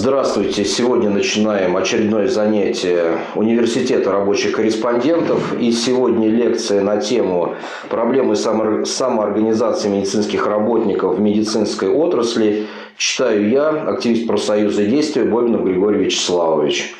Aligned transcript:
Здравствуйте! 0.00 0.64
Сегодня 0.64 1.10
начинаем 1.10 1.76
очередное 1.76 2.28
занятие 2.28 3.18
Университета 3.34 4.12
рабочих 4.12 4.52
корреспондентов. 4.52 5.58
И 5.60 5.72
сегодня 5.72 6.28
лекция 6.28 6.82
на 6.82 6.98
тему 6.98 7.56
проблемы 7.90 8.36
самоорганизации 8.36 9.88
медицинских 9.88 10.46
работников 10.46 11.16
в 11.16 11.20
медицинской 11.20 11.88
отрасли. 11.88 12.68
Читаю 12.98 13.48
я, 13.48 13.68
активист 13.68 14.26
профсоюза 14.26 14.84
действия 14.84 15.22
Бобинов 15.22 15.64
Григорий 15.64 16.06
Вячеславович. 16.06 16.96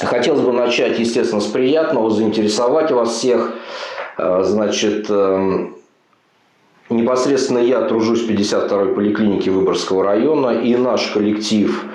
Хотелось 0.00 0.40
бы 0.40 0.52
начать, 0.52 0.98
естественно, 0.98 1.40
с 1.40 1.46
приятного, 1.46 2.10
заинтересовать 2.10 2.90
вас 2.90 3.10
всех. 3.10 3.54
Э, 4.18 4.42
значит, 4.42 5.06
эм, 5.08 5.76
непосредственно 6.90 7.60
я 7.60 7.82
тружусь 7.82 8.22
в 8.22 8.28
52-й 8.28 8.96
поликлинике 8.96 9.52
Выборгского 9.52 10.02
района, 10.02 10.60
и 10.60 10.74
наш 10.74 11.06
коллектив– 11.12 11.84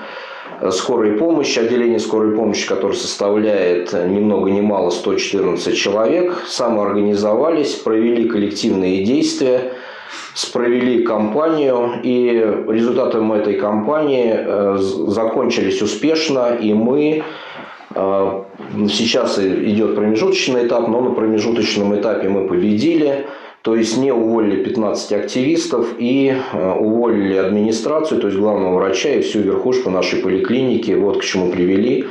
скорой 0.71 1.13
помощи, 1.13 1.59
отделение 1.59 1.99
скорой 1.99 2.35
помощи, 2.35 2.67
которое 2.67 2.95
составляет 2.95 3.93
ни 3.93 4.19
много 4.19 4.49
ни 4.49 4.61
мало 4.61 4.89
114 4.89 5.77
человек, 5.77 6.43
самоорганизовались, 6.47 7.75
провели 7.75 8.27
коллективные 8.27 9.03
действия, 9.03 9.73
провели 10.53 11.03
кампанию, 11.03 11.99
и 12.03 12.29
результатом 12.67 13.33
этой 13.33 13.55
кампании 13.55 14.33
э, 14.35 14.77
закончились 15.07 15.81
успешно, 15.81 16.55
и 16.59 16.73
мы 16.73 17.23
э, 17.95 18.43
Сейчас 18.89 19.39
идет 19.39 19.95
промежуточный 19.95 20.67
этап, 20.67 20.87
но 20.87 21.01
на 21.01 21.11
промежуточном 21.11 21.95
этапе 21.95 22.27
мы 22.29 22.47
победили. 22.47 23.27
То 23.61 23.75
есть 23.75 23.97
не 23.97 24.11
уволили 24.11 24.63
15 24.63 25.11
активистов 25.13 25.95
и 25.97 26.33
э, 26.53 26.71
уволили 26.71 27.35
администрацию, 27.35 28.21
то 28.21 28.27
есть 28.27 28.39
главного 28.39 28.75
врача 28.75 29.09
и 29.09 29.21
всю 29.21 29.39
верхушку 29.39 29.89
нашей 29.89 30.19
поликлиники. 30.19 30.91
Вот 30.91 31.19
к 31.19 31.23
чему 31.23 31.51
привели 31.51 32.07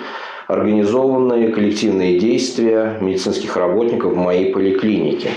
организованные 0.49 1.49
коллективные 1.49 2.19
действия 2.19 2.99
медицинских 3.01 3.57
работников 3.57 4.13
в 4.13 4.17
моей 4.17 4.53
поликлинике. 4.53 5.31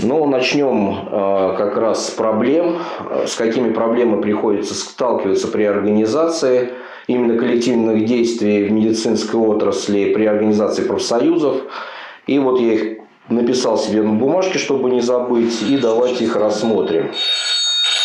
Но 0.00 0.26
начнем 0.26 1.08
э, 1.10 1.54
как 1.56 1.76
раз 1.76 2.08
с 2.08 2.10
проблем, 2.10 2.78
с 3.26 3.36
какими 3.36 3.72
проблемами 3.72 4.20
приходится 4.20 4.74
сталкиваться 4.74 5.48
при 5.48 5.64
организации 5.64 6.70
именно 7.06 7.38
коллективных 7.38 8.04
действий 8.04 8.64
в 8.64 8.72
медицинской 8.72 9.38
отрасли, 9.38 10.12
при 10.12 10.24
организации 10.24 10.84
профсоюзов. 10.84 11.62
И 12.26 12.38
вот 12.38 12.60
я 12.60 12.72
их 12.72 12.98
написал 13.28 13.78
себе 13.78 14.02
на 14.02 14.14
бумажке, 14.14 14.58
чтобы 14.58 14.90
не 14.90 15.00
забыть, 15.00 15.62
и 15.62 15.78
давайте 15.78 16.24
их 16.24 16.36
рассмотрим. 16.36 17.10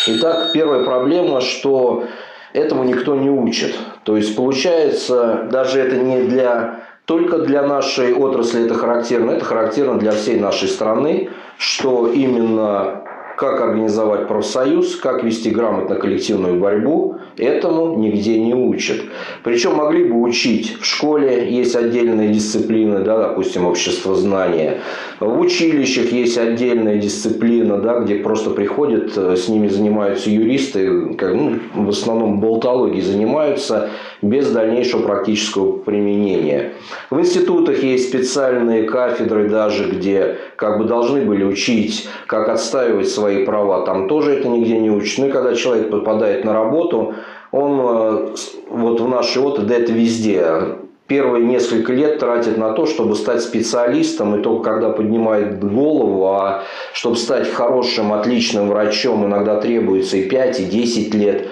Итак, 0.06 0.52
первая 0.54 0.84
проблема, 0.84 1.40
что 1.40 2.04
этому 2.52 2.84
никто 2.84 3.14
не 3.14 3.30
учит. 3.30 3.74
То 4.04 4.16
есть 4.16 4.34
получается, 4.36 5.48
даже 5.50 5.80
это 5.80 5.96
не 5.96 6.22
для 6.22 6.80
только 7.10 7.38
для 7.38 7.62
нашей 7.62 8.14
отрасли 8.14 8.66
это 8.66 8.74
характерно, 8.74 9.32
это 9.32 9.44
характерно 9.44 9.98
для 9.98 10.12
всей 10.12 10.38
нашей 10.38 10.68
страны, 10.68 11.30
что 11.58 12.06
именно 12.06 13.02
как 13.40 13.62
организовать 13.62 14.28
профсоюз, 14.28 14.96
как 14.96 15.24
вести 15.24 15.48
грамотно 15.48 15.94
коллективную 15.94 16.60
борьбу, 16.60 17.16
этому 17.38 17.96
нигде 17.96 18.38
не 18.38 18.54
учат. 18.54 19.00
Причем 19.42 19.76
могли 19.76 20.04
бы 20.04 20.20
учить 20.20 20.76
в 20.78 20.84
школе, 20.84 21.50
есть 21.50 21.74
отдельные 21.74 22.28
дисциплины, 22.28 22.98
да, 22.98 23.16
допустим, 23.16 23.64
общество 23.64 24.14
знания. 24.14 24.80
В 25.20 25.40
училищах 25.40 26.12
есть 26.12 26.36
отдельная 26.36 26.98
дисциплина, 26.98 27.78
да, 27.78 28.00
где 28.00 28.16
просто 28.16 28.50
приходят, 28.50 29.16
э, 29.16 29.36
с 29.36 29.48
ними 29.48 29.68
занимаются 29.68 30.28
юристы, 30.28 31.14
как, 31.14 31.34
ну, 31.34 31.60
в 31.74 31.88
основном 31.88 32.40
болтологией 32.40 33.00
занимаются, 33.00 33.88
без 34.22 34.50
дальнейшего 34.50 35.02
практического 35.02 35.78
применения. 35.78 36.72
В 37.08 37.18
институтах 37.18 37.82
есть 37.82 38.08
специальные 38.08 38.82
кафедры 38.82 39.48
даже, 39.48 39.88
где 39.90 40.36
как 40.56 40.78
бы 40.78 40.84
должны 40.84 41.22
были 41.22 41.44
учить, 41.44 42.08
как 42.26 42.48
отстаивать 42.48 43.08
свои 43.08 43.29
права. 43.38 43.84
Там 43.86 44.08
тоже 44.08 44.34
это 44.34 44.48
нигде 44.48 44.78
не 44.78 44.90
учат. 44.90 45.18
Ну 45.18 45.28
и 45.28 45.30
когда 45.30 45.54
человек 45.54 45.90
попадает 45.90 46.44
на 46.44 46.52
работу, 46.52 47.14
он 47.52 47.80
э, 47.80 48.34
вот 48.70 49.00
в 49.00 49.08
нашей 49.08 49.42
ОТД 49.42 49.70
это 49.70 49.92
везде 49.92 50.78
первые 51.10 51.44
несколько 51.44 51.92
лет 51.92 52.20
тратит 52.20 52.56
на 52.56 52.72
то, 52.72 52.86
чтобы 52.86 53.16
стать 53.16 53.42
специалистом, 53.42 54.36
и 54.36 54.42
только 54.42 54.70
когда 54.70 54.90
поднимает 54.90 55.58
голову, 55.58 56.28
а 56.28 56.62
чтобы 56.92 57.16
стать 57.16 57.52
хорошим, 57.52 58.12
отличным 58.12 58.68
врачом, 58.68 59.26
иногда 59.26 59.60
требуется 59.60 60.18
и 60.18 60.28
5, 60.28 60.60
и 60.60 60.64
10 60.66 61.14
лет. 61.14 61.48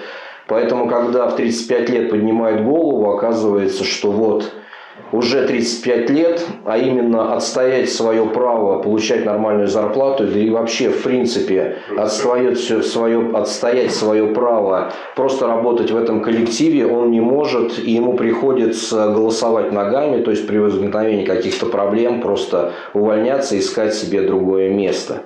Поэтому, 0.47 0.87
когда 0.87 1.27
в 1.27 1.35
35 1.35 1.89
лет 1.89 2.09
поднимает 2.09 2.63
голову, 2.63 3.11
оказывается, 3.11 3.83
что 3.83 4.11
вот 4.11 4.49
уже 5.11 5.47
35 5.47 6.09
лет, 6.09 6.45
а 6.65 6.77
именно 6.77 7.35
отстоять 7.35 7.91
свое 7.91 8.25
право 8.25 8.81
получать 8.81 9.25
нормальную 9.25 9.67
зарплату, 9.67 10.25
да 10.27 10.39
и 10.39 10.49
вообще, 10.49 10.89
в 10.89 11.03
принципе, 11.03 11.77
отстоять 11.97 12.59
свое, 12.59 13.31
отстоять 13.35 13.91
свое 13.91 14.27
право 14.27 14.91
просто 15.15 15.47
работать 15.47 15.91
в 15.91 15.97
этом 15.97 16.21
коллективе, 16.21 16.85
он 16.87 17.11
не 17.11 17.21
может, 17.21 17.79
и 17.79 17.91
ему 17.91 18.13
приходится 18.13 19.09
голосовать 19.09 19.71
ногами, 19.71 20.21
то 20.21 20.31
есть 20.31 20.47
при 20.47 20.57
возникновении 20.57 21.25
каких-то 21.25 21.65
проблем 21.65 22.21
просто 22.21 22.73
увольняться 22.93 23.55
и 23.55 23.59
искать 23.59 23.93
себе 23.93 24.21
другое 24.21 24.69
место. 24.69 25.23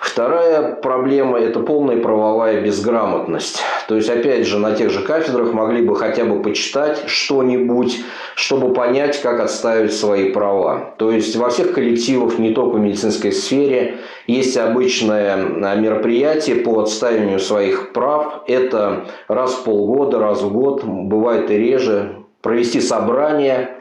Вторая 0.00 0.76
проблема– 0.76 1.38
это 1.40 1.60
полная 1.60 1.98
правовая 1.98 2.62
безграмотность. 2.62 3.62
То 3.90 3.96
есть, 3.96 4.08
опять 4.08 4.46
же, 4.46 4.60
на 4.60 4.76
тех 4.76 4.88
же 4.90 5.02
кафедрах 5.02 5.52
могли 5.52 5.82
бы 5.82 5.96
хотя 5.96 6.24
бы 6.24 6.40
почитать 6.40 7.08
что-нибудь, 7.08 7.98
чтобы 8.36 8.72
понять, 8.72 9.20
как 9.20 9.40
отставить 9.40 9.92
свои 9.92 10.30
права. 10.30 10.94
То 10.96 11.10
есть, 11.10 11.34
во 11.34 11.50
всех 11.50 11.72
коллективах, 11.72 12.38
не 12.38 12.54
только 12.54 12.76
в 12.76 12.80
медицинской 12.80 13.32
сфере, 13.32 13.96
есть 14.28 14.56
обычное 14.56 15.34
а, 15.34 15.74
мероприятие 15.74 16.58
по 16.62 16.82
отстаиванию 16.82 17.40
своих 17.40 17.92
прав. 17.92 18.44
Это 18.46 19.06
раз 19.26 19.54
в 19.54 19.64
полгода, 19.64 20.20
раз 20.20 20.40
в 20.40 20.52
год, 20.52 20.84
бывает 20.84 21.50
и 21.50 21.56
реже, 21.56 22.14
провести 22.42 22.80
собрание– 22.80 23.70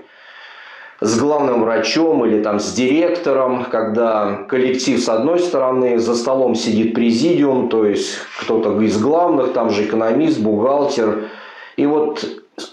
с 1.01 1.17
главным 1.17 1.63
врачом 1.63 2.25
или 2.25 2.41
там 2.41 2.59
с 2.59 2.73
директором, 2.73 3.65
когда 3.65 4.45
коллектив 4.47 4.99
с 4.99 5.07
одной 5.07 5.39
стороны, 5.39 5.97
за 5.97 6.15
столом 6.15 6.55
сидит 6.55 6.93
президиум, 6.93 7.69
то 7.69 7.85
есть 7.85 8.17
кто-то 8.41 8.79
из 8.81 9.01
главных, 9.01 9.53
там 9.53 9.69
же 9.69 9.85
экономист, 9.85 10.39
бухгалтер. 10.39 11.29
И 11.77 11.85
вот 11.85 12.25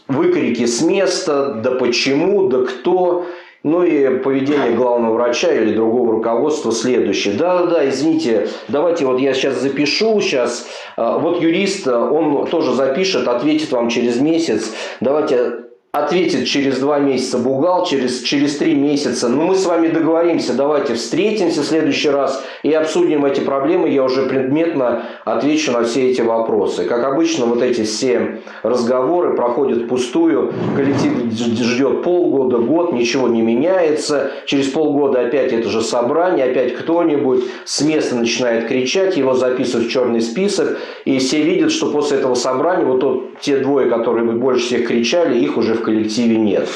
выкрики 0.08 0.66
с 0.66 0.82
места, 0.82 1.60
да 1.62 1.72
почему, 1.72 2.48
да 2.48 2.64
кто, 2.64 3.26
ну 3.62 3.84
и 3.84 4.18
поведение 4.18 4.72
главного 4.72 5.14
врача 5.14 5.52
или 5.52 5.74
другого 5.74 6.12
руководства 6.12 6.72
следующее. 6.72 7.34
Да-да-да, 7.34 7.88
извините, 7.88 8.48
давайте 8.68 9.06
вот 9.06 9.20
я 9.20 9.34
сейчас 9.34 9.60
запишу, 9.60 10.20
сейчас, 10.20 10.66
а, 10.96 11.18
вот 11.18 11.40
юрист, 11.40 11.86
он 11.86 12.46
тоже 12.46 12.74
запишет, 12.74 13.28
ответит 13.28 13.70
вам 13.72 13.88
через 13.88 14.20
месяц. 14.20 14.72
Давайте 15.00 15.65
ответит 15.98 16.46
через 16.46 16.78
два 16.78 16.98
месяца 16.98 17.38
бухгал, 17.38 17.86
через, 17.86 18.20
через 18.20 18.56
три 18.56 18.74
месяца. 18.74 19.28
Ну, 19.28 19.44
мы 19.44 19.54
с 19.54 19.64
вами 19.64 19.88
договоримся, 19.88 20.52
давайте 20.52 20.94
встретимся 20.94 21.62
в 21.62 21.64
следующий 21.64 22.10
раз 22.10 22.44
и 22.62 22.72
обсудим 22.72 23.24
эти 23.24 23.40
проблемы. 23.40 23.88
Я 23.88 24.04
уже 24.04 24.26
предметно 24.26 25.04
отвечу 25.24 25.72
на 25.72 25.84
все 25.84 26.10
эти 26.10 26.20
вопросы. 26.20 26.84
Как 26.84 27.04
обычно, 27.04 27.46
вот 27.46 27.62
эти 27.62 27.84
все 27.84 28.40
разговоры 28.62 29.34
проходят 29.34 29.84
впустую. 29.84 30.52
Коллектив 30.74 31.12
ждет 31.32 32.02
полгода, 32.02 32.58
год, 32.58 32.92
ничего 32.92 33.28
не 33.28 33.42
меняется. 33.42 34.32
Через 34.46 34.68
полгода 34.68 35.20
опять 35.20 35.52
это 35.52 35.68
же 35.68 35.80
собрание, 35.80 36.46
опять 36.46 36.74
кто-нибудь 36.74 37.44
с 37.64 37.80
места 37.80 38.16
начинает 38.16 38.68
кричать, 38.68 39.16
его 39.16 39.34
записывают 39.34 39.88
в 39.88 39.90
черный 39.90 40.20
список. 40.20 40.78
И 41.04 41.18
все 41.18 41.42
видят, 41.42 41.72
что 41.72 41.90
после 41.90 42.18
этого 42.18 42.34
собрания 42.34 42.84
вот 42.84 43.00
тот, 43.00 43.40
те 43.40 43.58
двое, 43.58 43.88
которые 43.88 44.26
больше 44.32 44.66
всех 44.66 44.88
кричали, 44.88 45.38
их 45.38 45.56
уже 45.56 45.74
в 45.74 45.85
коллективе 45.86 46.36
нет. 46.36 46.68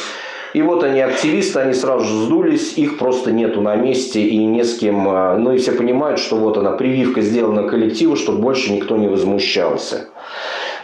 И 0.52 0.62
вот 0.62 0.82
они 0.82 1.00
активисты, 1.00 1.60
они 1.60 1.74
сразу 1.74 2.04
же 2.04 2.14
сдулись, 2.24 2.78
их 2.78 2.98
просто 2.98 3.30
нету 3.32 3.60
на 3.60 3.76
месте 3.76 4.20
и 4.20 4.44
не 4.44 4.64
с 4.64 4.78
кем. 4.78 5.08
А, 5.08 5.36
ну 5.36 5.52
и 5.52 5.58
все 5.58 5.72
понимают, 5.72 6.18
что 6.18 6.36
вот 6.36 6.56
она 6.56 6.72
прививка 6.72 7.20
сделана 7.20 7.68
коллективу, 7.68 8.16
чтобы 8.16 8.40
больше 8.40 8.72
никто 8.72 8.96
не 8.96 9.08
возмущался. 9.08 10.08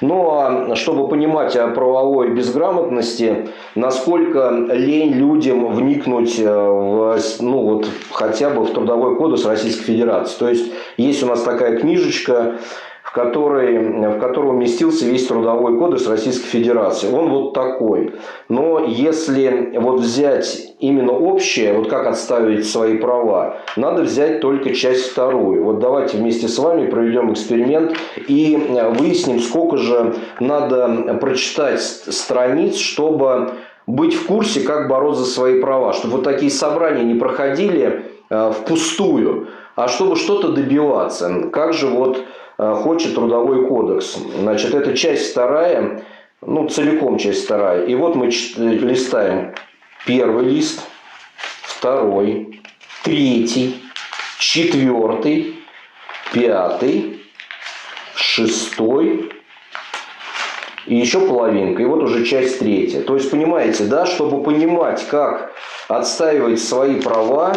Но 0.00 0.74
чтобы 0.74 1.08
понимать 1.08 1.56
о 1.56 1.68
правовой 1.68 2.30
безграмотности, 2.30 3.48
насколько 3.74 4.50
лень 4.70 5.12
людям 5.12 5.72
вникнуть 5.72 6.38
э, 6.38 6.44
в, 6.44 7.18
ну, 7.40 7.58
вот, 7.60 7.88
хотя 8.10 8.50
бы 8.50 8.64
в 8.64 8.72
Трудовой 8.72 9.16
кодекс 9.16 9.46
Российской 9.46 9.84
Федерации. 9.84 10.38
То 10.38 10.48
есть, 10.50 10.72
есть 10.98 11.22
у 11.22 11.26
нас 11.26 11.42
такая 11.42 11.78
книжечка 11.78 12.58
который, 13.12 13.78
в 13.78 14.18
котором 14.18 14.56
уместился 14.56 15.06
весь 15.06 15.26
Трудовой 15.26 15.78
кодекс 15.78 16.06
Российской 16.06 16.46
Федерации. 16.46 17.12
Он 17.12 17.30
вот 17.30 17.52
такой. 17.54 18.14
Но 18.48 18.84
если 18.86 19.72
вот 19.78 20.00
взять 20.00 20.74
именно 20.80 21.12
общее, 21.12 21.72
вот 21.72 21.88
как 21.88 22.06
отставить 22.06 22.68
свои 22.68 22.98
права, 22.98 23.58
надо 23.76 24.02
взять 24.02 24.40
только 24.40 24.74
часть 24.74 25.10
вторую. 25.10 25.64
Вот 25.64 25.78
давайте 25.78 26.18
вместе 26.18 26.48
с 26.48 26.58
вами 26.58 26.90
проведем 26.90 27.32
эксперимент 27.32 27.96
и 28.28 28.56
выясним, 28.98 29.40
сколько 29.40 29.76
же 29.76 30.14
надо 30.40 31.18
прочитать 31.20 31.80
страниц, 31.80 32.76
чтобы 32.76 33.52
быть 33.86 34.14
в 34.14 34.26
курсе, 34.26 34.60
как 34.60 34.88
бороться 34.88 35.24
за 35.24 35.30
свои 35.30 35.60
права. 35.60 35.92
Чтобы 35.92 36.16
вот 36.16 36.24
такие 36.24 36.50
собрания 36.50 37.04
не 37.04 37.14
проходили 37.14 38.06
э, 38.28 38.52
впустую, 38.52 39.48
а 39.76 39.88
чтобы 39.88 40.16
что-то 40.16 40.48
добиваться. 40.48 41.48
Как 41.52 41.72
же 41.72 41.86
вот 41.86 42.24
хочет 42.56 43.14
трудовой 43.14 43.66
кодекс. 43.66 44.16
Значит, 44.38 44.74
это 44.74 44.96
часть 44.96 45.32
вторая, 45.32 46.04
ну, 46.40 46.68
целиком 46.68 47.18
часть 47.18 47.44
вторая. 47.44 47.84
И 47.84 47.94
вот 47.94 48.14
мы 48.14 48.26
листаем 48.26 49.54
первый 50.06 50.46
лист, 50.46 50.80
второй, 51.62 52.62
третий, 53.02 53.82
четвертый, 54.38 55.56
пятый, 56.32 57.20
шестой, 58.14 59.32
и 60.86 60.94
еще 60.94 61.20
половинка, 61.26 61.82
и 61.82 61.84
вот 61.84 62.02
уже 62.02 62.24
часть 62.24 62.60
третья. 62.60 63.02
То 63.02 63.16
есть, 63.16 63.30
понимаете, 63.30 63.84
да, 63.84 64.06
чтобы 64.06 64.42
понимать, 64.42 65.06
как 65.08 65.52
отстаивать 65.88 66.62
свои 66.62 67.00
права, 67.00 67.52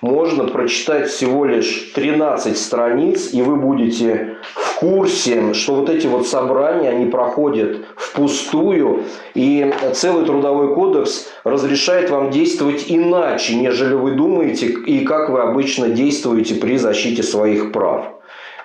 можно 0.00 0.44
прочитать 0.44 1.08
всего 1.08 1.44
лишь 1.44 1.92
13 1.94 2.56
страниц, 2.56 3.32
и 3.32 3.42
вы 3.42 3.56
будете 3.56 4.36
в 4.54 4.76
курсе, 4.80 5.52
что 5.52 5.74
вот 5.74 5.90
эти 5.90 6.06
вот 6.06 6.26
собрания, 6.26 6.90
они 6.90 7.06
проходят 7.06 7.80
впустую, 7.96 9.04
и 9.34 9.72
целый 9.94 10.24
трудовой 10.24 10.74
кодекс 10.74 11.28
разрешает 11.44 12.10
вам 12.10 12.30
действовать 12.30 12.86
иначе, 12.88 13.56
нежели 13.56 13.94
вы 13.94 14.12
думаете, 14.12 14.66
и 14.66 15.04
как 15.04 15.28
вы 15.28 15.40
обычно 15.40 15.88
действуете 15.88 16.54
при 16.54 16.76
защите 16.76 17.22
своих 17.22 17.72
прав. 17.72 18.06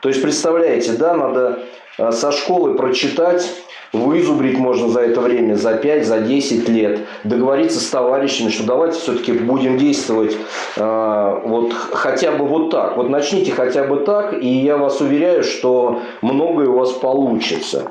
То 0.01 0.09
есть, 0.09 0.21
представляете, 0.21 0.93
да, 0.93 1.15
надо 1.15 1.59
э, 1.97 2.11
со 2.11 2.31
школы 2.31 2.75
прочитать 2.75 3.49
Вызубрить 3.95 4.57
можно 4.57 4.89
за 4.89 5.01
это 5.01 5.21
время, 5.21 5.55
за 5.55 5.73
5, 5.73 6.05
за 6.05 6.19
10 6.19 6.69
лет. 6.69 6.99
Договориться 7.23 7.79
с 7.79 7.87
товарищами, 7.87 8.49
что 8.49 8.65
давайте 8.65 8.99
все-таки 8.99 9.31
будем 9.31 9.77
действовать 9.77 10.35
э, 10.75 11.39
вот 11.45 11.73
хотя 11.73 12.31
бы 12.31 12.45
вот 12.45 12.71
так. 12.71 12.97
Вот 12.97 13.09
начните 13.09 13.51
хотя 13.51 13.83
бы 13.83 13.97
так, 13.97 14.33
и 14.33 14.47
я 14.47 14.77
вас 14.77 15.01
уверяю, 15.01 15.43
что 15.43 16.01
многое 16.21 16.67
у 16.67 16.77
вас 16.77 16.91
получится. 16.91 17.87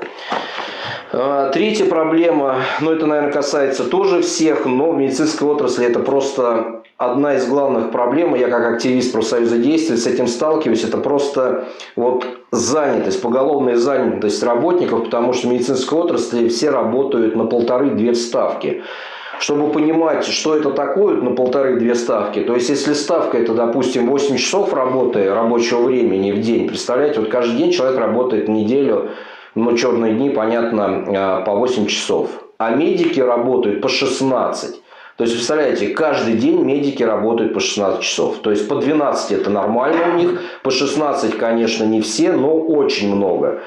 Э, 1.17 1.49
третья 1.53 1.85
проблема, 1.85 2.57
ну 2.81 2.91
это, 2.91 3.05
наверное, 3.05 3.31
касается 3.31 3.85
тоже 3.85 4.21
всех, 4.21 4.65
но 4.65 4.91
в 4.91 4.97
медицинской 4.97 5.47
отрасли 5.47 5.85
это 5.85 5.99
просто 5.99 6.81
одна 6.97 7.35
из 7.35 7.47
главных 7.47 7.91
проблем, 7.91 8.35
я 8.35 8.49
как 8.49 8.73
активист 8.73 9.13
профсоюза 9.13 9.57
действий 9.57 9.95
с 9.95 10.07
этим 10.07 10.27
сталкиваюсь, 10.27 10.83
это 10.83 10.97
просто 10.97 11.69
вот 11.95 12.25
занятость, 12.51 13.21
поголовная 13.21 13.77
занятость 13.77 14.43
работников, 14.43 15.05
потому 15.05 15.31
что 15.31 15.47
в 15.47 15.51
медицинской 15.51 15.97
отрасли 15.97 16.49
все 16.49 16.69
работают 16.69 17.37
на 17.37 17.45
полторы-две 17.45 18.13
ставки. 18.13 18.83
Чтобы 19.39 19.71
понимать, 19.71 20.25
что 20.25 20.55
это 20.55 20.71
такое 20.71 21.15
на 21.15 21.31
полторы-две 21.31 21.95
ставки, 21.95 22.41
то 22.41 22.55
есть 22.55 22.67
если 22.67 22.91
ставка 22.91 23.37
это, 23.37 23.53
допустим, 23.53 24.09
8 24.09 24.35
часов 24.35 24.73
работы 24.73 25.33
рабочего 25.33 25.83
времени 25.83 26.33
в 26.33 26.41
день, 26.41 26.67
представляете, 26.67 27.21
вот 27.21 27.29
каждый 27.29 27.55
день 27.55 27.71
человек 27.71 27.97
работает 27.97 28.49
неделю, 28.49 29.11
ну 29.55 29.75
черные 29.77 30.13
дни, 30.13 30.29
понятно, 30.29 31.05
а, 31.07 31.41
по 31.41 31.53
8 31.55 31.87
часов. 31.87 32.29
А 32.57 32.71
медики 32.71 33.19
работают 33.19 33.81
по 33.81 33.89
16. 33.89 34.81
То 35.17 35.23
есть, 35.23 35.33
представляете, 35.33 35.87
каждый 35.89 36.35
день 36.35 36.61
медики 36.61 37.01
работают 37.01 37.53
по 37.53 37.61
16 37.61 38.01
часов. 38.01 38.39
То 38.39 38.51
есть, 38.51 38.67
по 38.67 38.75
12 38.75 39.31
это 39.31 39.49
нормально 39.49 40.13
у 40.13 40.17
них, 40.17 40.41
по 40.61 40.71
16, 40.71 41.37
конечно, 41.37 41.85
не 41.85 42.01
все, 42.01 42.33
но 42.33 42.57
очень 42.57 43.15
много. 43.15 43.61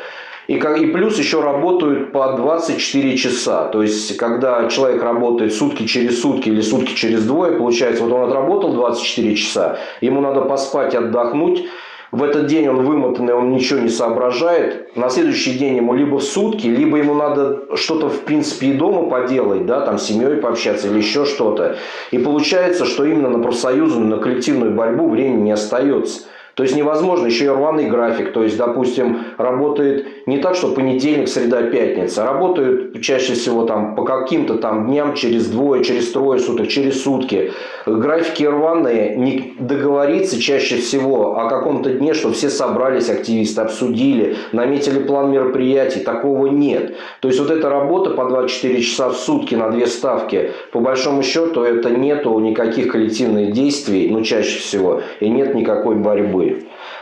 И, 0.47 0.55
и 0.55 0.87
плюс 0.87 1.19
еще 1.19 1.43
работают 1.43 2.13
по 2.13 2.33
24 2.33 3.17
часа. 3.17 3.65
То 3.67 3.83
есть, 3.83 4.17
когда 4.17 4.69
человек 4.69 5.03
работает 5.03 5.55
сутки 5.55 5.87
через 5.87 6.21
сутки 6.21 6.49
или 6.49 6.63
сутки 6.63 6.95
через 6.95 7.25
двое, 7.25 7.53
получается, 7.53 8.05
вот 8.05 8.13
он 8.13 8.29
отработал 8.29 8.75
24 8.75 9.35
часа, 9.35 9.79
ему 10.01 10.21
надо 10.21 10.43
поспать, 10.43 10.95
отдохнуть, 10.95 11.67
в 12.11 12.23
этот 12.23 12.47
день 12.47 12.69
он 12.69 12.85
вымотанный, 12.85 13.35
он 13.35 13.51
ничего 13.51 13.81
не 13.81 13.91
соображает. 13.91 14.97
На 14.97 15.11
следующий 15.11 15.59
день 15.59 15.77
ему 15.77 15.93
либо 15.95 16.17
в 16.17 16.23
сутки, 16.23 16.67
либо 16.67 16.97
ему 16.97 17.15
надо 17.15 17.77
что-то, 17.77 18.09
в 18.09 18.21
принципе, 18.21 18.69
и 18.69 18.73
дома 18.73 19.11
поделать, 19.11 19.67
да, 19.67 19.83
там 19.83 19.99
с 19.99 20.05
семьей 20.05 20.37
пообщаться 20.37 20.89
или 20.89 20.99
еще 20.99 21.27
что-то. 21.27 21.77
И 22.11 22.19
получается, 22.19 22.87
что 22.87 23.05
именно 23.05 23.29
на 23.29 23.43
профсоюзную, 23.43 24.09
на 24.09 24.17
коллективную 24.17 24.73
борьбу 24.73 25.09
времени 25.09 25.43
не 25.43 25.53
остается. 25.53 26.23
То 26.59 26.65
есть 26.65 26.75
невозможно, 26.75 27.27
еще 27.27 27.45
и 27.45 27.49
рваный 27.49 27.89
график. 27.89 28.33
То 28.33 28.43
есть, 28.43 28.57
допустим, 28.57 29.21
работает 29.37 30.27
не 30.27 30.39
так, 30.39 30.57
что 30.57 30.73
понедельник, 30.73 31.29
среда, 31.29 31.63
пятница. 31.63 32.25
Работают 32.25 33.01
чаще 33.01 33.35
всего 33.35 33.63
там 33.63 33.95
по 33.95 34.03
каким-то 34.03 34.57
там 34.57 34.89
дням 34.89 35.15
через 35.15 35.47
двое, 35.47 35.85
через 35.85 36.11
трое 36.11 36.41
суток, 36.41 36.67
через 36.67 37.05
сутки. 37.05 37.53
Графики 37.87 38.43
рваные, 38.43 39.15
не 39.15 39.55
договориться 39.61 40.41
чаще 40.41 40.79
всего 40.79 41.39
о 41.39 41.49
каком-то 41.49 41.93
дне, 41.93 42.13
что 42.13 42.33
все 42.33 42.51
собрались, 42.51 43.09
активисты, 43.09 43.61
обсудили, 43.61 44.35
наметили 44.51 44.99
план 44.99 45.31
мероприятий. 45.31 46.01
Такого 46.01 46.49
нет. 46.49 46.97
То 47.21 47.29
есть, 47.29 47.39
вот 47.39 47.53
эта 47.53 47.71
работа 47.71 48.11
по 48.11 48.25
24 48.25 48.83
часа 48.83 49.11
в 49.11 49.17
сутки 49.17 49.55
на 49.55 49.71
две 49.71 49.87
ставки, 49.87 50.51
по 50.73 50.81
большому 50.81 51.23
счету, 51.23 51.63
это 51.63 51.91
нету 51.91 52.37
никаких 52.41 52.91
коллективных 52.91 53.53
действий, 53.53 54.09
ну, 54.11 54.23
чаще 54.23 54.59
всего, 54.59 55.03
и 55.21 55.29
нет 55.29 55.55
никакой 55.55 55.95
борьбы 55.95 56.48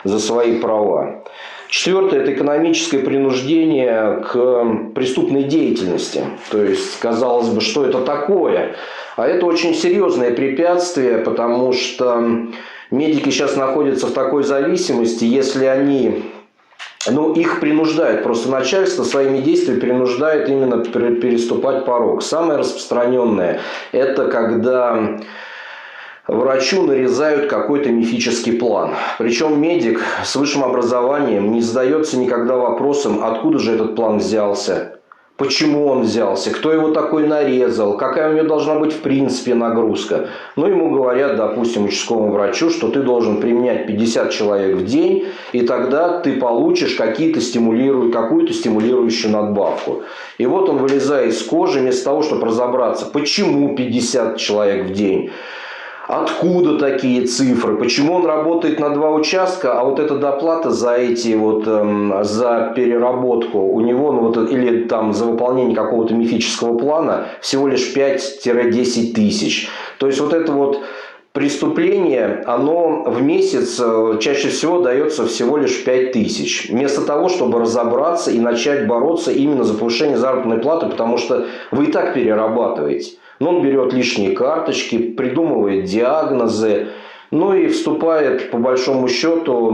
за 0.04 0.19
свои 0.19 0.60
права. 0.60 1.22
Четвертое– 1.69 2.20
это 2.22 2.32
экономическое 2.32 3.00
принуждение 3.00 4.25
к 4.31 4.93
преступной 4.94 5.44
деятельности. 5.44 6.25
То 6.50 6.62
есть, 6.62 6.98
казалось 7.00 7.48
бы, 7.48 7.60
что 7.60 7.84
это 7.84 8.02
такое? 8.02 8.76
А 9.16 9.26
это 9.26 9.46
очень 9.46 9.75
серьезное 9.75 10.32
препятствие, 10.32 11.19
потому 11.19 11.72
что 11.72 12.22
медики 12.90 13.31
сейчас 13.31 13.56
находятся 13.56 14.06
в 14.06 14.12
такой 14.12 14.44
зависимости, 14.44 15.25
если 15.25 15.64
они 15.64 16.22
ну, 17.10 17.32
их 17.32 17.60
принуждают, 17.60 18.22
просто 18.22 18.50
начальство 18.50 19.04
своими 19.04 19.38
действиями 19.38 19.81
принуждает 19.81 20.48
именно 20.48 20.84
переступать 20.84 21.84
порог. 21.84 22.22
Самое 22.22 22.58
распространенное– 22.58 23.60
это 23.93 24.29
когда 24.29 25.19
врачу 26.28 26.82
нарезают 26.82 27.48
какой-то 27.48 27.90
мифический 27.90 28.52
план. 28.52 28.94
Причем 29.18 29.60
медик 29.60 30.00
с 30.24 30.34
высшим 30.36 30.64
образованием 30.64 31.52
не 31.52 31.60
задается 31.60 32.18
никогда 32.18 32.56
вопросом, 32.56 33.24
откуда 33.24 33.58
же 33.58 33.74
этот 33.74 33.94
план 33.94 34.18
взялся, 34.18 34.98
почему 35.36 35.86
он 35.86 36.02
взялся, 36.02 36.50
кто 36.50 36.72
его 36.72 36.90
такой 36.90 37.28
нарезал, 37.28 37.96
какая 37.96 38.30
у 38.30 38.34
него 38.34 38.46
должна 38.46 38.76
быть 38.76 38.92
в 38.92 39.00
принципе 39.00 39.54
нагрузка. 39.54 40.28
Ну, 40.56 40.66
ему 40.66 40.90
говорят, 40.90 41.36
допустим, 41.36 41.84
участковому 41.84 42.32
врачу, 42.32 42.70
что 42.70 42.88
ты 42.88 43.02
должен 43.02 43.40
применять 43.40 43.86
50 43.86 44.30
человек 44.30 44.76
в 44.76 44.84
день, 44.84 45.26
и 45.52 45.60
тогда 45.60 46.20
ты 46.20 46.32
получишь 46.32 46.94
какие-то 46.94 47.40
стимулирую, 47.40 48.10
какую-то 48.10 48.52
стимулирующую 48.52 49.30
надбавку. 49.32 50.02
И 50.38 50.46
вот 50.46 50.68
он, 50.68 50.78
вылезает 50.78 51.32
из 51.32 51.42
кожи, 51.42 51.80
вместо 51.80 52.04
того, 52.04 52.22
чтобы 52.22 52.46
разобраться, 52.46 53.06
почему 53.06 53.76
50 53.76 54.36
человек 54.38 54.86
в 54.86 54.92
день, 54.92 55.30
Откуда 56.08 56.79
такие 56.79 57.27
цифры? 57.27 57.77
Почему 57.77 58.15
он 58.15 58.27
работает 58.27 58.79
на 58.79 58.91
два 58.91 59.10
участка, 59.10 59.81
а 59.81 59.84
вот 59.84 59.98
эта 59.98 60.17
доплата 60.17 60.70
за 60.70 60.94
эти 60.94 61.34
вот 61.34 61.67
эм, 61.67 62.22
за 62.22 62.72
переработку 62.77 63.58
у 63.58 63.81
него, 63.81 64.13
ну 64.13 64.20
вот 64.20 64.36
или 64.51 64.84
там 64.84 65.13
за 65.13 65.25
выполнение 65.25 65.75
какого-то 65.75 66.15
мифического 66.15 66.79
плана 66.79 67.27
всего 67.41 67.67
лишь 67.67 67.93
5-10 67.93 69.15
тысяч. 69.15 69.69
То 69.98 70.06
есть 70.06 70.20
вот 70.20 70.32
это 70.32 70.53
вот 70.53 70.81
преступление, 71.32 72.44
оно 72.46 73.03
в 73.05 73.20
месяц 73.20 73.79
э, 73.82 74.19
чаще 74.20 74.48
всего 74.48 74.81
дается 74.81 75.27
всего 75.27 75.56
лишь 75.56 75.84
5 75.84 76.13
тысяч. 76.13 76.70
Вместо 76.70 77.03
того, 77.03 77.29
чтобы 77.29 77.58
разобраться 77.58 78.31
и 78.31 78.39
начать 78.39 78.86
бороться 78.86 79.32
именно 79.32 79.65
за 79.65 79.75
повышение 79.75 80.17
заработной 80.17 80.58
платы, 80.58 80.86
потому 80.86 81.19
что 81.19 81.46
вы 81.72 81.86
и 81.86 81.93
так 81.93 82.15
перерабатываете. 82.15 83.17
Но 83.38 83.50
он 83.50 83.62
берет 83.62 83.93
лишние 83.93 84.32
карточки, 84.32 84.98
придумывает 84.98 85.84
диагнозы, 85.84 86.88
Ну 87.31 87.55
и 87.55 87.66
вступает, 87.66 88.50
по 88.50 88.58
большому 88.58 89.08
счету, 89.08 89.70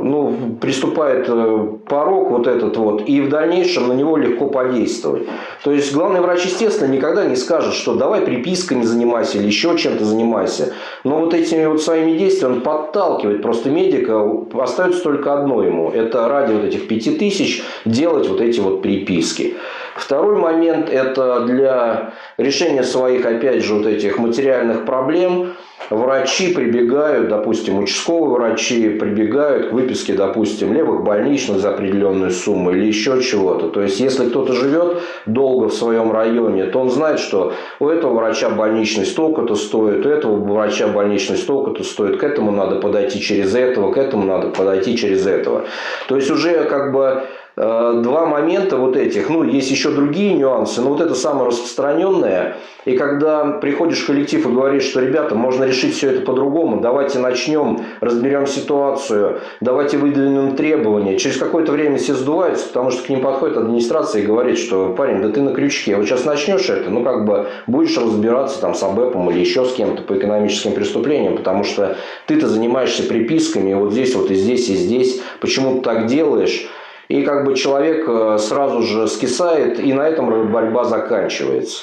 ну, 0.00 0.56
приступает 0.60 1.26
э, 1.28 1.68
порог 1.88 2.30
вот 2.30 2.46
этот 2.46 2.76
вот, 2.76 3.08
и 3.08 3.20
в 3.20 3.28
дальнейшем 3.30 3.88
на 3.88 3.94
него 3.94 4.16
легко 4.16 4.46
подействовать. 4.46 5.24
То 5.64 5.72
есть 5.72 5.92
главный 5.94 6.20
врач, 6.20 6.44
естественно, 6.44 6.92
никогда 6.92 7.24
не 7.24 7.36
скажет, 7.36 7.74
что 7.74 7.94
давай 7.94 8.20
приписками 8.20 8.82
занимайся 8.82 9.38
или 9.38 9.46
еще 9.46 9.76
чем-то 9.76 10.04
занимайся. 10.04 10.74
Но 11.04 11.20
вот 11.20 11.34
этими 11.34 11.66
вот 11.66 11.82
своими 11.82 12.16
действиями 12.16 12.56
он 12.56 12.60
подталкивает 12.60 13.42
просто 13.42 13.70
медика. 13.70 14.22
Остается 14.54 15.02
только 15.02 15.34
одно 15.34 15.62
ему. 15.62 15.90
Это 15.90 16.28
ради 16.28 16.52
вот 16.52 16.64
этих 16.64 16.86
пяти 16.86 17.12
тысяч 17.12 17.62
делать 17.84 18.28
вот 18.28 18.40
эти 18.40 18.60
вот 18.60 18.82
приписки. 18.82 19.56
Второй 19.98 20.36
момент– 20.36 20.88
это 20.90 21.40
для 21.40 22.12
решения 22.36 22.82
своих, 22.82 23.26
опять 23.26 23.62
же, 23.64 23.74
вот 23.74 23.86
этих 23.86 24.18
материальных 24.18 24.84
проблем– 24.84 25.54
врачи 25.90 26.52
прибегают, 26.52 27.28
допустим, 27.28 27.78
участковые 27.78 28.34
врачи 28.34 28.90
прибегают 28.90 29.68
к 29.68 29.72
выписке, 29.72 30.14
допустим, 30.14 30.72
левых 30.72 31.02
больничных 31.02 31.58
за 31.60 31.70
определенную 31.70 32.30
сумму 32.30 32.72
или 32.72 32.86
еще 32.86 33.22
чего-то. 33.22 33.68
То 33.68 33.82
есть, 33.82 34.00
если 34.00 34.28
кто-то 34.28 34.52
живет 34.52 34.98
долго 35.26 35.68
в 35.68 35.74
своем 35.74 36.12
районе, 36.12 36.66
то 36.66 36.80
он 36.80 36.90
знает, 36.90 37.20
что 37.20 37.52
у 37.80 37.88
этого 37.88 38.14
врача 38.14 38.50
больничный 38.50 39.06
столько-то 39.06 39.54
стоит, 39.54 40.04
у 40.04 40.08
этого 40.08 40.36
врача 40.36 40.88
больничный 40.88 41.36
столько-то 41.36 41.84
стоит, 41.84 42.18
к 42.18 42.24
этому 42.24 42.52
надо 42.52 42.76
подойти 42.76 43.20
через 43.20 43.54
этого, 43.54 43.92
к 43.92 43.96
этому 43.96 44.24
надо 44.24 44.48
подойти 44.48 44.96
через 44.96 45.26
этого. 45.26 45.64
То 46.08 46.16
есть, 46.16 46.30
уже 46.30 46.64
как 46.64 46.92
бы 46.92 47.22
два 47.58 48.26
момента 48.26 48.76
вот 48.76 48.96
этих, 48.96 49.28
ну, 49.30 49.42
есть 49.42 49.70
еще 49.70 49.90
другие 49.90 50.34
нюансы, 50.34 50.80
но 50.80 50.90
вот 50.90 51.00
это 51.00 51.14
самое 51.14 51.48
распространенное. 51.48 52.56
И 52.84 52.96
когда 52.96 53.44
приходишь 53.44 54.00
в 54.02 54.06
коллектив 54.06 54.46
и 54.46 54.48
говоришь, 54.48 54.84
что, 54.84 55.00
ребята, 55.00 55.34
можно 55.34 55.64
решить 55.64 55.94
все 55.94 56.10
это 56.10 56.20
по-другому, 56.20 56.80
давайте 56.80 57.18
начнем, 57.18 57.80
разберем 58.00 58.46
ситуацию, 58.46 59.40
давайте 59.60 59.98
выдвинем 59.98 60.54
требования. 60.54 61.18
Через 61.18 61.36
какое-то 61.36 61.72
время 61.72 61.98
все 61.98 62.14
сдуваются, 62.14 62.68
потому 62.68 62.92
что 62.92 63.04
к 63.04 63.08
ним 63.08 63.20
подходит 63.20 63.56
администрация 63.56 64.22
и 64.22 64.26
говорит, 64.26 64.56
что, 64.56 64.94
парень, 64.96 65.20
да 65.20 65.28
ты 65.28 65.42
на 65.42 65.52
крючке, 65.52 65.96
вот 65.96 66.06
сейчас 66.06 66.24
начнешь 66.24 66.70
это, 66.70 66.88
ну, 66.90 67.02
как 67.02 67.26
бы 67.26 67.48
будешь 67.66 67.96
разбираться 67.98 68.60
там 68.60 68.74
с 68.74 68.82
АБЭПом 68.82 69.30
или 69.30 69.40
еще 69.40 69.64
с 69.64 69.72
кем-то 69.72 70.02
по 70.04 70.16
экономическим 70.16 70.72
преступлениям, 70.72 71.36
потому 71.36 71.64
что 71.64 71.96
ты-то 72.26 72.46
занимаешься 72.46 73.02
приписками, 73.02 73.72
и 73.72 73.74
вот 73.74 73.92
здесь, 73.92 74.14
вот 74.14 74.30
и 74.30 74.34
здесь, 74.34 74.68
и 74.68 74.76
здесь, 74.76 75.20
почему 75.40 75.78
ты 75.78 75.80
так 75.82 76.06
делаешь, 76.06 76.68
и 77.08 77.22
как 77.22 77.44
бы 77.44 77.54
человек 77.54 78.06
э, 78.06 78.38
сразу 78.38 78.82
же 78.82 79.08
скисает, 79.08 79.80
и 79.80 79.92
на 79.92 80.02
этом 80.02 80.52
борьба 80.52 80.84
заканчивается. 80.84 81.82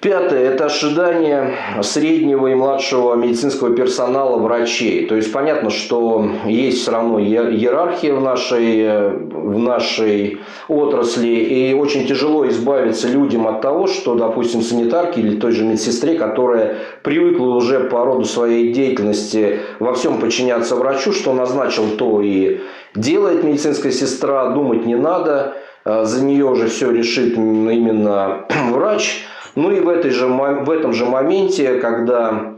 Пятое– 0.00 0.50
это 0.52 0.64
ожидание 0.64 1.56
среднего 1.82 2.46
и 2.46 2.54
младшего 2.54 3.16
медицинского 3.16 3.76
персонала 3.76 4.38
врачей. 4.38 5.06
То 5.06 5.14
есть 5.14 5.30
понятно, 5.30 5.68
что 5.68 6.26
есть 6.46 6.80
все 6.80 6.92
равно 6.92 7.20
иерархия 7.20 8.14
в 8.14 8.22
нашей, 8.22 9.10
в 9.10 9.58
нашей 9.58 10.38
отрасли, 10.68 11.28
и 11.28 11.74
очень 11.74 12.06
тяжело 12.06 12.48
избавиться 12.48 13.08
людям 13.08 13.46
от 13.46 13.60
того, 13.60 13.86
что, 13.88 14.14
допустим, 14.14 14.62
санитарке 14.62 15.20
или 15.20 15.36
той 15.36 15.52
же 15.52 15.64
медсестре, 15.64 16.14
которая 16.14 16.76
привыкла 17.02 17.48
уже 17.56 17.80
по 17.80 18.02
роду 18.02 18.24
своей 18.24 18.72
деятельности 18.72 19.60
во 19.80 19.92
всем 19.92 20.18
подчиняться 20.18 20.76
врачу, 20.76 21.12
что 21.12 21.34
назначил 21.34 21.84
то 21.98 22.22
и 22.22 22.60
делает 22.94 23.44
медицинская 23.44 23.92
сестра, 23.92 24.48
думать 24.48 24.86
не 24.86 24.94
надо, 24.96 25.58
э, 25.84 26.04
за 26.06 26.24
нее 26.24 26.46
уже 26.46 26.68
все 26.68 26.90
решит 26.90 27.36
именно 27.36 28.46
врач– 28.70 29.26
ну 29.54 29.70
и 29.72 29.80
в, 29.80 29.88
этой 29.88 30.10
же, 30.10 30.26
в 30.26 30.70
этом 30.70 30.92
же 30.92 31.06
моменте, 31.06 31.74
когда 31.74 32.54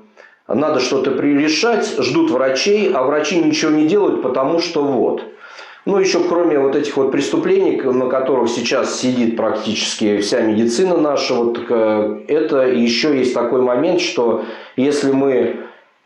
надо 0.49 0.81
что-то 0.81 1.11
решать, 1.11 1.97
ждут 1.99 2.31
врачей, 2.31 2.93
а 2.93 3.03
врачи 3.05 3.39
ничего 3.39 3.71
не 3.71 3.87
делают, 3.87 4.23
потому 4.23 4.61
что 4.61 4.83
вот. 4.83 5.25
Ну, 5.85 5.99
еще 5.99 6.21
кроме 6.21 6.61
вот 6.61 6.77
этих 6.77 6.97
вот 6.97 7.11
преступлений, 7.11 7.81
на 7.83 8.07
которых 8.07 8.49
сейчас 8.49 9.01
сидит 9.01 9.37
практически 9.37 10.19
вся 10.19 10.41
медицина 10.41 10.97
наша, 10.97 11.35
вот 11.35 11.59
это 11.59 12.67
еще 12.69 13.19
есть 13.19 13.35
такой 13.35 13.63
момент, 13.63 14.01
что 14.01 14.45
если 14.77 15.11
мы 15.11 15.57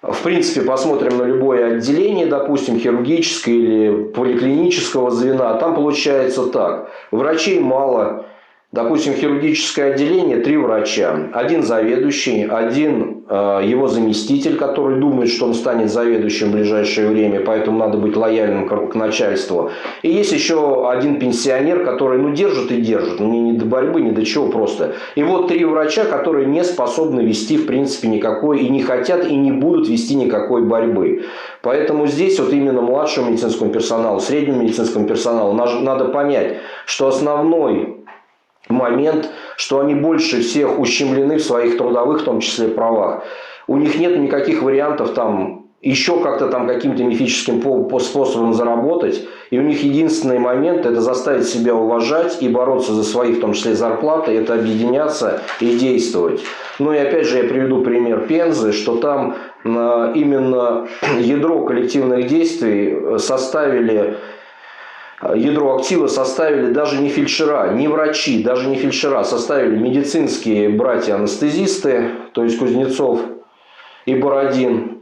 в 0.03 0.23
принципе, 0.23 0.63
посмотрим 0.63 1.19
на 1.19 1.25
любое 1.25 1.77
отделение, 1.77 2.27
допустим, 2.27 2.79
хирургическое 2.79 3.55
или 3.55 4.05
поликлинического 4.05 5.11
звена, 5.11 5.55
там 5.55 5.75
получается 5.75 6.47
так. 6.47 6.91
Врачей 7.11 7.59
мало, 7.61 8.27
Допустим, 8.73 9.15
хирургическое 9.15 9.93
отделение, 9.93 10.39
три 10.39 10.57
врача. 10.57 11.29
Один 11.33 11.63
заведующий, 11.63 12.49
один 12.51 13.23
э, 13.29 13.61
его 13.65 13.87
заместитель, 13.87 14.57
который 14.57 14.99
думает, 14.99 15.31
что 15.31 15.47
он 15.47 15.55
станет 15.55 15.89
заведующим 15.89 16.49
в 16.49 16.53
ближайшее 16.55 17.09
время, 17.09 17.41
поэтому 17.41 17.79
надо 17.79 17.97
быть 17.97 18.17
лояльным 18.17 18.67
к, 18.67 18.89
к 18.89 18.95
начальству. 18.97 19.71
И 20.03 20.11
есть 20.11 20.33
еще 20.33 20.91
один 20.91 21.21
пенсионер, 21.21 21.85
который 21.85 22.19
ну, 22.19 22.35
держит 22.35 22.73
и 22.73 22.81
держит. 22.81 23.21
Ну, 23.21 23.29
не, 23.31 23.39
не 23.39 23.53
до 23.53 23.67
борьбы, 23.67 24.01
ни 24.01 24.11
до 24.11 24.25
чего 24.25 24.49
просто. 24.49 24.95
И 25.15 25.23
вот 25.23 25.47
три 25.47 25.65
врача, 25.65 26.05
которые 26.05 26.47
не 26.47 26.65
способны 26.65 27.21
вести, 27.21 27.59
в 27.59 27.67
принципе, 27.67 28.09
никакой, 28.09 28.63
и 28.63 28.69
не 28.69 28.83
хотят, 28.83 29.29
и 29.29 29.37
не 29.37 29.53
будут 29.53 29.89
вести 29.89 30.17
никакой 30.17 30.63
борьбы. 30.63 31.23
Поэтому 31.63 32.09
здесь 32.09 32.41
вот 32.41 32.53
именно 32.53 32.83
младшему 32.83 33.31
медицинскому 33.31 33.71
персоналу, 33.71 34.19
среднему 34.19 34.65
медицинскому 34.65 35.07
персоналу 35.07 35.53
надо 35.53 36.07
понять, 36.07 36.57
что 36.85 37.07
основной 37.07 37.96
момент, 38.69 39.29
что 39.57 39.81
они 39.81 39.95
больше 39.95 40.41
всех 40.41 40.79
ущемлены 40.79 41.37
в 41.37 41.43
своих 41.43 41.77
трудовых, 41.77 42.23
в 42.23 42.25
том 42.25 42.41
числе, 42.41 42.69
правах. 42.69 43.25
У 43.67 43.77
них 43.77 43.99
нет 43.99 44.19
никаких 44.19 44.63
вариантов 44.63 45.13
там 45.15 45.67
еще 45.83 46.21
как-то 46.21 46.49
там 46.49 46.67
каким-то 46.67 47.05
мифическим 47.05 47.63
способом 48.01 48.55
заработать. 48.55 49.27
И 49.51 49.59
у 49.59 49.63
них 49.63 49.83
единственный 49.85 50.39
момент– 50.39 50.85
это 50.87 51.01
заставить 51.01 51.47
себя 51.47 51.75
уважать 51.75 52.39
и 52.41 52.49
бороться 52.49 52.93
за 52.93 53.05
свои, 53.05 53.35
в 53.35 53.41
том 53.41 53.53
числе, 53.53 53.77
зарплаты, 53.77 54.33
это 54.33 54.55
объединяться 54.55 55.43
и 55.61 55.77
действовать. 55.77 56.41
Ну 56.81 56.93
и 56.93 56.99
опять 56.99 57.27
же 57.27 57.39
я 57.39 57.45
приведу 57.45 57.83
пример 57.83 58.27
Пензы, 58.27 58.73
что 58.73 58.97
там 58.97 59.37
а, 59.65 60.13
именно 60.15 60.89
ядро 61.21 61.65
коллективных 61.65 62.27
действий 62.27 63.19
составили 63.19 64.17
ядро 65.23 65.77
актива 65.77 66.07
составили 66.07 66.73
даже 66.73 67.01
не 67.01 67.09
фельдшера, 67.09 67.73
не 67.73 67.89
врачи, 67.89 68.43
даже 68.43 68.69
не 68.69 68.77
фельдшера, 68.77 69.25
составили 69.25 69.77
медицинские 69.77 70.69
братья-анестезисты, 70.69 72.11
то 72.33 72.45
есть 72.45 72.59
Кузнецов 72.59 73.21
и 74.05 74.15
Бородин. 74.15 74.99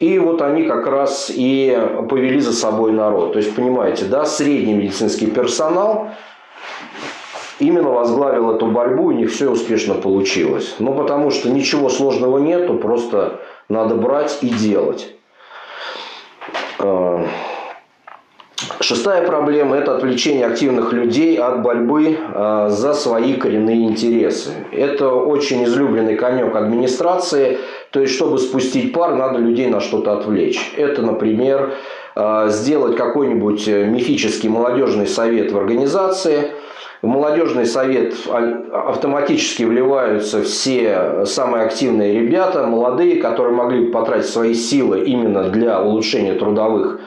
И 0.00 0.18
вот 0.18 0.42
они 0.42 0.64
как 0.64 0.86
раз 0.86 1.30
и 1.34 1.78
повели 2.10 2.40
за 2.40 2.52
собой 2.52 2.92
народ. 2.92 3.32
То 3.32 3.38
есть, 3.38 3.54
понимаете, 3.54 4.04
да, 4.06 4.24
средний 4.24 4.74
медицинский 4.74 5.28
персонал 5.28 6.08
именно 7.60 7.90
возглавил 7.90 8.50
эту 8.50 8.66
борьбу, 8.66 9.12
и 9.12 9.14
них 9.14 9.30
все 9.30 9.48
успешно 9.50 9.94
получилось. 9.94 10.74
Ну, 10.78 10.94
потому 10.94 11.30
что 11.30 11.48
ничего 11.48 11.88
сложного 11.88 12.38
нету, 12.38 12.74
просто 12.74 13.40
надо 13.68 13.94
брать 13.94 14.38
и 14.42 14.48
делать. 14.48 15.14
А, 18.78 18.82
Шестая 18.82 19.26
проблема– 19.26 19.76
это 19.78 19.96
отвлечение 19.96 20.46
активных 20.46 20.92
людей 20.92 21.36
от 21.36 21.62
борьбы 21.62 22.16
а, 22.34 22.68
за 22.68 22.94
свои 22.94 23.34
коренные 23.34 23.84
интересы. 23.84 24.50
Это 24.72 25.10
очень 25.10 25.64
излюбленный 25.64 26.16
конек 26.16 26.54
администрации. 26.54 27.58
То 27.90 28.00
есть, 28.00 28.14
чтобы 28.14 28.38
спустить 28.38 28.92
пар, 28.92 29.14
надо 29.14 29.38
людей 29.38 29.68
на 29.68 29.80
что-то 29.80 30.12
отвлечь. 30.12 30.72
Это, 30.76 31.02
например, 31.02 31.74
а, 32.14 32.48
сделать 32.48 32.96
какой-нибудь 32.96 33.68
э, 33.68 33.84
мифический 33.86 34.48
молодежный 34.48 35.06
совет 35.06 35.52
в 35.52 35.58
организации. 35.58 36.52
В 37.02 37.06
молодежный 37.06 37.66
совет 37.66 38.14
автоматически 38.72 39.64
вливаются 39.64 40.42
все 40.42 41.26
самые 41.26 41.66
активные 41.66 42.18
ребята, 42.18 42.66
молодые, 42.66 43.20
которые 43.20 43.54
могли 43.54 43.86
бы 43.86 43.92
потратить 43.92 44.30
свои 44.30 44.54
силы 44.54 45.04
именно 45.04 45.50
для 45.50 45.82
улучшения 45.82 46.32
трудовых 46.32 47.00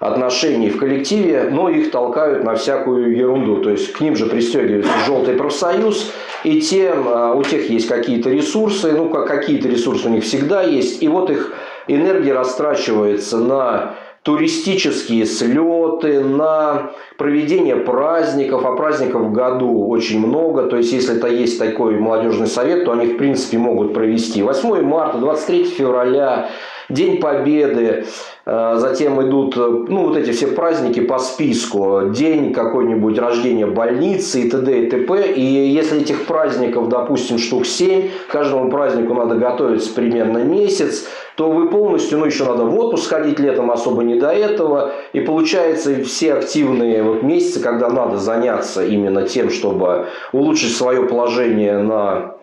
отношений 0.00 0.70
в 0.70 0.78
коллективе, 0.78 1.48
но 1.52 1.68
их 1.68 1.90
толкают 1.90 2.42
на 2.42 2.54
всякую 2.54 3.14
ерунду. 3.16 3.58
То 3.58 3.70
есть 3.70 3.92
к 3.92 4.00
ним 4.00 4.16
же 4.16 4.26
пристегивается 4.26 4.90
желтый 5.06 5.34
профсоюз, 5.34 6.10
и 6.42 6.60
тем 6.62 7.06
а, 7.06 7.34
у 7.34 7.42
тех 7.42 7.68
есть 7.68 7.86
какие-то 7.86 8.30
ресурсы, 8.30 8.92
ну 8.92 9.10
какие-то 9.10 9.68
ресурсы 9.68 10.08
у 10.08 10.10
них 10.10 10.24
всегда 10.24 10.62
есть, 10.62 11.02
и 11.02 11.08
вот 11.08 11.30
их 11.30 11.52
энергия 11.86 12.32
растрачивается 12.32 13.38
на 13.38 13.94
туристические 14.22 15.24
слеты, 15.24 16.20
на 16.20 16.92
проведение 17.16 17.76
праздников, 17.76 18.64
а 18.64 18.72
праздников 18.76 19.22
в 19.22 19.32
году 19.32 19.88
очень 19.88 20.24
много. 20.26 20.64
То 20.64 20.76
есть, 20.76 20.92
если 20.92 21.16
это 21.16 21.26
есть 21.26 21.58
такой 21.58 21.98
молодежный 21.98 22.46
совет, 22.46 22.84
то 22.84 22.92
они, 22.92 23.06
в 23.06 23.16
принципе, 23.16 23.58
могут 23.58 23.94
провести 23.94 24.42
8 24.42 24.82
марта, 24.82 25.18
23 25.18 25.64
февраля, 25.64 26.50
День 26.90 27.20
Победы, 27.20 28.04
э, 28.46 28.74
затем 28.76 29.22
идут 29.22 29.56
ну, 29.56 30.08
вот 30.08 30.16
эти 30.16 30.32
все 30.32 30.48
праздники 30.48 31.00
по 31.00 31.18
списку, 31.18 32.10
день 32.10 32.52
какой-нибудь 32.52 33.18
рождения 33.18 33.66
больницы 33.66 34.42
и 34.42 34.50
т.д. 34.50 34.82
и 34.82 34.90
т.п. 34.90 35.32
И 35.32 35.42
если 35.42 36.00
этих 36.00 36.26
праздников, 36.26 36.88
допустим, 36.88 37.38
штук 37.38 37.64
7, 37.64 38.10
каждому 38.28 38.70
празднику 38.70 39.14
надо 39.14 39.36
готовиться 39.36 39.94
примерно 39.94 40.38
месяц, 40.38 41.06
то 41.36 41.50
вы 41.50 41.70
полностью, 41.70 42.18
ну 42.18 42.26
еще 42.26 42.44
надо 42.44 42.64
в 42.64 42.78
отпуск 42.78 43.08
ходить 43.08 43.38
летом, 43.38 43.70
особо 43.70 44.02
не 44.02 44.16
до 44.16 44.28
этого. 44.28 44.92
И 45.12 45.20
получается 45.20 46.02
все 46.04 46.34
активные 46.34 47.02
вот 47.02 47.22
месяцы, 47.22 47.60
когда 47.60 47.88
надо 47.88 48.18
заняться 48.18 48.84
именно 48.84 49.22
тем, 49.22 49.48
чтобы 49.48 50.06
улучшить 50.32 50.76
свое 50.76 51.04
положение 51.04 51.78
на 51.78 52.34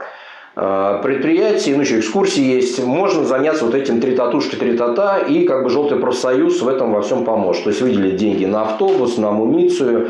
э, 0.58 1.00
предприятии, 1.04 1.72
ну 1.72 1.82
еще 1.82 2.00
экскурсии 2.00 2.44
есть, 2.44 2.84
можно 2.84 3.24
заняться 3.24 3.66
вот 3.66 3.76
этим 3.76 4.02
три 4.02 4.16
татушки, 4.16 4.56
три 4.56 4.76
тата, 4.76 5.20
и 5.20 5.44
как 5.46 5.64
бы 5.64 5.70
желтый 5.70 6.00
профсоюз 6.00 6.62
в 6.62 6.68
этом 6.68 6.92
во 6.92 7.02
всем 7.02 7.24
поможет. 7.24 7.64
То 7.64 7.70
есть 7.70 7.82
выделить 7.82 8.18
деньги 8.18 8.46
на 8.46 8.64
автобус, 8.64 9.18
на 9.18 9.30
амуницию, 9.30 10.10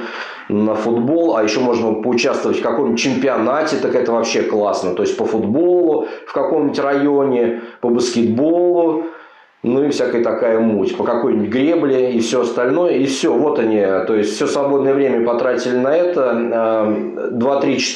на 0.49 0.75
футбол, 0.75 1.35
а 1.35 1.43
еще 1.43 1.59
можно 1.59 1.93
поучаствовать 1.93 2.59
в 2.59 2.63
каком-нибудь 2.63 2.99
чемпионате, 2.99 3.77
так 3.77 3.95
это 3.95 4.11
вообще 4.13 4.43
классно. 4.43 4.95
То 4.95 5.03
есть 5.03 5.17
по 5.17 5.25
футболу 5.25 6.07
в 6.25 6.33
каком-нибудь 6.33 6.79
районе, 6.79 7.61
по 7.81 7.89
баскетболу, 7.89 9.03
ну 9.67 9.83
и 9.83 9.89
всякая 9.89 10.24
такая 10.24 10.59
муть, 10.59 10.97
по 10.97 11.03
какой-нибудь 11.03 11.50
гребле 11.50 12.12
и 12.13 12.19
все 12.19 12.41
остальное. 12.41 12.93
И 12.93 13.05
все, 13.05 13.33
вот 13.33 13.59
они, 13.59 13.79
то 13.79 14.15
есть 14.15 14.36
все 14.36 14.47
свободное 14.47 14.93
время 14.93 15.25
потратили 15.25 15.75
на 15.75 15.95
это, 15.95 16.31
2-3-4 17.31 17.38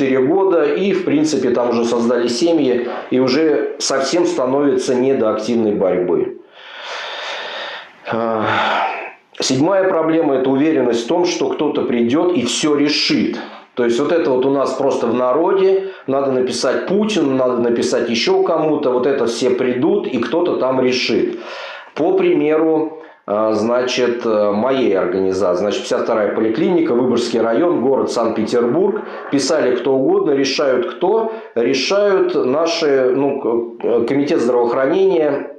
э, 0.02 0.26
года, 0.26 0.64
и 0.64 0.94
в 0.94 1.06
принципе 1.06 1.50
там 1.50 1.70
уже 1.70 1.86
создали 1.86 2.28
семьи, 2.28 2.88
и 3.10 3.20
уже 3.20 3.76
совсем 3.80 4.26
становится 4.26 4.96
не 4.96 5.14
до 5.14 5.32
активной 5.32 5.74
борьбы. 5.74 6.42
Э, 8.12 8.42
Седьмая 9.40 9.88
проблема– 9.88 10.36
это 10.36 10.50
уверенность 10.52 11.06
в 11.06 11.08
том, 11.08 11.26
что 11.26 11.50
кто-то 11.50 11.84
придет 11.84 12.34
и 12.38 12.46
все 12.46 12.76
решит. 12.76 13.40
То 13.76 13.86
есть 13.86 14.00
вот 14.00 14.12
это 14.12 14.30
вот 14.32 14.46
у 14.46 14.50
нас 14.50 14.74
просто 14.74 15.08
в 15.08 15.14
народе, 15.14 15.92
надо 16.08 16.32
написать 16.32 16.88
Путину, 16.88 17.36
надо 17.36 17.58
написать 17.58 18.10
еще 18.10 18.44
кому-то, 18.44 18.92
вот 18.92 19.08
это 19.08 19.28
все 19.28 19.50
придут 19.52 20.08
и 20.08 20.20
кто-то 20.20 20.58
там 20.58 20.82
решит. 20.82 21.40
По 21.96 22.14
примеру, 22.14 23.02
а, 23.26 23.54
значит, 23.54 24.26
моей 24.26 24.98
организации, 24.98 25.62
значит, 25.62 25.84
52-я 25.84 26.34
поликлиника, 26.34 26.94
Выборгский 26.94 27.40
район, 27.40 27.82
город 27.82 28.12
Санкт-Петербург, 28.12 29.04
писали 29.32 29.76
кто 29.76 29.94
угодно, 29.94 30.32
решают 30.32 30.96
кто, 30.96 31.32
решают 31.56 32.36
наши, 32.36 33.14
ну, 33.16 33.78
комитет 34.08 34.42
здравоохранения 34.42 35.52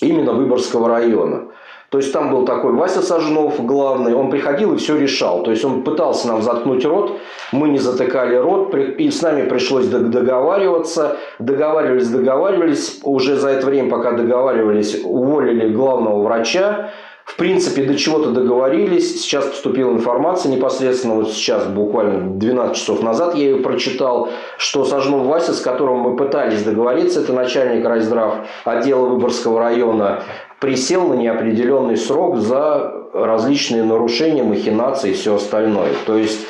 именно 0.00 0.32
Выборгского 0.32 0.88
района. 0.88 1.48
То 1.92 1.98
есть 1.98 2.10
там 2.10 2.30
был 2.30 2.46
такой 2.46 2.72
Вася 2.72 3.02
Сажнов, 3.02 3.62
главный, 3.66 4.14
он 4.14 4.30
приходил 4.30 4.72
и 4.72 4.78
все 4.78 4.96
решал. 4.96 5.42
То 5.42 5.50
есть 5.50 5.62
он 5.62 5.82
пытался 5.82 6.26
нам 6.26 6.40
заткнуть 6.40 6.86
рот, 6.86 7.18
мы 7.52 7.68
не 7.68 7.76
затыкали 7.76 8.34
рот, 8.34 8.74
и 8.74 9.10
с 9.10 9.20
нами 9.20 9.46
пришлось 9.46 9.88
договариваться. 9.88 11.18
Договаривались, 11.38 12.08
договаривались. 12.08 13.00
Уже 13.04 13.36
за 13.36 13.50
это 13.50 13.66
время, 13.66 13.90
пока 13.90 14.12
договаривались, 14.12 15.02
уволили 15.04 15.68
главного 15.68 16.22
врача. 16.22 16.92
В 17.24 17.36
принципе, 17.36 17.84
до 17.84 17.96
чего-то 17.96 18.30
договорились. 18.30 19.22
Сейчас 19.22 19.46
поступила 19.46 19.92
информация 19.92 20.52
непосредственно, 20.52 21.14
вот 21.14 21.30
сейчас, 21.30 21.66
буквально 21.66 22.38
12 22.38 22.76
часов 22.76 23.02
назад 23.02 23.34
я 23.34 23.44
ее 23.44 23.56
прочитал, 23.56 24.28
что 24.58 24.84
Сажнов 24.84 25.26
Вася, 25.26 25.54
с 25.54 25.60
которым 25.60 25.98
мы 25.98 26.16
пытались 26.16 26.62
договориться, 26.62 27.20
это 27.20 27.32
начальник 27.32 27.86
райздрав 27.86 28.46
отдела 28.64 29.06
Выборгского 29.06 29.60
района, 29.60 30.22
присел 30.60 31.08
на 31.08 31.14
неопределенный 31.14 31.96
срок 31.96 32.38
за 32.38 32.92
различные 33.12 33.84
нарушения, 33.84 34.42
махинации 34.42 35.10
и 35.10 35.14
все 35.14 35.36
остальное. 35.36 35.90
То 36.06 36.16
есть 36.16 36.40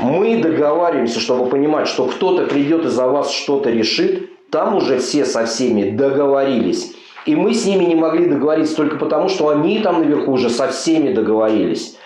мы 0.00 0.40
договариваемся, 0.42 1.20
чтобы 1.20 1.48
понимать, 1.48 1.88
что 1.88 2.06
кто-то 2.06 2.46
придет 2.46 2.84
и 2.84 2.88
за 2.88 3.06
вас 3.06 3.30
что-то 3.30 3.70
решит, 3.70 4.30
там 4.50 4.76
уже 4.76 4.98
все 4.98 5.24
со 5.24 5.46
всеми 5.46 5.90
договорились. 5.90 6.94
И 7.26 7.36
мы 7.36 7.54
с 7.54 7.64
ними 7.64 7.84
не 7.84 7.94
могли 7.94 8.26
договориться 8.26 8.76
только 8.76 8.96
потому, 8.96 9.28
что 9.28 9.48
они 9.48 9.80
там 9.80 10.00
наверху 10.00 10.32
уже 10.32 10.50
со 10.50 10.68
всеми 10.68 11.12
договорились. 11.12 11.96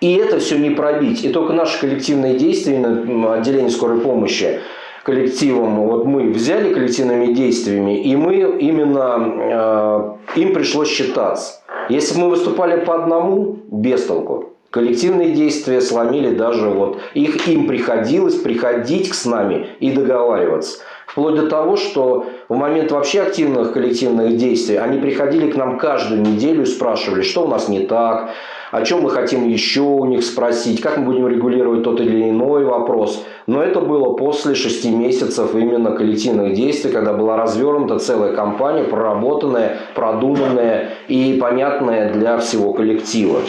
И 0.00 0.14
это 0.14 0.38
все 0.38 0.58
не 0.58 0.70
пробить. 0.70 1.24
И 1.24 1.28
только 1.28 1.52
наши 1.52 1.80
коллективные 1.80 2.36
действия 2.36 2.78
на 2.78 3.34
отделении 3.34 3.68
скорой 3.68 4.00
помощи 4.00 4.60
коллективом, 5.04 5.86
вот 5.86 6.06
мы 6.06 6.30
взяли 6.30 6.72
коллективными 6.72 7.32
действиями, 7.32 8.02
и 8.02 8.14
мы 8.14 8.36
именно, 8.60 10.16
э, 10.36 10.40
им 10.40 10.54
пришлось 10.54 10.88
считаться. 10.88 11.60
Если 11.88 12.14
бы 12.14 12.26
мы 12.26 12.30
выступали 12.30 12.84
по 12.84 12.94
одному, 12.94 13.58
без 13.70 14.04
толку. 14.04 14.50
Коллективные 14.70 15.32
действия 15.32 15.82
сломили 15.82 16.34
даже 16.34 16.68
вот 16.68 16.98
их, 17.12 17.46
им 17.46 17.66
приходилось 17.66 18.36
приходить 18.36 19.12
с 19.12 19.26
нами 19.26 19.66
и 19.80 19.90
договариваться. 19.90 20.78
Вплоть 21.12 21.34
до 21.34 21.46
того, 21.46 21.76
что 21.76 22.24
в 22.48 22.56
момент 22.56 22.90
вообще 22.90 23.20
активных 23.20 23.74
коллективных 23.74 24.38
действий 24.38 24.76
они 24.76 24.98
приходили 24.98 25.50
к 25.50 25.56
нам 25.56 25.76
каждую 25.76 26.22
неделю 26.22 26.62
и 26.62 26.66
спрашивали, 26.66 27.20
что 27.20 27.44
у 27.44 27.48
нас 27.48 27.68
не 27.68 27.80
так, 27.80 28.30
о 28.70 28.82
чем 28.82 29.02
мы 29.02 29.10
хотим 29.10 29.46
еще 29.46 29.82
у 29.82 30.06
них 30.06 30.24
спросить, 30.24 30.80
как 30.80 30.96
мы 30.96 31.04
будем 31.04 31.28
регулировать 31.28 31.82
тот 31.82 32.00
или 32.00 32.30
иной 32.30 32.64
вопрос. 32.64 33.22
Но 33.46 33.62
это 33.62 33.82
было 33.82 34.14
после 34.14 34.54
шести 34.54 34.90
месяцев 34.90 35.54
именно 35.54 35.90
коллективных 35.90 36.54
действий, 36.54 36.90
когда 36.90 37.12
была 37.12 37.36
развернута 37.36 37.98
целая 37.98 38.32
кампания, 38.34 38.84
проработанная, 38.84 39.80
продуманная 39.94 40.92
и 41.08 41.36
понятная 41.38 42.10
для 42.14 42.38
всего 42.38 42.72
коллектива. 42.72 43.40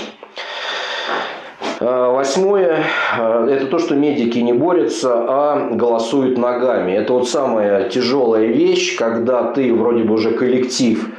Э, 1.80 2.12
восьмое 2.12 2.84
э,– 3.18 3.48
это 3.52 3.68
то, 3.68 3.80
что 3.80 3.96
медики 3.96 4.40
не 4.40 4.54
борются, 4.54 5.14
а 5.14 5.70
голосуют 5.72 6.38
ногами. 6.38 6.92
Это 6.92 7.14
вот 7.14 7.30
самая 7.30 7.90
тяжелая 7.90 8.46
вещь, 8.46 8.98
когда 8.98 9.52
ты 9.52 9.74
вроде 9.74 10.04
бы 10.04 10.14
уже 10.14 10.32
коллектив 10.32 11.10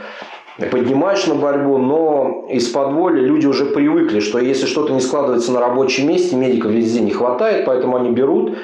поднимаешь 0.71 1.27
на 1.27 1.35
борьбу, 1.35 1.79
но 1.79 2.47
из-под 2.49 2.93
воли 2.93 3.21
люди 3.21 3.47
уже 3.47 3.67
привыкли, 3.67 4.21
что 4.21 4.39
если 4.39 4.67
что-то 4.67 4.93
не 4.93 5.01
складывается 5.01 5.53
на 5.53 5.61
рабочем 5.61 6.09
месте, 6.09 6.37
медиков 6.37 6.71
везде 6.71 7.01
не 7.01 7.11
хватает, 7.11 7.65
поэтому 7.65 7.97
они 7.97 8.11
берут 8.11 8.57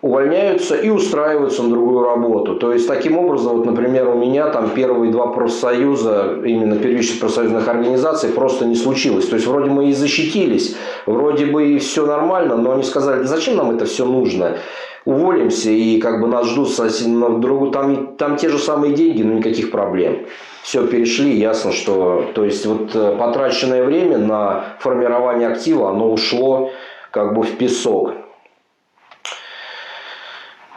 увольняются 0.00 0.76
и 0.76 0.90
устраиваются 0.90 1.62
на 1.62 1.70
другую 1.70 2.04
работу. 2.04 2.54
То 2.54 2.72
есть, 2.72 2.86
таким 2.86 3.18
образом, 3.18 3.56
вот, 3.56 3.66
например, 3.66 4.08
у 4.08 4.14
меня 4.14 4.48
там 4.48 4.70
первые 4.70 5.10
два 5.10 5.28
профсоюза, 5.28 6.38
именно 6.44 6.76
первичных 6.76 7.20
профсоюзных 7.20 7.66
организаций, 7.66 8.30
просто 8.30 8.64
не 8.64 8.76
случилось. 8.76 9.26
То 9.26 9.34
есть, 9.34 9.46
вроде 9.46 9.70
мы 9.70 9.90
и 9.90 9.92
защитились, 9.92 10.76
вроде 11.06 11.46
бы 11.46 11.72
и 11.72 11.78
все 11.78 12.06
нормально, 12.06 12.56
но 12.56 12.72
они 12.72 12.84
сказали, 12.84 13.22
да 13.22 13.26
зачем 13.26 13.56
нам 13.56 13.70
это 13.70 13.86
все 13.86 14.04
нужно? 14.04 14.58
Уволимся, 15.04 15.70
и 15.70 15.98
как 16.00 16.20
бы 16.20 16.28
нас 16.28 16.46
ждут 16.46 16.68
на 17.06 17.38
другую, 17.38 17.70
там, 17.70 18.14
там 18.16 18.36
те 18.36 18.50
же 18.50 18.58
самые 18.58 18.92
деньги, 18.92 19.22
но 19.22 19.34
никаких 19.34 19.70
проблем. 19.70 20.26
Все, 20.62 20.86
перешли, 20.86 21.34
ясно, 21.34 21.72
что 21.72 22.26
то 22.34 22.44
есть 22.44 22.66
вот 22.66 22.94
э, 22.94 23.16
потраченное 23.18 23.84
время 23.84 24.18
на 24.18 24.64
формирование 24.80 25.48
актива, 25.48 25.88
оно 25.88 26.12
ушло 26.12 26.70
как 27.10 27.34
бы 27.34 27.42
в 27.42 27.56
песок. 27.56 28.12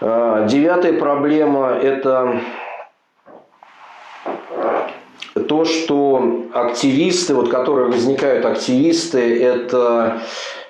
А, 0.02 0.48
девятая 0.48 0.94
проблема– 0.94 1.70
это 1.82 2.42
то, 5.48 5.66
что 5.66 6.48
активисты, 6.54 7.36
вот 7.36 7.50
которые 7.50 7.88
возникают 7.88 8.46
активисты, 8.46 9.44
это 9.44 10.22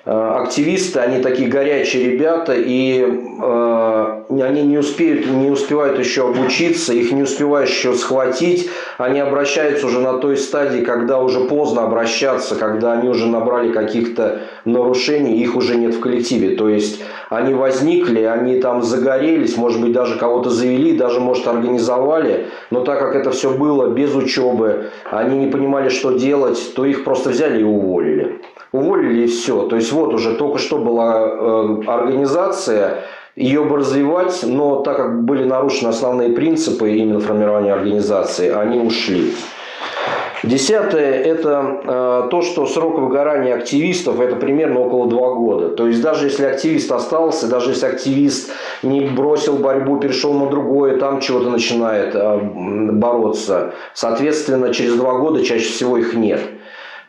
активисты, 0.04 0.98
они 0.98 1.22
такие 1.22 1.48
горячие 1.48 2.10
ребята, 2.10 2.54
и 2.56 3.00
э, 3.00 4.22
они 4.30 4.62
не 4.62 4.78
успеют, 4.78 5.26
не 5.26 5.48
успевают 5.48 5.96
еще 6.00 6.28
обучиться, 6.28 6.92
их 6.92 7.12
не 7.12 7.22
успеваешь 7.22 7.70
еще 7.70 7.94
схватить, 7.94 8.68
они 8.98 9.20
обращаются 9.20 9.86
уже 9.86 10.00
на 10.00 10.14
той 10.14 10.36
стадии, 10.36 10.80
когда 10.80 11.20
уже 11.20 11.40
поздно 11.44 11.84
обращаться, 11.84 12.56
когда 12.56 12.94
они 12.94 13.08
уже 13.08 13.28
набрали 13.28 13.72
каких-то 13.72 14.40
нарушений, 14.64 15.40
их 15.40 15.54
уже 15.54 15.76
нет 15.76 15.94
в 15.94 16.00
коллективе. 16.00 16.56
То 16.56 16.68
есть 16.68 17.00
они 17.30 17.54
возникли, 17.54 18.22
они 18.22 18.60
там 18.60 18.82
загорелись, 18.82 19.56
может 19.56 19.80
быть 19.80 19.92
даже 19.92 20.18
кого-то 20.18 20.50
завели, 20.50 20.96
даже 20.96 21.20
может 21.20 21.46
организовали, 21.46 22.48
но 22.70 22.80
так 22.80 22.98
как 22.98 23.14
это 23.14 23.30
все 23.30 23.50
было 23.50 23.88
без 23.88 24.16
учебы, 24.16 24.90
они 25.08 25.38
не 25.38 25.46
понимали, 25.46 25.90
что 25.90 26.18
делать, 26.18 26.72
то 26.74 26.84
их 26.84 27.04
просто 27.04 27.30
взяли 27.30 27.60
и 27.60 27.64
уволили 27.64 28.40
уволили 28.72 29.24
и 29.24 29.26
все. 29.26 29.66
То 29.68 29.76
есть 29.76 29.91
вот 29.92 30.14
уже 30.14 30.34
только 30.34 30.58
что 30.58 30.78
была 30.78 31.20
э, 31.20 31.82
организация, 31.86 33.04
ее 33.36 33.64
бы 33.64 33.78
развивать, 33.78 34.40
но 34.42 34.76
так 34.82 34.96
как 34.96 35.24
были 35.24 35.44
нарушены 35.44 35.88
основные 35.88 36.30
принципы 36.30 36.92
именно 36.92 37.20
формирования 37.20 37.72
организации, 37.72 38.50
они 38.50 38.78
ушли. 38.78 39.32
Десятое– 40.42 41.22
это 41.24 41.80
э, 41.84 42.28
то, 42.28 42.42
что 42.42 42.66
срок 42.66 42.98
выгорания 42.98 43.54
активистов– 43.54 44.18
это 44.20 44.34
примерно 44.34 44.80
около 44.80 45.06
два 45.06 45.34
года. 45.34 45.68
То 45.68 45.86
есть, 45.86 46.02
даже 46.02 46.26
если 46.26 46.44
активист 46.44 46.90
остался, 46.90 47.46
даже 47.46 47.70
если 47.70 47.86
активист 47.86 48.50
не 48.82 49.02
бросил 49.02 49.58
борьбу, 49.58 49.98
перешел 49.98 50.32
на 50.32 50.50
другое, 50.50 50.98
там 50.98 51.20
чего-то 51.20 51.48
начинает 51.48 52.16
э, 52.16 52.38
бороться, 52.40 53.74
соответственно, 53.94 54.74
через 54.74 54.96
два 54.96 55.18
года 55.18 55.44
чаще 55.44 55.70
всего 55.70 55.96
их 55.96 56.14
нет. 56.14 56.40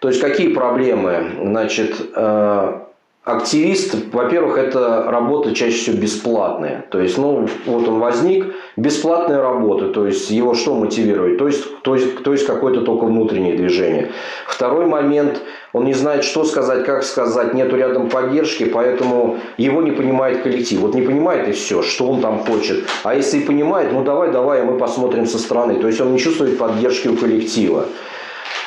То 0.03 0.09
есть, 0.09 0.19
какие 0.19 0.49
проблемы? 0.49 1.31
Значит, 1.41 1.95
э, 2.13 2.79
Активист, 3.25 3.95
во-первых, 4.11 4.57
это 4.57 5.05
работа 5.07 5.55
чаще 5.55 5.77
всего 5.77 5.97
бесплатная. 5.97 6.85
То 6.91 6.99
есть, 6.99 7.17
ну, 7.17 7.47
вот 7.65 7.87
он 7.87 7.99
возник, 7.99 8.53
бесплатная 8.75 9.41
работа. 9.41 9.93
То 9.93 10.05
есть, 10.05 10.29
его 10.29 10.53
что 10.55 10.75
мотивирует? 10.75 11.37
То 11.37 11.47
есть, 11.47 11.63
то 11.83 11.95
есть, 11.95 12.21
то 12.21 12.33
есть 12.33 12.45
какое-то 12.45 12.81
только 12.81 13.05
внутреннее 13.05 13.55
движение. 13.55 14.11
Второй 14.45 14.87
момент, 14.87 15.41
он 15.71 15.85
не 15.85 15.93
знает, 15.93 16.25
что 16.25 16.43
сказать, 16.43 16.83
как 16.83 17.03
сказать, 17.03 17.53
нету 17.53 17.77
рядом 17.77 18.09
поддержки, 18.09 18.65
поэтому 18.65 19.37
его 19.55 19.81
не 19.81 19.91
понимает 19.91 20.41
коллектив. 20.41 20.81
Вот 20.81 20.93
не 20.93 21.03
понимает 21.03 21.47
и 21.47 21.53
все, 21.53 21.81
что 21.81 22.09
он 22.09 22.19
там 22.19 22.39
хочет. 22.39 22.83
А 23.05 23.15
если 23.15 23.37
и 23.37 23.45
понимает, 23.45 23.93
ну 23.93 24.03
давай, 24.03 24.33
давай, 24.33 24.63
мы 24.63 24.77
посмотрим 24.77 25.27
со 25.27 25.39
стороны. 25.39 25.75
То 25.75 25.87
есть, 25.87 26.01
он 26.01 26.11
не 26.11 26.19
чувствует 26.19 26.57
поддержки 26.57 27.07
у 27.07 27.15
коллектива. 27.15 27.85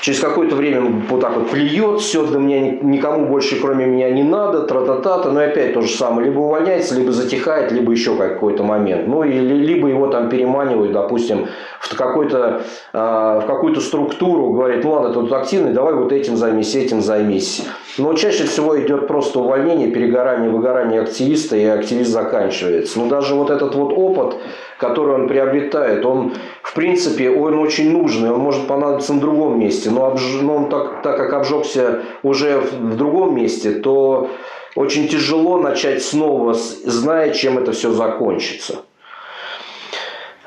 Через 0.07 0.21
какое-то 0.21 0.55
время 0.55 1.03
вот 1.09 1.21
так 1.21 1.37
вот 1.37 1.51
плюет, 1.51 1.99
все, 1.99 2.25
да 2.25 2.39
мне 2.39 2.79
никому 2.81 3.27
больше 3.27 3.61
кроме 3.61 3.87
меня 3.87 4.09
не 4.11 4.23
надо, 4.23 4.63
тра-та-та-та. 4.63 5.33
Но 5.33 5.43
и 5.43 5.47
опять 5.47 5.75
то 5.75 5.81
же 5.81 5.89
самое. 5.89 6.29
Либо 6.29 6.39
увольняется, 6.39 6.95
либо 6.95 7.11
затихает, 7.11 7.73
либо 7.73 7.91
еще 7.91 8.17
какой-то 8.17 8.63
момент. 8.63 9.09
Ну, 9.09 9.25
или, 9.25 9.41
либо 9.41 9.89
его 9.89 10.07
там 10.07 10.29
переманивают, 10.29 10.93
допустим, 10.93 11.49
в, 11.81 11.97
какой-то, 11.97 12.63
э, 12.93 12.99
в 13.43 13.47
какую-то 13.49 13.81
структуру, 13.81 14.53
говорит, 14.53 14.85
ну 14.85 14.93
ладно, 14.93 15.09
ты 15.09 15.15
тут 15.15 15.33
активный, 15.33 15.73
давай 15.73 15.95
вот 15.95 16.13
этим 16.13 16.37
займись, 16.37 16.77
этим 16.77 17.01
займись. 17.01 17.67
Но 17.99 18.15
чаще 18.15 18.45
всего 18.45 18.81
идет 18.81 19.09
просто 19.09 19.41
увольнение, 19.41 19.91
перегорание, 19.91 20.51
выгорание 20.51 21.01
активиста, 21.01 21.57
и 21.57 21.65
активист 21.65 22.11
заканчивается. 22.11 23.01
Но 23.01 23.09
даже 23.09 23.35
вот 23.35 23.51
этот 23.51 23.75
вот 23.75 23.93
опыт, 23.97 24.37
который 24.79 25.15
он 25.15 25.29
приобретает, 25.29 26.05
он, 26.05 26.35
принципе, 26.77 27.31
он 27.31 27.59
очень 27.59 27.91
нужный, 27.91 28.31
он 28.31 28.41
может 28.41 28.69
понадобиться 28.69 29.15
на 29.15 29.21
другом 29.21 29.59
месте, 29.59 29.91
но, 29.91 30.07
обж... 30.07 30.23
но 30.43 30.55
он 30.57 30.69
так, 30.69 31.03
так 31.03 31.17
как 31.17 31.33
обжегся 31.33 32.03
уже 32.23 32.61
в 32.61 32.97
другом 32.97 33.35
месте, 33.35 33.73
то 33.73 34.31
очень 34.77 35.09
тяжело 35.09 35.59
начать 35.59 36.05
снова, 36.05 36.55
зная, 36.55 37.33
чем 37.33 37.59
это 37.59 37.73
все 37.73 37.91
закончится. 37.91 38.77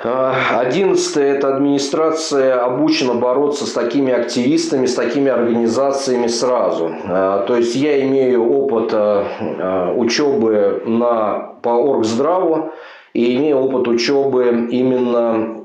Одиннадцатое– 0.01 1.33
это 1.35 1.53
администрация 1.53 2.63
обучена 2.63 3.15
бороться 3.15 3.65
с 3.65 3.73
такими 3.73 4.13
активистами, 4.13 4.85
с 4.85 4.93
такими 4.93 5.29
организациями 5.29 6.27
сразу. 6.27 6.89
А, 7.05 7.43
то 7.45 7.57
есть 7.57 7.75
я 7.75 7.99
имею 8.07 8.49
опыт 8.49 8.91
а, 8.93 9.25
а, 9.59 9.93
учебы 9.93 10.83
на, 10.85 11.53
по 11.61 11.71
Оргздраву 11.71 12.71
и 13.13 13.35
имею 13.35 13.57
опыт 13.57 13.89
учебы 13.89 14.69
именно 14.71 15.58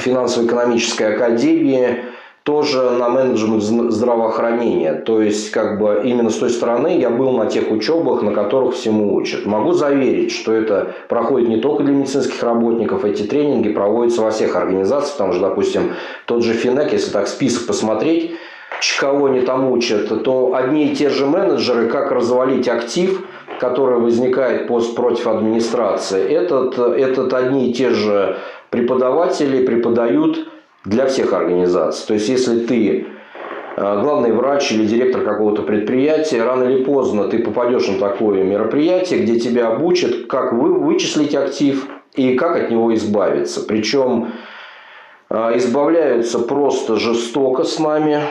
финансово-экономической 0.00 1.14
академии 1.14 2.04
тоже 2.42 2.90
на 2.90 3.08
менеджмент 3.08 3.62
здравоохранения. 3.62 4.94
То 4.94 5.22
есть, 5.22 5.50
как 5.52 5.78
бы 5.78 6.02
именно 6.04 6.30
с 6.30 6.36
той 6.36 6.50
стороны 6.50 6.98
я 6.98 7.08
был 7.08 7.32
на 7.32 7.46
тех 7.46 7.70
учебах, 7.70 8.22
на 8.22 8.32
которых 8.32 8.74
всему 8.74 9.14
учат. 9.14 9.46
Могу 9.46 9.72
заверить, 9.72 10.32
что 10.32 10.52
это 10.52 10.94
проходит 11.08 11.48
не 11.48 11.58
только 11.58 11.84
для 11.84 11.94
медицинских 11.94 12.42
работников, 12.42 13.04
эти 13.04 13.22
тренинги 13.22 13.68
проводятся 13.68 14.22
во 14.22 14.32
всех 14.32 14.56
организациях. 14.56 15.16
Там 15.18 15.32
же, 15.32 15.40
допустим, 15.40 15.92
тот 16.26 16.42
же 16.42 16.54
Финек, 16.54 16.92
если 16.92 17.12
так 17.12 17.28
список 17.28 17.66
посмотреть, 17.66 18.32
кого 18.98 19.26
они 19.26 19.42
там 19.42 19.70
учат, 19.70 20.24
то 20.24 20.54
одни 20.54 20.88
и 20.88 20.96
те 20.96 21.10
же 21.10 21.26
менеджеры, 21.26 21.88
как 21.88 22.10
развалить 22.10 22.68
актив, 22.68 23.24
который 23.60 24.00
возникает 24.00 24.66
пост 24.66 24.96
против 24.96 25.28
администрации, 25.28 26.22
этот, 26.28 26.78
этот 26.78 27.32
одни 27.32 27.70
и 27.70 27.72
те 27.72 27.90
же 27.90 28.38
преподаватели 28.72 29.64
преподают 29.64 30.48
для 30.84 31.06
всех 31.06 31.34
организаций. 31.34 32.06
То 32.08 32.14
есть, 32.14 32.28
если 32.28 32.60
ты 32.60 33.06
э, 33.76 34.00
главный 34.00 34.32
врач 34.32 34.72
или 34.72 34.86
директор 34.86 35.22
какого-то 35.22 35.62
предприятия, 35.62 36.42
рано 36.42 36.64
или 36.64 36.82
поздно 36.82 37.28
ты 37.28 37.38
попадешь 37.40 37.86
на 37.86 37.98
такое 37.98 38.42
мероприятие, 38.42 39.20
где 39.20 39.38
тебя 39.38 39.68
обучат, 39.68 40.26
как 40.26 40.54
вы 40.54 40.72
вычислить 40.72 41.34
актив 41.34 41.86
и 42.14 42.34
как 42.34 42.56
от 42.56 42.70
него 42.70 42.94
избавиться. 42.94 43.60
Причем 43.60 44.32
э, 45.28 45.58
избавляются 45.58 46.38
просто 46.38 46.96
жестоко 46.96 47.64
с 47.64 47.78
нами, 47.78 48.22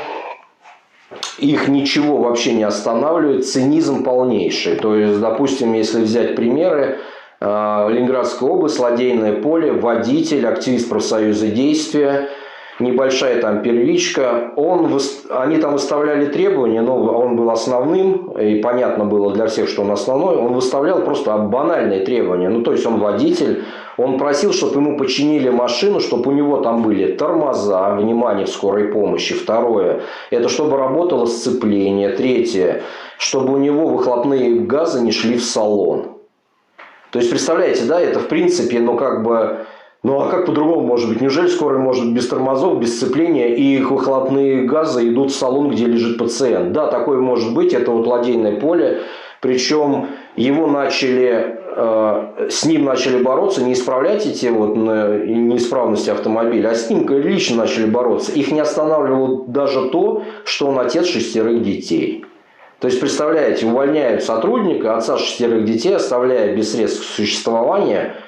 их 1.38 1.68
ничего 1.68 2.18
вообще 2.18 2.54
не 2.54 2.64
останавливает, 2.64 3.48
цинизм 3.48 4.04
полнейший. 4.04 4.78
То 4.78 4.96
есть, 4.96 5.20
допустим, 5.20 5.74
если 5.74 6.02
взять 6.02 6.36
примеры, 6.36 6.98
Ленинградская 7.42 8.48
область, 8.48 8.80
ладейное 8.80 9.42
поле, 9.42 9.72
водитель, 9.72 10.46
активист 10.46 10.90
профсоюза 10.90 11.48
действия– 11.48 12.30
небольшая 12.82 13.40
там 13.42 13.62
первичка. 13.62 14.52
Он, 14.56 15.00
они 15.30 15.58
там 15.58 15.74
выставляли 15.74 16.26
требования, 16.26 16.82
но 16.82 16.98
он 16.98 17.36
был 17.36 17.50
основным, 17.50 18.32
и 18.32 18.62
понятно 18.62 19.06
было 19.06 19.34
для 19.34 19.48
всех, 19.48 19.70
что 19.70 19.84
он 19.84 19.92
основной. 19.92 20.36
Он 20.38 20.54
выставлял 20.54 21.02
просто 21.02 21.38
банальные 21.38 22.02
требования. 22.02 22.50
Ну, 22.50 22.62
то 22.62 22.72
есть, 22.72 22.86
он 22.86 23.00
водитель, 23.00 23.64
он 23.98 24.18
просил, 24.18 24.52
чтобы 24.54 24.76
ему 24.76 24.98
починили 24.98 25.50
машину, 25.50 26.00
чтобы 26.00 26.32
у 26.32 26.34
него 26.34 26.58
там 26.58 26.82
были 26.82 27.14
тормоза, 27.14 27.96
внимание 27.96 28.46
в 28.46 28.50
скорой 28.50 28.86
помощи. 28.86 29.36
Второе, 29.36 30.02
это 30.30 30.50
чтобы 30.50 30.78
работало 30.78 31.26
сцепление. 31.26 32.10
Третье, 32.10 32.82
чтобы 33.18 33.54
у 33.54 33.58
него 33.58 33.88
выхлопные 33.88 34.62
газы 34.62 35.02
не 35.02 35.12
шли 35.12 35.38
в 35.38 35.44
салон. 35.44 36.11
То 37.12 37.20
есть, 37.20 37.30
представляете, 37.30 37.84
да, 37.86 38.00
это 38.00 38.20
в 38.20 38.28
принципе, 38.28 38.80
ну, 38.80 38.96
как 38.96 39.24
бы 39.24 39.66
ну 40.04 40.20
а 40.20 40.30
как 40.30 40.48
по-другому 40.48 40.82
может 40.82 41.10
быть? 41.10 41.22
Неужели 41.22 41.48
скорая 41.48 41.80
может 41.80 42.12
без 42.12 42.28
тормозов, 42.28 42.80
без 42.80 42.98
сцепления 42.98 43.56
и 43.56 43.78
их 43.78 43.92
выхлопные 43.92 44.64
газы 44.64 45.08
идут 45.08 45.32
в 45.32 45.36
салон, 45.36 45.70
где 45.70 45.86
лежит 45.86 46.18
пациент? 46.18 46.72
Да, 46.72 46.88
такое 46.88 47.20
может 47.20 47.54
быть. 47.54 47.74
Это 47.74 47.92
вот 47.92 48.08
ладейное 48.08 48.60
поле. 48.60 49.02
Причем 49.42 50.08
его 50.36 50.66
начали, 50.66 51.60
э, 51.76 52.48
с 52.50 52.66
ним 52.66 52.86
начали 52.86 53.22
бороться, 53.22 53.64
не 53.64 53.74
исправлять 53.74 54.26
эти 54.26 54.48
вот 54.48 54.76
неисправности 54.76 56.10
автомобиля, 56.10 56.70
а 56.70 56.76
с 56.76 56.90
ним 56.90 57.08
лично 57.08 57.58
начали 57.58 57.86
бороться. 57.86 58.32
Их 58.32 58.52
не 58.52 58.60
останавливало 58.60 59.46
даже 59.48 59.90
то, 59.90 60.24
что 60.46 60.68
он 60.68 60.80
отец 60.80 61.06
шестерых 61.06 61.62
детей. 61.62 62.26
То 62.82 62.88
есть, 62.88 63.00
представляете, 63.00 63.68
увольняют 63.68 64.24
сотрудника, 64.24 64.98
отца 64.98 65.18
шестерых 65.18 65.64
детей, 65.64 65.96
оставляя 65.96 66.56
без 66.56 66.74
средств 66.74 67.06
существования– 67.06 68.16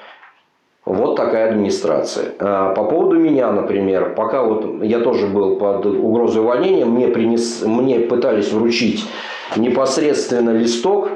вот 0.84 1.16
такая 1.16 1.48
администрация. 1.48 2.34
А, 2.38 2.74
по 2.74 2.84
поводу 2.84 3.18
меня, 3.18 3.50
например, 3.50 4.14
пока 4.14 4.42
вот 4.42 4.82
я 4.82 5.00
тоже 5.00 5.26
был 5.26 5.56
под 5.56 5.86
угрозой 5.86 6.42
увольнения, 6.42 6.84
мне, 6.84 7.08
принес, 7.08 7.62
мне 7.62 8.00
пытались 8.00 8.52
вручить 8.52 9.04
непосредственно 9.56 10.50
листок, 10.50 11.08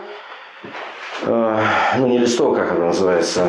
а, 1.27 1.61
ну 1.98 2.07
не 2.07 2.18
листок, 2.18 2.57
как 2.57 2.72
это 2.72 2.81
называется, 2.81 3.46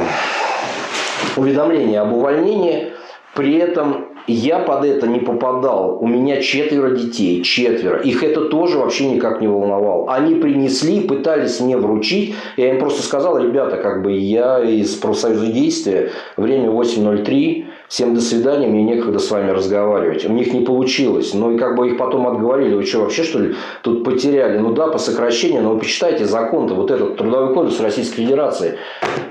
уведомление 1.38 2.02
об 2.02 2.12
увольнении, 2.12 2.91
при 3.34 3.58
этом 3.58 4.09
я 4.27 4.60
под 4.60 4.86
это 4.86 5.08
не 5.08 5.19
попадал. 5.19 5.97
У 5.99 6.08
меня 6.08 6.41
четверо 6.41 6.91
детей, 6.91 7.43
четверо. 7.43 7.99
Их 7.99 8.23
это 8.23 8.45
тоже 8.45 8.77
вообще 8.77 9.10
никак 9.10 9.41
не 9.41 9.47
волновало. 9.47 10.12
Они 10.13 10.36
принесли, 10.36 11.01
пытались 11.01 11.60
мне 11.60 11.77
вручить. 11.77 12.36
Я 12.58 12.71
им 12.71 12.79
просто 12.79 13.01
сказал, 13.01 13.38
ребята, 13.38 13.77
как 13.77 14.01
бы 14.03 14.12
я 14.12 14.60
из 14.60 14.95
профсоюза 14.95 15.47
действия, 15.47 16.12
время 16.38 16.69
8.03, 16.69 17.65
всем 17.89 18.13
до 18.13 18.21
свидания, 18.21 18.67
мне 18.67 18.84
некогда 18.84 19.17
с 19.17 19.30
вами 19.32 19.49
разговаривать. 19.49 20.23
У 20.25 20.32
них 20.32 20.54
не 20.54 20.62
получилось. 20.62 21.34
Но 21.34 21.52
и 21.52 21.58
как 21.58 21.75
бы 21.75 21.88
их 21.88 21.97
потом 21.97 22.28
отговорили, 22.28 22.75
вы 22.75 22.86
что, 22.86 22.99
вообще 22.99 23.23
что 23.23 23.39
ли 23.39 23.56
тут 23.82 24.04
потеряли? 24.04 24.60
Ну 24.60 24.73
да, 24.73 24.88
по 24.88 24.99
сокращению, 24.99 25.63
но 25.63 25.73
вы 25.73 25.80
почитайте 25.80 26.25
закон-то, 26.25 26.75
вот 26.75 26.91
этот 26.91 27.17
Трудовой 27.17 27.54
кодекс 27.54 27.80
Российской 27.82 28.21
Федерации. 28.21 28.78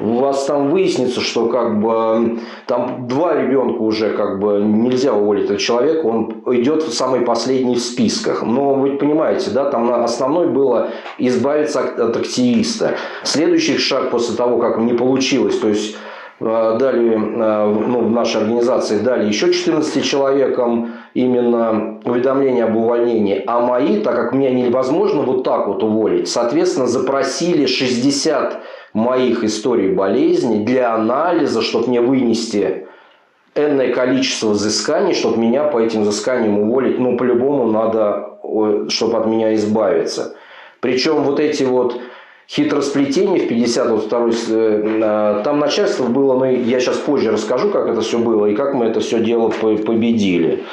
У 0.01 0.15
вас 0.19 0.45
там 0.45 0.71
выяснится, 0.71 1.21
что 1.21 1.47
как 1.47 1.81
бы 1.81 2.41
там 2.67 3.07
два 3.07 3.41
ребенка 3.41 3.81
уже 3.81 4.11
как 4.11 4.41
бы 4.41 4.61
нельзя 4.61 5.15
уволить 5.15 5.45
этого 5.45 5.59
человека, 5.59 6.05
он 6.07 6.43
идет 6.47 6.83
в 6.83 6.93
самый 6.93 7.21
последний 7.21 7.77
в 7.77 7.81
списках. 7.81 8.43
Но 8.43 8.75
вы 8.75 8.97
понимаете, 8.97 9.53
да, 9.53 9.71
там 9.71 9.93
основной 9.93 10.49
было 10.49 10.91
избавиться 11.19 11.81
от 11.81 12.17
активиста. 12.17 12.97
Следующий 13.23 13.79
шаг 13.79 14.11
после 14.11 14.35
того, 14.35 14.59
как 14.59 14.79
не 14.79 14.95
получилось, 14.95 15.59
то 15.59 15.69
есть 15.69 15.97
дали, 16.41 17.15
э, 17.15 17.67
ну, 17.89 18.01
в 18.01 18.11
нашей 18.11 18.43
организации 18.43 18.99
дали 18.99 19.27
еще 19.27 19.53
14 19.53 20.05
человекам 20.05 20.93
именно 21.15 21.99
уведомление 22.05 22.65
об 22.65 22.77
увольнении, 22.77 23.43
а 23.47 23.61
мои, 23.61 24.01
так 24.01 24.15
как 24.15 24.33
меня 24.33 24.51
невозможно 24.51 25.23
вот 25.23 25.43
так 25.43 25.67
вот 25.67 25.83
уволить, 25.83 26.29
соответственно, 26.29 26.87
запросили 26.87 27.67
60 27.67 28.61
моих 28.95 29.43
историй 29.43 29.93
болезни 29.93 30.65
для 30.65 30.95
анализа, 30.95 31.61
чтобы 31.61 31.89
мне 31.89 32.01
вынести 32.01 32.87
энное 33.57 33.93
количество 33.93 34.51
взысканий, 34.51 35.15
чтобы 35.15 35.39
меня 35.39 35.65
по 35.65 35.79
этим 35.79 36.03
взысканиям 36.03 36.59
уволить. 36.61 36.99
Ну, 36.99 37.17
по-любому 37.17 37.71
надо, 37.71 38.39
чтобы 38.89 39.19
от 39.19 39.27
меня 39.27 39.55
избавиться. 39.57 40.37
Причем 40.81 41.25
вот 41.25 41.41
эти 41.41 41.65
вот 41.65 42.01
хитросплетения 42.51 43.45
в 43.45 43.49
52 43.49 44.31
э, 44.51 45.41
там 45.45 45.59
начальство 45.59 46.07
было, 46.07 46.39
ну, 46.39 46.45
я 46.47 46.81
сейчас 46.81 46.97
позже 46.97 47.31
расскажу, 47.31 47.71
как 47.71 47.87
это 47.89 48.01
все 48.01 48.19
было 48.19 48.47
и 48.47 48.55
как 48.55 48.75
мы 48.75 48.87
это 48.87 49.01
все 49.01 49.21
дело 49.21 49.51
победили. 49.51 50.65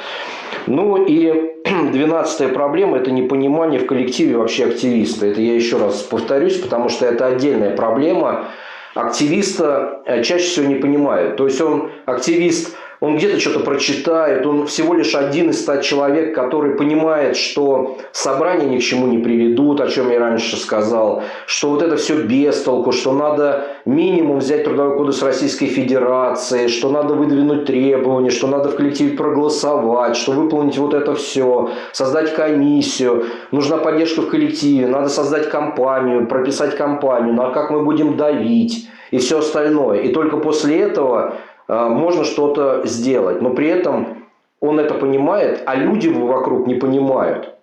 Ну 0.66 1.04
и 1.04 1.52
двенадцатая 1.92 2.48
проблема– 2.48 2.96
это 2.98 3.10
непонимание 3.10 3.78
в 3.78 3.86
коллективе 3.86 4.36
вообще 4.36 4.66
активиста. 4.66 5.26
Это 5.26 5.40
я 5.40 5.54
еще 5.54 5.78
раз 5.78 6.02
повторюсь, 6.02 6.56
потому 6.56 6.88
что 6.88 7.06
это 7.06 7.26
отдельная 7.26 7.76
проблема. 7.76 8.46
Активиста 8.94 10.00
э, 10.06 10.22
чаще 10.22 10.44
всего 10.44 10.66
не 10.66 10.76
понимают. 10.76 11.36
То 11.36 11.44
есть 11.44 11.60
он 11.60 11.90
активист 12.06 12.74
он 13.00 13.16
где-то 13.16 13.40
что-то 13.40 13.60
прочитает, 13.60 14.46
он 14.46 14.66
всего 14.66 14.94
лишь 14.94 15.14
один 15.14 15.50
из 15.50 15.60
ста 15.60 15.78
человек, 15.78 16.34
который 16.34 16.74
понимает, 16.74 17.36
что 17.36 17.98
собрания 18.12 18.66
ни 18.66 18.78
к 18.78 18.82
чему 18.82 19.06
не 19.06 19.18
приведут, 19.18 19.80
о 19.80 19.88
чем 19.88 20.10
я 20.10 20.18
раньше 20.18 20.56
сказал, 20.56 21.22
что 21.46 21.70
вот 21.70 21.82
это 21.82 21.96
все 21.96 22.22
без 22.22 22.62
толку, 22.62 22.92
что 22.92 23.12
надо 23.12 23.66
минимум 23.84 24.38
взять 24.38 24.64
Трудовой 24.64 24.96
кодекс 24.96 25.22
Российской 25.22 25.66
Федерации, 25.66 26.68
что 26.68 26.90
надо 26.90 27.14
выдвинуть 27.14 27.66
требования, 27.66 28.30
что 28.30 28.46
надо 28.46 28.70
в 28.70 28.76
коллективе 28.76 29.16
проголосовать, 29.16 30.16
что 30.16 30.32
выполнить 30.32 30.78
вот 30.78 30.94
это 30.94 31.14
все, 31.14 31.70
создать 31.92 32.34
комиссию, 32.34 33.26
нужна 33.50 33.76
поддержка 33.76 34.22
в 34.22 34.28
коллективе, 34.28 34.86
надо 34.86 35.08
создать 35.08 35.50
компанию, 35.50 36.26
прописать 36.26 36.76
компанию, 36.76 37.40
а 37.42 37.50
как 37.50 37.70
мы 37.70 37.84
будем 37.84 38.16
давить 38.16 38.88
и 39.10 39.18
все 39.18 39.38
остальное. 39.38 40.00
И 40.00 40.12
только 40.12 40.38
после 40.38 40.80
этого 40.80 41.34
можно 41.68 42.24
что-то 42.24 42.82
сделать, 42.84 43.42
но 43.42 43.50
при 43.50 43.68
этом 43.68 44.24
он 44.60 44.80
это 44.80 44.94
понимает, 44.94 45.62
а 45.66 45.74
люди 45.74 46.08
вокруг 46.08 46.66
не 46.66 46.74
понимают. 46.74 47.54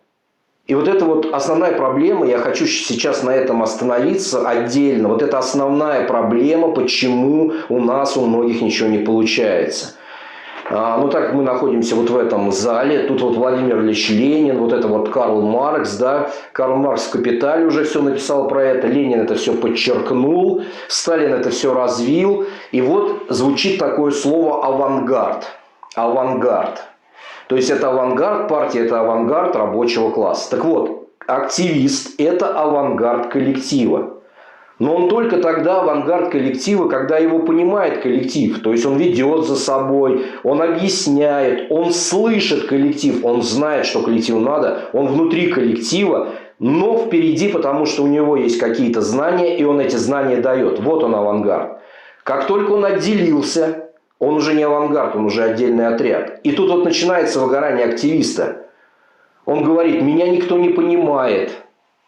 И 0.66 0.76
вот 0.76 0.88
это 0.88 1.04
вот 1.04 1.26
основная 1.34 1.74
проблема, 1.74 2.26
я 2.26 2.38
хочу 2.38 2.66
сейчас 2.66 3.22
на 3.24 3.32
этом 3.32 3.62
остановиться 3.62 4.48
отдельно. 4.48 5.10
Вот 5.10 5.22
это 5.22 5.38
основная 5.38 6.08
проблема, 6.08 6.70
почему 6.70 7.52
у 7.68 7.80
нас 7.82 8.16
у 8.16 8.26
многих 8.26 8.62
ничего 8.62 8.88
не 8.88 9.00
получается. 9.00 9.96
А, 10.76 10.98
ну 10.98 11.10
так 11.10 11.34
мы 11.34 11.44
находимся 11.44 11.96
вот 11.96 12.10
в 12.10 12.18
этом 12.18 12.52
зале. 12.52 13.04
Тут 13.04 13.22
вот 13.22 13.36
Владимир 13.36 13.80
Ильич 13.80 14.10
Ленин, 14.10 14.58
вот 14.58 14.74
это 14.74 14.88
вот 14.88 15.10
Карл 15.10 15.42
Маркс, 15.42 15.98
да. 15.98 16.32
Карл 16.52 16.78
Маркс 16.78 17.04
в 17.04 17.12
«Капитале» 17.12 17.66
уже 17.66 17.84
все 17.84 18.02
написал 18.02 18.48
про 18.48 18.64
это. 18.64 18.88
Ленин 18.88 19.22
это 19.22 19.36
все 19.36 19.54
подчеркнул. 19.54 20.64
Сталин 20.88 21.34
это 21.34 21.52
все 21.52 21.74
развил. 21.74 22.46
И 22.72 22.82
вот 22.82 23.26
звучит 23.30 23.78
такое 23.78 24.12
слово 24.12 24.66
«авангард». 24.66 25.46
Авангард. 25.96 26.84
То 27.48 27.56
есть 27.56 27.70
это 27.70 27.90
авангард 27.90 28.48
партии, 28.48 28.82
это 28.82 29.00
авангард 29.00 29.56
рабочего 29.56 30.10
класса. 30.10 30.50
Так 30.50 30.66
вот, 30.66 31.08
активист– 31.28 32.16
это 32.20 32.48
авангард 32.48 33.28
коллектива. 33.28 34.13
Но 34.84 34.98
он 34.98 35.08
только 35.08 35.38
тогда 35.38 35.80
авангард 35.80 36.30
коллектива, 36.30 36.90
когда 36.90 37.18
его 37.18 37.40
понимает 37.40 38.02
коллектив. 38.02 38.60
То 38.62 38.74
есть 38.74 38.86
он 38.86 38.98
ведет 38.98 39.46
за 39.46 39.56
собой, 39.56 40.26
он 40.44 40.62
объясняет, 40.62 41.72
он 41.72 41.94
слышит 41.94 42.66
коллектив, 42.68 43.24
он 43.24 43.44
знает, 43.44 43.86
что 43.86 44.02
коллективу 44.02 44.42
надо, 44.42 44.90
он 44.92 45.08
внутри 45.08 45.48
коллектива, 45.48 46.32
но 46.60 46.98
впереди, 46.98 47.48
потому 47.48 47.86
что 47.86 48.04
у 48.04 48.08
него 48.08 48.36
есть 48.36 48.60
какие-то 48.60 49.00
знания, 49.00 49.58
и 49.58 49.64
он 49.64 49.80
эти 49.80 49.96
знания 49.96 50.42
дает. 50.42 50.82
Вот 50.82 51.02
он 51.02 51.16
авангард. 51.16 51.80
Как 52.24 52.46
только 52.48 52.72
он 52.72 52.84
отделился, 52.84 53.90
он 54.20 54.36
уже 54.36 54.54
не 54.54 54.64
авангард, 54.64 55.16
он 55.16 55.24
уже 55.24 55.44
отдельный 55.44 55.88
отряд. 55.88 56.42
И 56.44 56.52
тут 56.52 56.70
вот 56.70 56.84
начинается 56.84 57.40
выгорание 57.40 57.86
активиста. 57.86 58.66
Он 59.46 59.64
говорит, 59.64 60.02
меня 60.02 60.28
никто 60.28 60.58
не 60.58 60.72
понимает, 60.72 61.63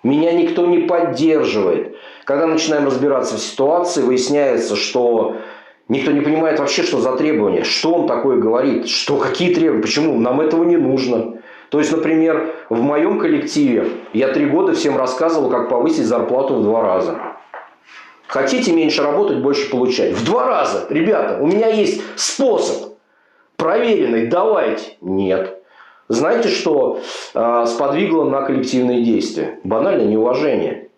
меня 0.05 0.33
никто 0.33 0.65
не 0.65 0.79
поддерживает. 0.79 1.95
Когда 2.25 2.45
начинаем 2.45 2.85
разбираться 2.85 3.37
в 3.37 3.39
ситуации, 3.39 4.03
выясняется, 4.03 4.75
что 4.75 5.37
никто 5.87 6.11
не 6.11 6.21
понимает 6.21 6.59
вообще, 6.59 6.83
что 6.83 6.99
за 6.99 7.15
требования, 7.15 7.63
что 7.63 7.93
он 7.93 8.07
такое 8.07 8.37
говорит, 8.37 8.87
что 8.87 9.17
какие 9.17 9.53
требования, 9.53 9.81
почему 9.81 10.19
нам 10.19 10.41
этого 10.41 10.63
не 10.63 10.77
нужно. 10.77 11.39
То 11.69 11.79
есть, 11.79 11.91
например, 11.91 12.53
в 12.69 12.81
моем 12.81 13.19
коллективе 13.19 13.87
я 14.13 14.27
три 14.27 14.45
года 14.45 14.73
всем 14.73 14.95
рассказывал, 14.95 15.49
как 15.49 15.69
повысить 15.69 16.05
зарплату 16.05 16.55
в 16.55 16.63
два 16.63 16.81
раза. 16.81 17.19
Хотите 18.27 18.73
меньше 18.73 19.01
работать, 19.01 19.39
больше 19.39 19.69
получать. 19.69 20.13
В 20.13 20.23
два 20.23 20.47
раза. 20.47 20.85
Ребята, 20.89 21.39
у 21.41 21.47
меня 21.47 21.67
есть 21.67 22.01
способ. 22.15 22.93
Проверенный, 23.55 24.27
давайте. 24.27 24.97
Нет. 25.01 25.54
Знаете, 26.07 26.49
что 26.49 26.99
э, 27.33 27.65
сподвигло 27.67 28.29
на 28.29 28.41
коллективные 28.41 29.01
действия? 29.03 29.59
Банальное 29.63 30.05
неуважение. 30.05 30.89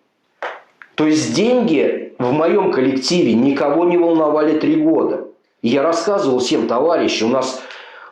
То 0.94 1.06
есть 1.06 1.34
деньги 1.34 2.14
в 2.18 2.32
моем 2.32 2.72
коллективе 2.72 3.32
никого 3.32 3.84
не 3.84 3.96
волновали 3.96 4.58
три 4.58 4.76
года. 4.76 5.28
Я 5.62 5.82
рассказывал 5.82 6.40
всем, 6.40 6.66
товарищи, 6.66 7.24
у 7.24 7.28
нас 7.28 7.62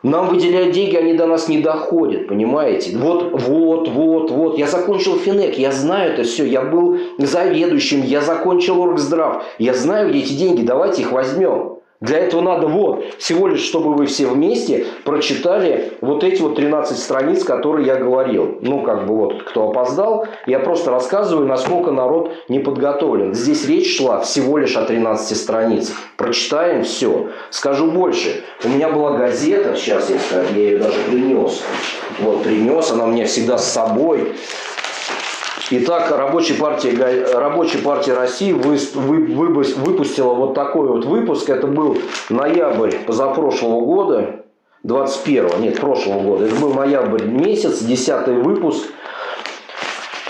нам 0.02 0.28
выделяют 0.28 0.72
деньги, 0.72 0.96
они 0.96 1.14
до 1.14 1.26
нас 1.26 1.48
не 1.48 1.58
доходят, 1.58 2.28
понимаете? 2.28 2.96
Вот, 2.96 3.32
вот, 3.32 3.88
вот, 3.88 4.30
вот. 4.30 4.58
Я 4.58 4.66
закончил 4.66 5.16
Финек, 5.18 5.58
я 5.58 5.72
знаю 5.72 6.12
это 6.12 6.22
все. 6.22 6.44
Я 6.44 6.62
был 6.62 6.98
заведующим, 7.18 8.02
я 8.02 8.20
закончил 8.20 8.80
Оргздрав. 8.80 9.44
Я 9.58 9.74
знаю, 9.74 10.10
где 10.10 10.20
эти 10.20 10.32
деньги, 10.34 10.62
давайте 10.62 11.02
их 11.02 11.12
возьмем. 11.12 11.75
Для 12.00 12.18
этого 12.18 12.42
надо 12.42 12.66
вот, 12.66 13.04
всего 13.18 13.48
лишь, 13.48 13.60
чтобы 13.60 13.94
вы 13.94 14.06
все 14.06 14.26
вместе 14.26 14.86
прочитали 15.04 15.92
вот 16.02 16.24
эти 16.24 16.42
вот 16.42 16.56
13 16.56 16.98
страниц, 16.98 17.42
которые 17.42 17.86
я 17.86 17.96
говорил. 17.96 18.58
Ну, 18.60 18.82
как 18.82 19.06
бы 19.06 19.16
вот, 19.16 19.42
кто 19.44 19.70
опоздал, 19.70 20.26
я 20.46 20.58
просто 20.58 20.90
рассказываю, 20.90 21.46
насколько 21.46 21.90
народ 21.90 22.32
не 22.48 22.58
подготовлен. 22.58 23.34
Здесь 23.34 23.66
речь 23.66 23.96
шла 23.96 24.20
всего 24.20 24.58
лишь 24.58 24.76
о 24.76 24.84
13 24.84 25.36
страницах. 25.36 25.96
Прочитаем 26.18 26.82
все. 26.82 27.28
Скажу 27.50 27.90
больше. 27.90 28.44
У 28.62 28.68
меня 28.68 28.90
была 28.90 29.16
газета, 29.16 29.74
сейчас 29.76 30.10
я, 30.10 30.18
я 30.54 30.56
ее 30.56 30.78
даже 30.78 30.98
принес. 31.10 31.62
Вот, 32.20 32.42
принес, 32.42 32.90
она 32.92 33.04
у 33.04 33.08
меня 33.08 33.24
всегда 33.24 33.56
с 33.56 33.72
собой. 33.72 34.34
Итак, 35.68 36.12
Рабочая 36.16 36.54
партия, 36.54 37.26
Рабочая 37.34 37.78
партия 37.78 38.14
России 38.14 38.52
выпустила 38.52 40.32
вот 40.32 40.54
такой 40.54 40.86
вот 40.86 41.04
выпуск. 41.04 41.50
Это 41.50 41.66
был 41.66 41.98
ноябрь 42.30 42.92
позапрошлого 43.04 43.80
года, 43.80 44.44
21 44.84 45.60
нет, 45.60 45.80
прошлого 45.80 46.20
года. 46.20 46.44
Это 46.44 46.54
был 46.54 46.72
ноябрь 46.72 47.24
месяц, 47.24 47.80
10 47.80 48.28
выпуск. 48.44 48.86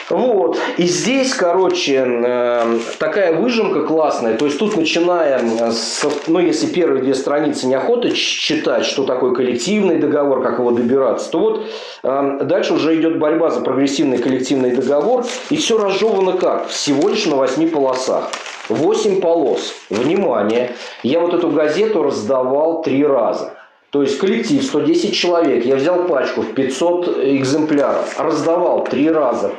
Вот. 0.08 0.56
И 0.76 0.84
здесь, 0.84 1.34
короче, 1.34 2.04
э, 2.06 2.78
такая 2.98 3.34
выжимка 3.34 3.82
классная. 3.82 4.36
То 4.36 4.46
есть 4.46 4.58
тут 4.58 4.76
начиная 4.76 5.40
с, 5.72 6.06
ну 6.28 6.38
если 6.38 6.66
первые 6.66 7.02
две 7.02 7.14
страницы 7.14 7.66
неохота 7.66 8.10
читать, 8.12 8.84
что 8.84 9.04
такое 9.04 9.32
коллективный 9.32 9.98
договор, 9.98 10.42
как 10.42 10.58
его 10.58 10.70
добираться, 10.70 11.30
то 11.30 11.38
вот 11.40 11.66
э, 12.04 12.38
дальше 12.42 12.74
уже 12.74 12.98
идет 13.00 13.18
борьба 13.18 13.50
за 13.50 13.60
прогрессивный 13.62 14.18
коллективный 14.18 14.70
договор. 14.70 15.24
И 15.50 15.56
все 15.56 15.76
разжевано 15.76 16.32
как? 16.32 16.68
Всего 16.68 17.08
лишь 17.08 17.26
на 17.26 17.36
восьми 17.36 17.66
полосах. 17.66 18.30
Восемь 18.68 19.20
полос. 19.20 19.74
Внимание! 19.90 20.72
Я 21.02 21.20
вот 21.20 21.34
эту 21.34 21.50
газету 21.50 22.02
раздавал 22.02 22.82
три 22.82 23.04
раза. 23.04 23.54
То 23.90 24.02
есть 24.02 24.18
коллектив 24.18 24.62
110 24.62 25.14
человек. 25.14 25.64
Я 25.64 25.76
взял 25.76 26.04
пачку 26.04 26.42
в 26.42 26.52
500 26.52 27.24
экземпляров. 27.24 28.20
Раздавал 28.20 28.84
три 28.84 29.10
раза 29.10 29.52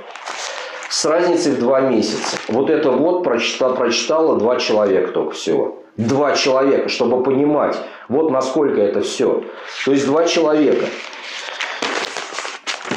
с 0.89 1.05
разницей 1.05 1.53
в 1.53 1.59
два 1.59 1.81
месяца. 1.81 2.37
Вот 2.47 2.69
это 2.69 2.91
вот 2.91 3.23
прочитал, 3.23 3.75
прочитало 3.75 4.37
два 4.37 4.57
человека 4.57 5.11
только 5.11 5.31
всего. 5.33 5.83
Два 5.97 6.33
человека, 6.33 6.89
чтобы 6.89 7.23
понимать, 7.23 7.75
вот 8.07 8.31
насколько 8.31 8.79
это 8.79 9.01
все. 9.01 9.43
То 9.85 9.91
есть 9.91 10.05
два 10.05 10.25
человека. 10.25 10.85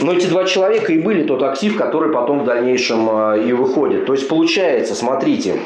Но 0.02 0.12
эти 0.12 0.26
два 0.26 0.44
человека 0.44 0.92
и 0.92 0.98
были 0.98 1.24
тот 1.24 1.42
актив, 1.42 1.76
который 1.76 2.12
потом 2.12 2.42
в 2.42 2.44
дальнейшем 2.44 3.08
а, 3.10 3.36
и 3.36 3.52
выходит. 3.52 4.06
То 4.06 4.12
есть 4.14 4.28
получается, 4.28 4.94
смотрите, 4.94 5.60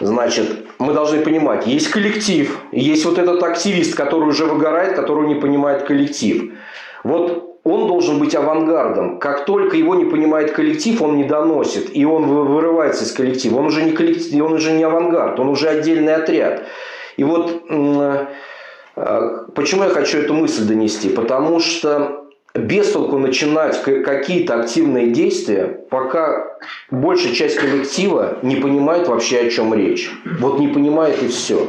значит, 0.00 0.66
мы 0.78 0.92
должны 0.92 1.20
понимать, 1.20 1.66
есть 1.66 1.88
коллектив, 1.88 2.58
есть 2.72 3.04
вот 3.04 3.18
этот 3.18 3.42
активист, 3.42 3.94
который 3.94 4.28
уже 4.28 4.44
выгорает, 4.44 4.96
который 4.96 5.28
не 5.28 5.34
понимает 5.34 5.84
коллектив. 5.84 6.52
Вот 7.04 7.53
он 7.64 7.86
должен 7.86 8.18
быть 8.18 8.34
авангардом. 8.34 9.18
Как 9.18 9.46
только 9.46 9.76
его 9.76 9.94
не 9.94 10.04
понимает 10.04 10.52
коллектив, 10.52 11.00
он 11.00 11.16
не 11.16 11.24
доносит, 11.24 11.96
и 11.96 12.04
он 12.04 12.26
вырывается 12.26 13.04
из 13.04 13.12
коллектива. 13.12 13.58
Он 13.58 13.66
уже 13.66 13.82
не 13.82 13.92
коллектив, 13.92 14.44
он 14.44 14.52
уже 14.52 14.72
не 14.72 14.84
авангард, 14.84 15.40
он 15.40 15.48
уже 15.48 15.68
отдельный 15.68 16.14
отряд. 16.14 16.64
И 17.16 17.24
вот 17.24 17.64
э, 17.68 18.26
почему 19.54 19.84
я 19.84 19.88
хочу 19.88 20.18
эту 20.18 20.34
мысль 20.34 20.66
донести? 20.66 21.08
Потому 21.08 21.58
что 21.58 22.26
без 22.54 22.92
толку 22.92 23.18
начинать 23.18 23.82
какие-то 23.82 24.60
активные 24.60 25.10
действия, 25.10 25.80
пока 25.90 26.58
большая 26.90 27.32
часть 27.32 27.56
коллектива 27.56 28.38
не 28.42 28.56
понимает 28.56 29.08
вообще, 29.08 29.38
о 29.40 29.50
чем 29.50 29.72
речь. 29.72 30.10
Вот 30.38 30.60
не 30.60 30.68
понимает 30.68 31.22
и 31.22 31.28
все. 31.28 31.66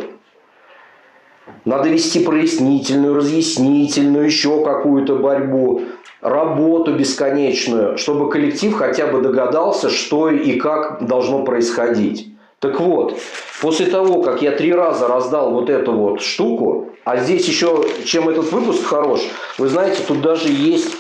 Надо 1.64 1.90
вести 1.90 2.20
прояснительную, 2.20 3.16
разъяснительную, 3.16 4.26
еще 4.26 4.64
какую-то 4.64 5.16
борьбу, 5.16 5.82
работу 6.22 6.94
бесконечную, 6.94 7.98
чтобы 7.98 8.30
коллектив 8.30 8.74
хотя 8.74 9.08
бы 9.08 9.22
догадался, 9.22 9.90
что 9.90 10.30
и 10.30 10.54
как 10.58 11.06
должно 11.06 11.44
происходить. 11.44 12.30
Так 12.60 12.80
вот, 12.80 13.18
после 13.62 13.86
того, 13.86 14.22
как 14.22 14.42
я 14.42 14.52
три 14.52 14.74
раза 14.74 15.08
раздал 15.08 15.52
вот 15.52 15.70
эту 15.70 15.92
вот 15.94 16.22
штуку, 16.22 16.90
а 17.04 17.18
здесь 17.18 17.48
еще, 17.48 17.86
чем 18.06 18.28
этот 18.30 18.52
выпуск 18.52 18.84
хорош, 18.84 19.22
вы 19.60 19.68
знаете, 19.68 20.00
тут 20.08 20.22
даже 20.22 20.50
есть 20.50 20.96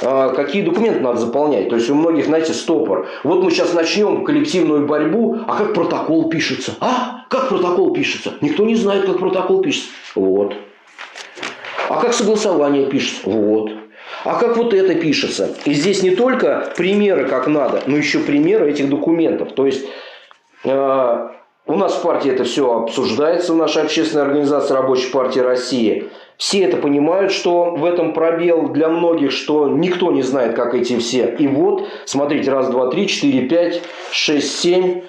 какие 0.00 0.62
документы 0.62 1.00
надо 1.00 1.18
заполнять. 1.18 1.68
То 1.68 1.76
есть 1.76 1.90
у 1.90 1.94
многих, 1.94 2.26
знаете, 2.26 2.52
стопор. 2.52 3.08
Вот 3.24 3.42
мы 3.42 3.50
сейчас 3.50 3.74
начнем 3.74 4.24
коллективную 4.24 4.86
борьбу, 4.86 5.38
а 5.46 5.56
как 5.56 5.74
протокол 5.74 6.28
пишется? 6.28 6.74
А? 6.80 7.24
Как 7.28 7.48
протокол 7.48 7.92
пишется? 7.92 8.34
Никто 8.40 8.64
не 8.64 8.74
знает, 8.74 9.06
как 9.06 9.18
протокол 9.18 9.60
пишется. 9.60 9.90
Вот. 10.14 10.54
А 11.88 12.00
как 12.00 12.12
согласование 12.12 12.86
пишется? 12.86 13.28
Вот. 13.28 13.72
А 14.24 14.38
как 14.38 14.56
вот 14.56 14.74
это 14.74 14.94
пишется? 14.94 15.54
И 15.64 15.72
здесь 15.72 16.02
не 16.02 16.10
только 16.10 16.72
примеры, 16.76 17.26
как 17.26 17.46
надо, 17.46 17.82
но 17.86 17.96
еще 17.96 18.20
примеры 18.20 18.70
этих 18.70 18.88
документов. 18.88 19.52
То 19.52 19.66
есть 19.66 19.86
э, 20.64 21.28
у 21.66 21.76
нас 21.76 21.94
в 21.94 22.02
партии 22.02 22.30
это 22.30 22.44
все 22.44 22.82
обсуждается, 22.82 23.52
в 23.52 23.56
нашей 23.56 23.82
общественной 23.82 24.24
организации 24.24 24.74
Рабочей 24.74 25.10
партии 25.10 25.40
России. 25.40 26.08
Все 26.38 26.62
это 26.62 26.76
понимают, 26.76 27.32
что 27.32 27.72
в 27.72 27.84
этом 27.84 28.14
пробел 28.14 28.68
для 28.68 28.88
многих, 28.88 29.32
что 29.32 29.68
никто 29.68 30.12
не 30.12 30.22
знает, 30.22 30.54
как 30.54 30.72
эти 30.72 30.96
все. 30.96 31.34
И 31.36 31.48
вот, 31.48 31.88
смотрите, 32.04 32.52
раз, 32.52 32.70
два, 32.70 32.90
три, 32.90 33.08
четыре, 33.08 33.48
пять, 33.48 33.82
шесть, 34.12 34.60
семь, 34.60 35.02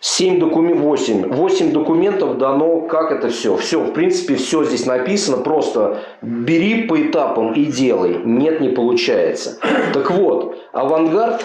семь 0.00 0.40
документов, 0.40 0.82
восемь. 0.82 1.28
Восемь 1.28 1.70
документов 1.70 2.36
дано, 2.36 2.80
как 2.80 3.12
это 3.12 3.28
все. 3.28 3.56
Все, 3.56 3.78
в 3.78 3.92
принципе, 3.92 4.34
все 4.34 4.64
здесь 4.64 4.84
написано. 4.84 5.36
Просто 5.36 6.00
бери 6.20 6.82
по 6.88 7.00
этапам 7.00 7.52
и 7.52 7.64
делай. 7.66 8.18
Нет, 8.24 8.60
не 8.60 8.70
получается. 8.70 9.60
Так 9.94 10.10
вот, 10.10 10.58
авангард, 10.72 11.44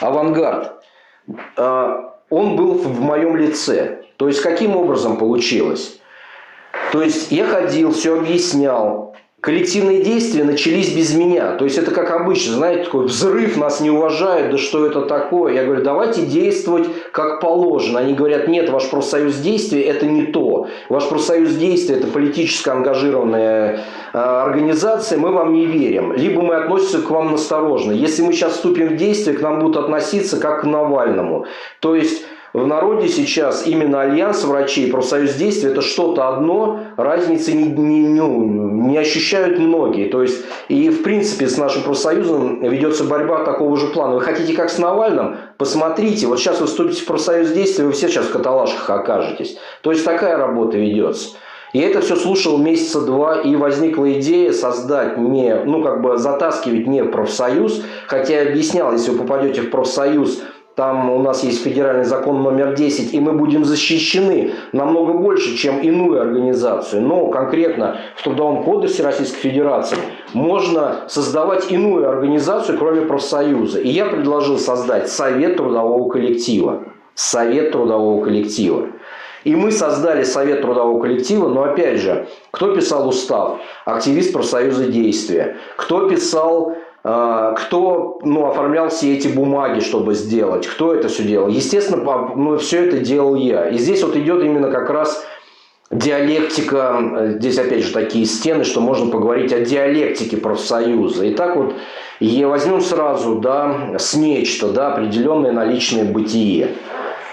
авангард, 0.00 0.82
а, 1.56 2.16
он 2.28 2.56
был 2.56 2.72
в 2.74 3.00
моем 3.00 3.36
лице. 3.36 4.00
То 4.16 4.26
есть, 4.26 4.40
каким 4.42 4.74
образом 4.76 5.16
получилось? 5.16 6.00
То 6.94 7.02
есть, 7.02 7.32
я 7.32 7.44
ходил, 7.46 7.90
все 7.90 8.16
объяснял. 8.16 9.16
Коллективные 9.40 10.04
действия 10.04 10.44
начались 10.44 10.94
без 10.94 11.12
меня. 11.12 11.56
То 11.56 11.64
есть, 11.64 11.76
это 11.76 11.90
как 11.90 12.12
обычно, 12.12 12.54
знаете, 12.54 12.84
такой 12.84 13.06
взрыв, 13.06 13.56
нас 13.56 13.80
не 13.80 13.90
уважают, 13.90 14.52
да 14.52 14.58
что 14.58 14.86
это 14.86 15.00
такое? 15.02 15.54
Я 15.54 15.64
говорю, 15.64 15.82
давайте 15.82 16.24
действовать 16.24 16.86
как 17.10 17.40
положено. 17.40 17.98
Они 17.98 18.14
говорят, 18.14 18.46
нет, 18.46 18.70
ваш 18.70 18.88
профсоюз 18.90 19.34
действия– 19.38 19.82
это 19.82 20.06
не 20.06 20.26
то. 20.26 20.68
Ваш 20.88 21.08
профсоюз 21.08 21.56
действия– 21.56 21.96
это 21.98 22.06
политически 22.06 22.68
ангажированная 22.68 23.80
э, 24.12 24.16
организация, 24.16 25.18
мы 25.18 25.32
вам 25.32 25.52
не 25.52 25.66
верим. 25.66 26.12
Либо 26.12 26.42
мы 26.42 26.54
относимся 26.54 27.02
к 27.02 27.10
вам 27.10 27.32
насторожно. 27.32 27.90
Если 27.90 28.22
мы 28.22 28.32
сейчас 28.32 28.52
вступим 28.52 28.90
в 28.90 28.96
действие, 28.96 29.36
к 29.36 29.40
нам 29.40 29.58
будут 29.58 29.78
относиться 29.78 30.38
как 30.38 30.60
к 30.60 30.64
Навальному. 30.64 31.46
То 31.80 31.96
есть, 31.96 32.24
в 32.54 32.68
народе 32.68 33.08
сейчас 33.08 33.66
именно 33.66 34.00
альянс 34.00 34.44
врачей, 34.44 34.88
профсоюз 34.88 35.34
действия– 35.34 35.70
это 35.72 35.82
что-то 35.82 36.28
одно, 36.28 36.78
разницы 36.96 37.52
не, 37.52 37.64
не, 37.64 38.06
ну, 38.06 38.88
не 38.88 38.96
ощущают 38.96 39.58
многие. 39.58 40.08
То 40.08 40.22
есть, 40.22 40.44
и 40.68 40.88
в 40.88 41.02
принципе 41.02 41.48
с 41.48 41.58
нашим 41.58 41.82
профсоюзом 41.82 42.62
ведется 42.62 43.02
борьба 43.02 43.44
такого 43.44 43.76
же 43.76 43.88
плана. 43.88 44.14
Вы 44.14 44.20
хотите 44.20 44.54
как 44.54 44.70
с 44.70 44.78
Навальным? 44.78 45.36
Посмотрите, 45.58 46.28
вот 46.28 46.38
сейчас 46.38 46.60
вы 46.60 46.68
вступите 46.68 47.02
в 47.02 47.06
профсоюз 47.06 47.50
действия, 47.50 47.86
вы 47.86 47.90
все 47.90 48.06
сейчас 48.06 48.26
в 48.26 48.32
каталажках 48.32 48.88
окажетесь. 48.88 49.58
То 49.82 49.90
есть, 49.90 50.04
такая 50.04 50.36
работа 50.36 50.78
ведется. 50.78 51.30
И 51.72 51.80
это 51.80 52.02
все 52.02 52.14
слушал 52.14 52.56
месяца 52.58 53.00
два, 53.00 53.40
и 53.40 53.56
возникла 53.56 54.12
идея 54.12 54.52
создать 54.52 55.18
не, 55.18 55.56
ну 55.64 55.82
как 55.82 56.02
бы 56.02 56.18
затаскивать 56.18 56.86
не 56.86 57.02
профсоюз, 57.02 57.82
хотя 58.06 58.42
я 58.42 58.48
объяснял, 58.48 58.92
если 58.92 59.10
вы 59.10 59.18
попадете 59.18 59.62
в 59.62 59.70
профсоюз, 59.70 60.40
там 60.74 61.08
у 61.08 61.20
нас 61.20 61.44
есть 61.44 61.62
федеральный 61.62 62.04
закон 62.04 62.42
номер 62.42 62.74
10, 62.74 63.14
и 63.14 63.20
мы 63.20 63.32
будем 63.32 63.64
защищены 63.64 64.54
намного 64.72 65.12
больше, 65.12 65.56
чем 65.56 65.78
иную 65.80 66.20
организацию. 66.20 67.02
Но 67.02 67.28
конкретно 67.28 67.98
в 68.16 68.24
Трудовом 68.24 68.64
кодексе 68.64 69.04
Российской 69.04 69.38
Федерации 69.38 69.98
можно 70.32 71.04
создавать 71.06 71.70
иную 71.70 72.08
организацию, 72.08 72.76
кроме 72.76 73.02
профсоюза. 73.02 73.78
И 73.78 73.88
я 73.88 74.06
предложил 74.06 74.58
создать 74.58 75.08
Совет 75.08 75.56
трудового 75.56 76.08
коллектива. 76.08 76.82
Совет 77.14 77.70
трудового 77.70 78.24
коллектива. 78.24 78.88
И 79.44 79.54
мы 79.54 79.70
создали 79.70 80.24
Совет 80.24 80.62
трудового 80.62 81.00
коллектива, 81.00 81.48
но 81.48 81.64
опять 81.64 82.00
же, 82.00 82.26
кто 82.50 82.74
писал 82.74 83.08
устав? 83.08 83.60
Активист 83.84 84.32
профсоюза 84.32 84.86
действия. 84.86 85.56
Кто 85.76 86.08
писал 86.08 86.74
кто 87.04 88.18
ну, 88.22 88.46
оформлял 88.46 88.88
все 88.88 89.14
эти 89.14 89.28
бумаги, 89.28 89.80
чтобы 89.80 90.14
сделать, 90.14 90.66
кто 90.66 90.94
это 90.94 91.08
все 91.08 91.22
делал. 91.22 91.48
Естественно, 91.48 92.02
ну, 92.34 92.56
все 92.56 92.86
это 92.86 92.98
делал 92.98 93.34
я. 93.34 93.68
И 93.68 93.76
здесь 93.76 94.02
вот 94.02 94.16
идет 94.16 94.42
именно 94.42 94.70
как 94.70 94.88
раз 94.88 95.22
диалектика, 95.90 97.34
здесь 97.38 97.58
опять 97.58 97.84
же 97.84 97.92
такие 97.92 98.24
стены, 98.24 98.64
что 98.64 98.80
можно 98.80 99.10
поговорить 99.10 99.52
о 99.52 99.60
диалектике 99.60 100.38
профсоюза. 100.38 101.26
И 101.26 101.34
так 101.34 101.56
вот 101.56 101.74
и 102.20 102.42
возьмем 102.46 102.80
сразу 102.80 103.34
да, 103.34 103.96
с 103.98 104.14
нечто, 104.14 104.68
да, 104.68 104.94
определенное 104.94 105.52
наличное 105.52 106.04
бытие. 106.04 106.70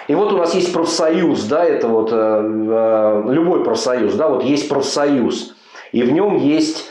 И 0.10 0.16
вот 0.16 0.34
у 0.34 0.38
нас 0.38 0.54
есть 0.54 0.74
профсоюз, 0.74 1.46
да, 1.46 1.64
это 1.64 1.88
вот 1.88 2.10
э, 2.12 2.16
э, 2.16 3.24
любой 3.30 3.64
профсоюз, 3.64 4.16
да, 4.16 4.28
вот 4.28 4.44
есть 4.44 4.68
профсоюз, 4.68 5.56
и 5.94 6.04
в 6.04 6.12
нем 6.12 6.36
есть 6.36 6.91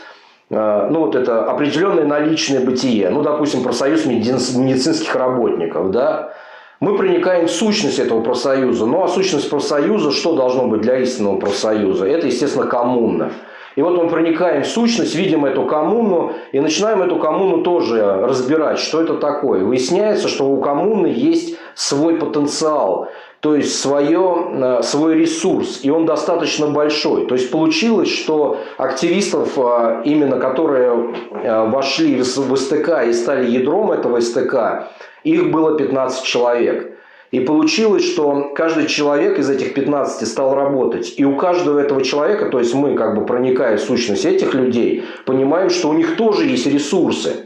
ну, 0.51 0.99
вот 0.99 1.15
это 1.15 1.45
определенное 1.45 2.03
наличное 2.03 2.59
бытие, 2.59 3.09
ну, 3.09 3.21
допустим, 3.21 3.63
профсоюз 3.63 4.05
медицинских 4.05 5.15
работников, 5.15 5.91
да, 5.91 6.33
мы 6.81 6.97
проникаем 6.97 7.45
в 7.45 7.51
сущность 7.51 7.99
этого 7.99 8.21
профсоюза. 8.21 8.85
Ну, 8.85 9.03
а 9.03 9.07
сущность 9.07 9.49
профсоюза, 9.49 10.11
что 10.11 10.35
должно 10.35 10.67
быть 10.67 10.81
для 10.81 10.97
истинного 10.97 11.37
профсоюза? 11.37 12.07
Это, 12.07 12.27
естественно, 12.27 12.65
коммуна. 12.65 13.31
И 13.75 13.81
вот 13.81 13.95
мы 13.95 14.09
проникаем 14.09 14.63
в 14.63 14.67
сущность, 14.67 15.15
видим 15.15 15.45
эту 15.45 15.65
коммуну 15.65 16.33
и 16.51 16.59
начинаем 16.59 17.01
эту 17.03 17.17
коммуну 17.17 17.63
тоже 17.63 18.03
разбирать, 18.03 18.79
что 18.79 19.01
это 19.01 19.13
такое. 19.13 19.63
Выясняется, 19.63 20.27
что 20.27 20.49
у 20.49 20.59
коммуны 20.59 21.07
есть 21.07 21.57
свой 21.75 22.15
потенциал, 22.15 23.07
то 23.41 23.55
есть 23.55 23.79
свое, 23.79 24.47
э, 24.51 24.83
свой 24.83 25.15
ресурс, 25.15 25.79
и 25.81 25.89
он 25.89 26.05
достаточно 26.05 26.67
большой. 26.67 27.25
То 27.25 27.33
есть 27.33 27.49
получилось, 27.49 28.09
что 28.09 28.59
активистов, 28.77 29.57
э, 29.57 30.03
именно 30.05 30.37
которые 30.39 31.15
э, 31.43 31.69
вошли 31.69 32.21
в 32.21 32.55
СТК 32.55 33.03
и 33.07 33.13
стали 33.13 33.49
ядром 33.49 33.91
этого 33.91 34.19
СТК, 34.19 34.91
их 35.23 35.51
было 35.51 35.75
15 35.75 36.23
человек. 36.23 36.99
И 37.31 37.39
получилось, 37.39 38.03
что 38.03 38.51
каждый 38.53 38.85
человек 38.85 39.39
из 39.39 39.49
этих 39.49 39.73
15 39.73 40.27
стал 40.27 40.53
работать. 40.53 41.15
И 41.17 41.25
у 41.25 41.35
каждого 41.35 41.79
этого 41.79 42.03
человека, 42.03 42.49
то 42.49 42.59
есть 42.59 42.75
мы, 42.75 42.95
как 42.95 43.15
бы 43.15 43.25
проникая 43.25 43.77
в 43.77 43.81
сущность 43.81 44.25
этих 44.25 44.53
людей, 44.53 45.05
понимаем, 45.25 45.69
что 45.69 45.89
у 45.89 45.93
них 45.93 46.15
тоже 46.15 46.45
есть 46.45 46.67
ресурсы. 46.67 47.40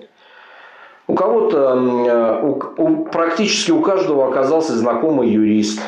У 1.16 1.18
кого-то, 1.18 2.42
у, 2.44 2.84
у, 2.84 3.06
практически 3.06 3.72
у 3.72 3.80
каждого 3.80 4.28
оказался 4.28 4.76
знакомый 4.76 5.30
юрист. 5.30 5.80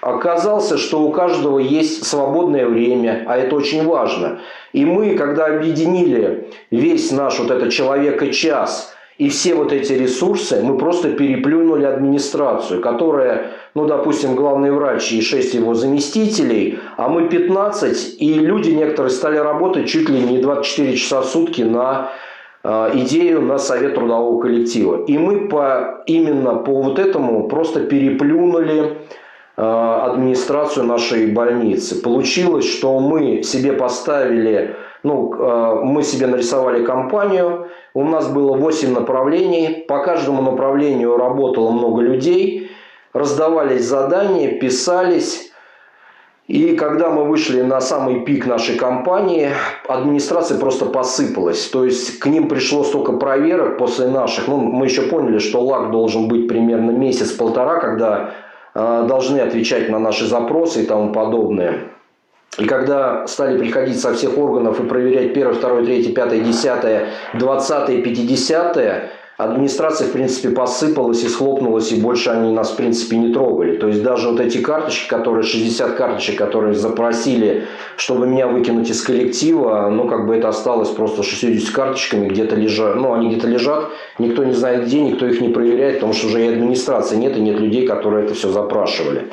Оказался, 0.00 0.76
что 0.76 1.02
у 1.02 1.12
каждого 1.12 1.60
есть 1.60 2.04
свободное 2.04 2.66
время, 2.66 3.24
а 3.28 3.36
это 3.36 3.54
очень 3.54 3.86
важно. 3.86 4.40
И 4.72 4.84
мы, 4.84 5.14
когда 5.14 5.46
объединили 5.46 6.48
весь 6.72 7.12
наш 7.12 7.38
вот 7.38 7.52
этот 7.52 7.70
человека-час 7.70 8.92
и 9.18 9.28
все 9.28 9.54
вот 9.54 9.72
эти 9.72 9.92
ресурсы, 9.92 10.60
мы 10.64 10.76
просто 10.78 11.10
переплюнули 11.10 11.84
администрацию, 11.84 12.80
которая, 12.80 13.52
ну, 13.74 13.86
допустим, 13.86 14.34
главный 14.34 14.72
врач 14.72 15.12
и 15.12 15.22
6 15.22 15.54
его 15.54 15.74
заместителей, 15.74 16.80
а 16.96 17.08
мы 17.08 17.28
15, 17.28 18.16
и 18.20 18.34
люди 18.34 18.70
некоторые 18.70 19.12
стали 19.12 19.36
работать 19.36 19.86
чуть 19.86 20.08
ли 20.08 20.18
не 20.20 20.38
24 20.38 20.96
часа 20.96 21.20
в 21.20 21.26
сутки 21.26 21.62
на 21.62 22.10
э, 22.16 22.29
идею 22.64 23.42
на 23.42 23.58
совет 23.58 23.94
трудового 23.94 24.40
коллектива. 24.40 25.04
И 25.04 25.16
мы 25.16 25.48
по, 25.48 26.02
именно 26.06 26.56
по 26.56 26.82
вот 26.82 26.98
этому 26.98 27.48
просто 27.48 27.80
переплюнули 27.80 28.98
э, 29.56 29.62
администрацию 29.62 30.84
нашей 30.84 31.32
больницы. 31.32 32.02
Получилось, 32.02 32.66
что 32.70 33.00
мы 33.00 33.42
себе 33.42 33.72
поставили 33.72 34.76
ну, 35.02 35.32
э, 35.34 35.84
мы 35.84 36.02
себе 36.02 36.26
нарисовали 36.26 36.84
компанию, 36.84 37.68
у 37.94 38.04
нас 38.04 38.28
было 38.28 38.56
8 38.56 38.92
направлений, 38.92 39.84
по 39.88 40.02
каждому 40.02 40.42
направлению 40.42 41.16
работало 41.16 41.70
много 41.70 42.02
людей, 42.02 42.70
раздавались 43.12 43.84
задания, 43.84 44.58
писались. 44.58 45.49
И 46.50 46.74
когда 46.74 47.10
мы 47.10 47.26
вышли 47.26 47.62
на 47.62 47.80
самый 47.80 48.24
пик 48.24 48.44
нашей 48.44 48.74
компании, 48.74 49.50
администрация 49.86 50.58
просто 50.58 50.86
посыпалась. 50.86 51.68
То 51.68 51.84
есть 51.84 52.18
к 52.18 52.26
ним 52.26 52.48
пришло 52.48 52.82
столько 52.82 53.12
проверок 53.12 53.78
после 53.78 54.08
наших. 54.08 54.48
Ну, 54.48 54.56
мы 54.56 54.86
еще 54.86 55.02
поняли, 55.02 55.38
что 55.38 55.60
лак 55.60 55.92
должен 55.92 56.26
быть 56.26 56.48
примерно 56.48 56.90
месяц-полтора, 56.90 57.78
когда 57.78 58.34
э, 58.74 59.04
должны 59.06 59.38
отвечать 59.38 59.88
на 59.90 60.00
наши 60.00 60.26
запросы 60.26 60.82
и 60.82 60.86
тому 60.86 61.12
подобное. 61.12 61.84
И 62.58 62.64
когда 62.64 63.28
стали 63.28 63.56
приходить 63.56 64.00
со 64.00 64.12
всех 64.14 64.36
органов 64.36 64.80
и 64.80 64.88
проверять 64.88 65.32
первое, 65.32 65.54
второе, 65.54 65.84
третье, 65.84 66.12
пятое, 66.12 66.40
десятое, 66.40 67.10
двадцатое, 67.32 68.02
пятидесятое, 68.02 69.10
администрация, 69.44 70.06
в 70.06 70.12
принципе, 70.12 70.50
посыпалась 70.50 71.22
и 71.22 71.28
схлопнулась, 71.28 71.92
и 71.92 72.00
больше 72.00 72.30
они 72.30 72.52
нас, 72.52 72.70
в 72.70 72.76
принципе, 72.76 73.16
не 73.16 73.32
трогали. 73.32 73.76
То 73.76 73.88
есть 73.88 74.02
даже 74.02 74.28
вот 74.28 74.40
эти 74.40 74.58
карточки, 74.58 75.08
которые, 75.08 75.42
60 75.42 75.94
карточек, 75.94 76.38
которые 76.38 76.74
запросили, 76.74 77.64
чтобы 77.96 78.26
меня 78.26 78.46
выкинуть 78.46 78.90
из 78.90 79.02
коллектива, 79.02 79.88
ну, 79.90 80.08
как 80.08 80.26
бы 80.26 80.36
это 80.36 80.48
осталось 80.48 80.88
просто 80.90 81.22
60 81.22 81.74
карточками, 81.74 82.28
где-то 82.28 82.56
лежат, 82.56 82.96
ну, 82.96 83.12
они 83.12 83.28
где-то 83.28 83.46
лежат, 83.46 83.90
никто 84.18 84.44
не 84.44 84.52
знает 84.52 84.86
где, 84.86 85.00
никто 85.00 85.26
их 85.26 85.40
не 85.40 85.48
проверяет, 85.48 85.96
потому 85.96 86.12
что 86.12 86.26
уже 86.26 86.44
и 86.44 86.48
администрации 86.48 87.16
нет, 87.16 87.36
и 87.36 87.40
нет 87.40 87.58
людей, 87.58 87.86
которые 87.86 88.24
это 88.24 88.34
все 88.34 88.48
запрашивали. 88.50 89.28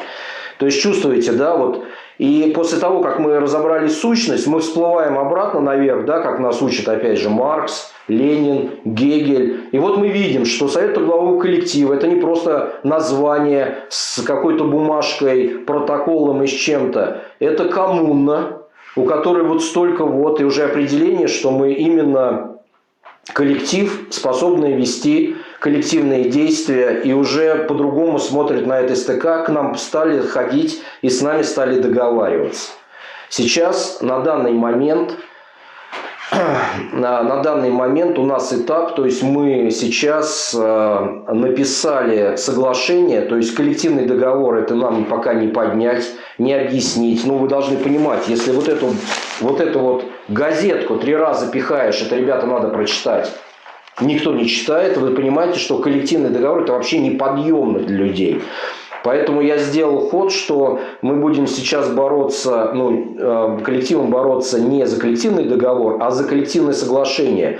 То 0.57 0.65
есть 0.65 0.81
чувствуете, 0.81 1.33
да, 1.33 1.55
вот 1.55 1.83
и 2.17 2.51
после 2.55 2.79
того, 2.79 3.01
как 3.01 3.19
мы 3.19 3.39
разобрали 3.39 3.87
сущность, 3.87 4.47
мы 4.47 4.59
всплываем 4.59 5.19
обратно 5.19 5.59
наверх, 5.59 6.05
да, 6.05 6.19
как 6.21 6.39
нас 6.39 6.61
учит 6.61 6.87
опять 6.89 7.19
же 7.19 7.29
Маркс, 7.29 7.91
Ленин, 8.07 8.71
Гегель. 8.85 9.67
И 9.71 9.79
вот 9.79 9.97
мы 9.97 10.07
видим, 10.07 10.45
что 10.45 10.67
Совет 10.67 10.93
трудового 10.93 11.39
коллектива– 11.39 11.93
это 11.95 12.07
не 12.07 12.21
просто 12.21 12.79
название 12.83 13.79
с 13.89 14.21
какой-то 14.21 14.63
бумажкой, 14.63 15.49
протоколом 15.65 16.43
и 16.43 16.47
с 16.47 16.51
чем-то. 16.51 17.23
Это 17.39 17.65
коммуна, 17.65 18.61
у 18.95 19.03
которой 19.03 19.43
вот 19.43 19.63
столько 19.63 20.05
вот, 20.05 20.39
и 20.39 20.45
уже 20.45 20.63
определение, 20.63 21.27
что 21.27 21.51
мы 21.51 21.73
именно 21.73 22.57
коллектив, 23.33 24.07
способный 24.09 24.73
вести 24.73 25.35
коллективные 25.59 26.29
действия 26.29 27.01
и 27.03 27.13
уже 27.13 27.65
по-другому 27.65 28.19
смотрят 28.19 28.65
на 28.65 28.79
это 28.79 28.95
СТК, 28.95 29.45
к 29.45 29.49
нам 29.49 29.75
стали 29.75 30.19
ходить 30.21 30.81
и 31.01 31.09
с 31.09 31.21
нами 31.21 31.41
стали 31.41 31.79
договариваться. 31.79 32.71
Сейчас, 33.29 34.01
на 34.01 34.19
данный 34.21 34.53
момент, 34.53 35.17
на, 36.93 37.23
на 37.23 37.41
данный 37.41 37.69
момент 37.69 38.19
у 38.19 38.25
нас 38.25 38.51
этап, 38.51 38.95
то 38.95 39.05
есть 39.05 39.23
мы 39.23 39.69
сейчас 39.71 40.55
э, 40.57 41.23
написали 41.31 42.35
соглашение, 42.35 43.21
то 43.21 43.37
есть 43.37 43.55
коллективный 43.55 44.05
договор 44.05 44.57
это 44.57 44.75
нам 44.75 45.05
пока 45.05 45.33
не 45.33 45.47
поднять, 45.47 46.05
не 46.37 46.53
объяснить. 46.53 47.25
Но 47.25 47.37
вы 47.37 47.47
должны 47.47 47.77
понимать, 47.77 48.27
если 48.27 48.51
вот 48.51 48.67
эту 48.67 48.93
вот 49.39 49.61
эту 49.61 49.79
вот 49.79 50.05
газетку 50.27 50.97
три 50.97 51.15
раза 51.15 51.49
пихаешь, 51.49 52.01
это, 52.01 52.15
ребята, 52.15 52.45
надо 52.45 52.69
прочитать. 52.69 53.31
Никто 54.01 54.33
не 54.33 54.47
читает, 54.47 54.97
вы 54.97 55.11
понимаете, 55.11 55.59
что 55.59 55.79
коллективный 55.79 56.29
договор 56.29 56.63
это 56.63 56.73
вообще 56.73 56.99
неподъемно 56.99 57.79
для 57.79 57.97
людей. 57.97 58.43
Поэтому 59.07 59.39
я 59.39 59.57
сделал 59.57 60.09
ход, 60.09 60.33
что 60.33 60.81
мы 61.01 61.15
будем 61.15 61.47
сейчас 61.47 61.89
бороться, 61.89 62.73
ну, 62.75 63.15
э, 63.17 63.59
коллективом 63.63 64.09
бороться 64.09 64.59
не 64.59 64.85
за 64.85 64.99
коллективный 64.99 65.45
договор, 65.45 65.95
а 66.01 66.11
за 66.11 66.25
коллективное 66.25 66.73
соглашение 66.73 67.59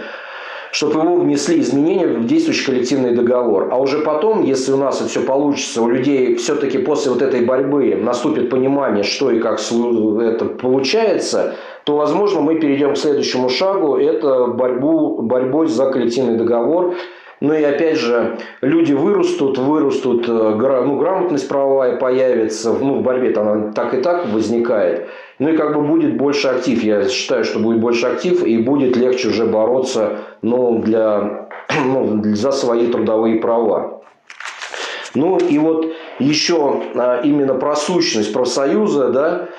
чтобы 0.72 1.00
его 1.00 1.16
внесли 1.16 1.62
изменения 1.62 2.08
в 2.08 2.26
действующий 2.26 2.66
коллективный 2.66 3.16
договор. 3.16 3.70
А 3.72 3.80
уже 3.80 4.00
потом, 4.00 4.43
если 4.43 4.74
у 4.74 4.78
нас 4.78 5.00
это 5.00 5.10
все 5.10 5.22
получится, 5.22 5.82
у 5.82 5.88
людей 5.88 6.36
все-таки 6.36 6.80
после 6.80 7.10
вот 7.12 7.22
этой 7.22 7.45
борьбы 7.45 7.95
наступит 7.95 8.50
понимание, 8.50 9.04
что 9.04 9.32
и 9.32 9.39
как 9.39 9.60
это 9.60 10.45
получается, 10.45 11.56
то, 11.86 11.95
возможно, 11.95 12.41
мы 12.41 12.56
перейдем 12.60 12.93
к 12.93 12.98
следующему 12.98 13.48
шагу, 13.48 13.95
это 13.95 14.48
борьбу, 14.48 15.22
борьбой 15.22 15.68
за 15.68 15.89
коллективный 15.89 16.38
договор, 16.38 16.95
ну 17.39 17.53
и 17.53 17.63
опять 17.63 17.97
же, 17.97 18.39
люди 18.61 18.93
вырастут, 18.93 19.57
вырастут, 19.59 20.27
э, 20.27 20.31
ну, 20.31 20.97
грамотность 20.97 21.47
правовая 21.47 21.97
появится, 21.97 22.73
ну, 22.73 22.95
в 22.95 23.03
борьбе 23.03 23.33
она 23.35 23.71
так 23.73 23.93
и 23.93 24.01
так 24.01 24.27
возникает. 24.27 25.07
Ну 25.38 25.49
и 25.49 25.57
как 25.57 25.75
бы 25.75 25.81
будет 25.81 26.17
больше 26.17 26.47
актив. 26.47 26.83
Я 26.83 27.07
считаю, 27.07 27.43
что 27.43 27.59
будет 27.59 27.79
больше 27.79 28.07
актив 28.07 28.43
и 28.43 28.57
будет 28.57 28.97
легче 28.97 29.27
уже 29.27 29.45
бороться 29.45 30.19
ну, 30.41 30.79
для, 30.79 31.47
ну, 31.85 32.23
за 32.35 32.51
свои 32.51 32.88
трудовые 32.88 33.39
права. 33.39 34.01
Ну 35.13 35.38
и 35.38 35.57
вот 35.59 35.85
еще 36.19 36.81
а, 36.95 37.21
именно 37.21 37.53
про 37.53 37.75
сущность 37.75 38.33
профсоюза, 38.33 39.09
да, 39.09 39.49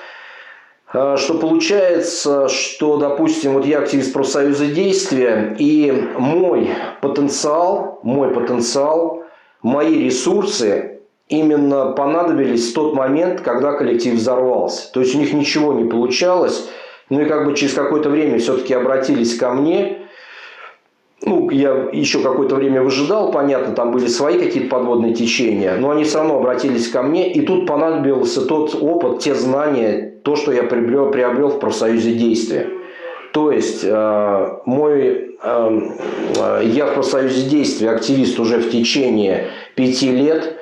что 0.91 1.35
получается, 1.39 2.47
что, 2.47 2.97
допустим, 2.97 3.53
вот 3.53 3.65
я 3.65 3.79
активист 3.79 4.11
профсоюза 4.11 4.65
действия, 4.65 5.55
и 5.59 5.91
мой 6.17 6.69
потенциал, 7.01 7.99
мой 8.01 8.29
потенциал, 8.29 9.23
мои 9.61 10.03
ресурсы 10.03 11.01
именно 11.27 11.91
понадобились 11.91 12.71
в 12.71 12.73
тот 12.73 12.95
момент, 12.95 13.41
когда 13.41 13.73
коллектив 13.73 14.15
взорвался. 14.15 14.91
То 14.91 15.01
есть 15.01 15.13
у 15.13 15.19
них 15.19 15.31
ничего 15.31 15.73
не 15.73 15.87
получалось, 15.87 16.67
ну 17.09 17.21
и 17.21 17.25
как 17.25 17.45
бы 17.45 17.55
через 17.55 17.73
какое-то 17.73 18.09
время 18.09 18.39
все-таки 18.39 18.73
обратились 18.73 19.37
ко 19.37 19.51
мне, 19.51 19.98
ну, 21.25 21.49
я 21.49 21.89
еще 21.91 22.21
какое-то 22.21 22.55
время 22.55 22.81
выжидал, 22.81 23.31
понятно, 23.31 23.75
там 23.75 23.91
были 23.91 24.07
свои 24.07 24.39
какие-то 24.39 24.69
подводные 24.69 25.13
течения, 25.13 25.75
но 25.75 25.91
они 25.91 26.03
все 26.05 26.19
равно 26.19 26.37
обратились 26.37 26.87
ко 26.87 27.03
мне, 27.03 27.31
и 27.31 27.41
тут 27.41 27.67
понадобился 27.67 28.45
тот 28.45 28.75
опыт, 28.79 29.19
те 29.19 29.35
знания, 29.35 30.13
то, 30.23 30.35
что 30.35 30.51
я 30.51 30.63
приобрел, 30.63 31.11
приобрел 31.11 31.49
в 31.49 31.59
профсоюзе 31.59 32.13
действия. 32.13 32.69
То 33.33 33.51
есть, 33.51 33.83
э, 33.83 34.47
мой, 34.65 35.35
э, 35.43 35.79
э, 36.37 36.61
я 36.65 36.87
в 36.87 36.93
профсоюзе 36.93 37.47
действия 37.49 37.91
активист 37.91 38.39
уже 38.39 38.57
в 38.57 38.71
течение 38.71 39.47
пяти 39.75 40.11
лет. 40.11 40.55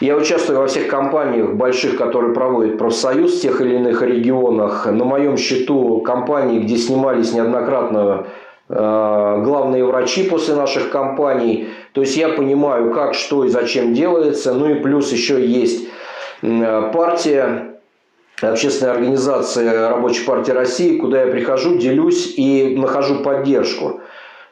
Я 0.00 0.16
участвую 0.16 0.60
во 0.60 0.68
всех 0.68 0.86
компаниях 0.86 1.54
больших, 1.54 1.96
которые 1.96 2.32
проводят 2.32 2.78
профсоюз 2.78 3.38
в 3.38 3.42
тех 3.42 3.60
или 3.60 3.74
иных 3.74 4.00
регионах. 4.00 4.86
На 4.86 5.04
моем 5.04 5.36
счету 5.36 6.00
компании, 6.00 6.60
где 6.60 6.76
снимались 6.76 7.32
неоднократно 7.32 8.26
главные 8.68 9.84
врачи 9.84 10.24
после 10.24 10.54
наших 10.54 10.90
компаний. 10.90 11.68
То 11.92 12.02
есть 12.02 12.16
я 12.16 12.28
понимаю, 12.28 12.92
как, 12.92 13.14
что 13.14 13.44
и 13.44 13.48
зачем 13.48 13.94
делается. 13.94 14.52
Ну 14.52 14.70
и 14.70 14.74
плюс 14.74 15.10
еще 15.12 15.44
есть 15.44 15.88
партия, 16.40 17.80
общественная 18.40 18.92
организация 18.92 19.88
Рабочей 19.88 20.24
партии 20.24 20.52
России, 20.52 20.98
куда 20.98 21.24
я 21.24 21.30
прихожу, 21.32 21.76
делюсь 21.78 22.34
и 22.36 22.76
нахожу 22.76 23.22
поддержку. 23.22 24.00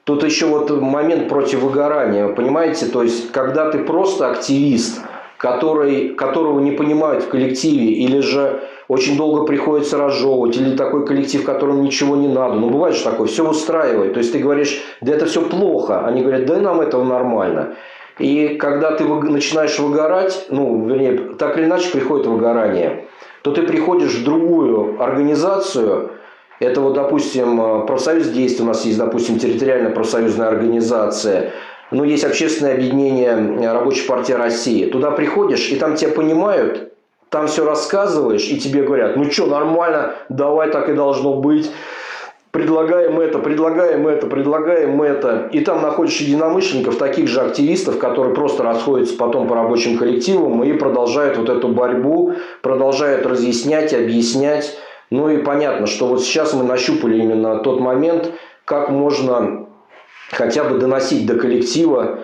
Тут 0.04 0.24
еще 0.24 0.46
вот 0.46 0.70
момент 0.70 1.28
против 1.28 1.60
выгорания, 1.60 2.28
понимаете? 2.28 2.86
То 2.86 3.02
есть, 3.02 3.32
когда 3.32 3.70
ты 3.70 3.80
просто 3.80 4.30
активист, 4.30 5.00
который, 5.36 6.10
которого 6.10 6.60
не 6.60 6.70
понимают 6.70 7.24
в 7.24 7.28
коллективе, 7.28 7.92
или 7.92 8.20
же 8.20 8.62
очень 8.88 9.16
долго 9.16 9.44
приходится 9.44 9.98
разжевывать, 9.98 10.56
или 10.56 10.76
такой 10.76 11.04
коллектив, 11.04 11.44
которому 11.44 11.82
ничего 11.82 12.16
не 12.16 12.28
надо. 12.28 12.54
Ну, 12.54 12.70
бывает 12.70 12.94
же 12.94 13.02
такое, 13.02 13.26
все 13.26 13.48
устраивает. 13.48 14.14
То 14.14 14.18
есть, 14.18 14.32
ты 14.32 14.38
говоришь, 14.38 14.82
да 15.00 15.12
это 15.12 15.26
все 15.26 15.42
плохо. 15.42 16.06
Они 16.06 16.22
говорят, 16.22 16.46
да 16.46 16.58
нам 16.58 16.80
этого 16.80 17.04
нормально. 17.04 17.74
И 18.18 18.56
когда 18.58 18.92
ты 18.92 19.04
начинаешь 19.04 19.78
выгорать, 19.78 20.46
ну, 20.50 20.86
вернее, 20.86 21.34
так 21.38 21.58
или 21.58 21.66
иначе 21.66 21.90
приходит 21.90 22.26
выгорание, 22.26 23.06
то 23.42 23.52
ты 23.52 23.62
приходишь 23.62 24.14
в 24.14 24.24
другую 24.24 25.02
организацию, 25.02 26.12
это 26.58 26.80
вот, 26.80 26.94
допустим, 26.94 27.86
профсоюз 27.86 28.28
действий 28.28 28.64
у 28.64 28.68
нас 28.68 28.84
есть, 28.86 28.98
допустим, 28.98 29.38
территориальная 29.38 29.90
профсоюзная 29.90 30.48
организация, 30.48 31.52
ну, 31.90 32.02
есть 32.04 32.24
общественное 32.24 32.74
объединение 32.74 33.72
Рабочей 33.72 34.08
партии 34.08 34.32
России. 34.32 34.86
Туда 34.86 35.10
приходишь, 35.10 35.68
и 35.68 35.76
там 35.76 35.94
тебя 35.94 36.10
понимают, 36.10 36.94
там 37.36 37.48
все 37.48 37.66
рассказываешь, 37.66 38.48
и 38.48 38.58
тебе 38.58 38.82
говорят, 38.82 39.16
ну 39.16 39.30
что, 39.30 39.44
нормально, 39.44 40.14
давай 40.30 40.70
так 40.70 40.88
и 40.88 40.94
должно 40.94 41.34
быть. 41.34 41.70
Предлагаем 42.50 43.20
это, 43.20 43.38
предлагаем 43.40 44.08
это, 44.08 44.26
предлагаем 44.26 45.02
это. 45.02 45.50
И 45.52 45.60
там 45.60 45.82
находишь 45.82 46.16
единомышленников, 46.16 46.96
таких 46.96 47.28
же 47.28 47.42
активистов, 47.42 47.98
которые 47.98 48.34
просто 48.34 48.62
расходятся 48.62 49.18
потом 49.18 49.48
по 49.48 49.54
рабочим 49.54 49.98
коллективам 49.98 50.64
и 50.64 50.72
продолжают 50.72 51.36
вот 51.36 51.50
эту 51.50 51.68
борьбу, 51.68 52.32
продолжают 52.62 53.26
разъяснять, 53.26 53.92
объяснять. 53.92 54.74
Ну 55.10 55.28
и 55.28 55.36
понятно, 55.36 55.86
что 55.86 56.06
вот 56.06 56.22
сейчас 56.22 56.54
мы 56.54 56.64
нащупали 56.64 57.18
именно 57.18 57.58
тот 57.58 57.80
момент, 57.80 58.30
как 58.64 58.88
можно 58.88 59.66
хотя 60.32 60.64
бы 60.64 60.78
доносить 60.78 61.26
до 61.26 61.34
коллектива, 61.34 62.20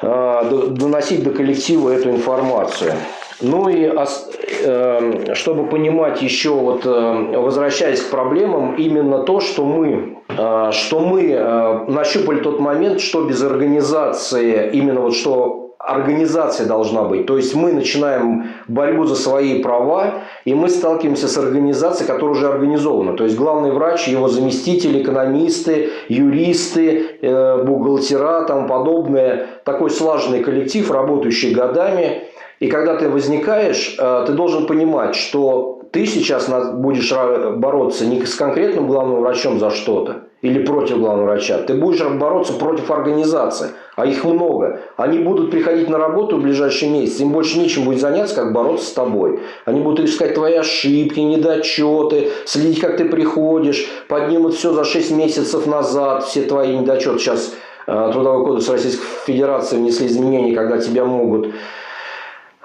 э, 0.00 0.68
доносить 0.70 1.24
до 1.24 1.32
коллектива 1.32 1.90
эту 1.90 2.10
информацию. 2.10 2.92
Ну 3.40 3.68
и 3.70 3.84
эм, 3.84 5.34
чтобы 5.34 5.66
понимать 5.66 6.20
еще, 6.20 6.50
вот, 6.50 6.82
э, 6.84 7.36
возвращаясь 7.38 8.02
к 8.02 8.10
проблемам, 8.10 8.74
именно 8.74 9.22
то, 9.22 9.40
что 9.40 9.64
мы, 9.64 10.18
э, 10.28 10.70
что 10.72 11.00
мы 11.00 11.30
э, 11.30 11.84
нащупали 11.88 12.40
тот 12.40 12.60
момент, 12.60 13.00
что 13.00 13.24
без 13.24 13.42
организации, 13.42 14.70
именно 14.72 15.00
вот 15.00 15.14
что 15.14 15.76
организация 15.78 16.66
должна 16.66 17.04
быть. 17.04 17.24
То 17.24 17.38
есть 17.38 17.54
мы 17.54 17.72
начинаем 17.72 18.48
борьбу 18.68 19.04
за 19.04 19.16
свои 19.16 19.62
права, 19.62 20.16
и 20.44 20.52
мы 20.52 20.68
сталкиваемся 20.68 21.26
с 21.26 21.38
организацией, 21.38 22.06
которая 22.06 22.36
уже 22.36 22.46
организована. 22.46 23.16
То 23.16 23.24
есть 23.24 23.36
главный 23.36 23.72
врач, 23.72 24.06
его 24.06 24.28
заместители, 24.28 25.00
экономисты, 25.00 25.88
юристы, 26.08 27.18
бухгалтера, 27.64 28.44
там 28.44 28.68
подобное. 28.68 29.46
Такой 29.64 29.88
слаженный 29.88 30.42
коллектив, 30.42 30.90
работающий 30.90 31.54
годами– 31.54 32.24
И 32.60 32.68
когда 32.68 32.96
ты 32.96 33.08
возникаешь, 33.08 33.96
э, 33.98 34.24
ты 34.26 34.32
должен 34.34 34.66
понимать, 34.66 35.16
что 35.16 35.80
ты 35.92 36.06
сейчас 36.06 36.48
будешь 36.74 37.12
бороться 37.56 38.06
не 38.06 38.24
с 38.24 38.34
конкретным 38.34 38.86
главным 38.86 39.20
врачом 39.20 39.58
за 39.58 39.70
что-то 39.70 40.24
или 40.42 40.64
против 40.64 40.98
главного 40.98 41.26
врача. 41.26 41.58
Ты 41.58 41.74
будешь 41.74 42.02
бороться 42.02 42.52
против 42.52 42.90
организации, 42.90 43.70
а 43.96 44.06
их 44.06 44.24
много. 44.24 44.80
Они 44.96 45.18
будут 45.18 45.50
приходить 45.50 45.88
на 45.88 45.98
работу 45.98 46.36
в 46.36 46.42
ближайший 46.42 46.88
месяц, 46.88 47.20
им 47.20 47.32
больше 47.32 47.58
нечем 47.58 47.84
будет 47.84 48.00
заняться, 48.00 48.36
как 48.36 48.52
бороться 48.52 48.86
с 48.86 48.92
тобой. 48.92 49.40
Они 49.64 49.80
будут 49.80 50.06
искать 50.06 50.34
твои 50.34 50.54
ошибки, 50.54 51.18
недочеты, 51.18 52.30
следить, 52.44 52.80
как 52.80 52.96
ты 52.96 53.06
приходишь, 53.06 53.86
поднимут 54.08 54.54
все 54.54 54.72
за 54.72 54.84
6 54.84 55.10
месяцев 55.10 55.66
назад, 55.66 56.24
все 56.24 56.42
твои 56.42 56.76
недочеты. 56.76 57.18
Сейчас 57.18 57.54
э, 57.86 58.10
Трудовой 58.12 58.46
кодекс 58.46 58.68
Российской 58.68 59.06
Федерации 59.26 59.76
внесли 59.76 60.06
изменения, 60.06 60.54
когда 60.54 60.78
тебя 60.78 61.04
могут 61.04 61.48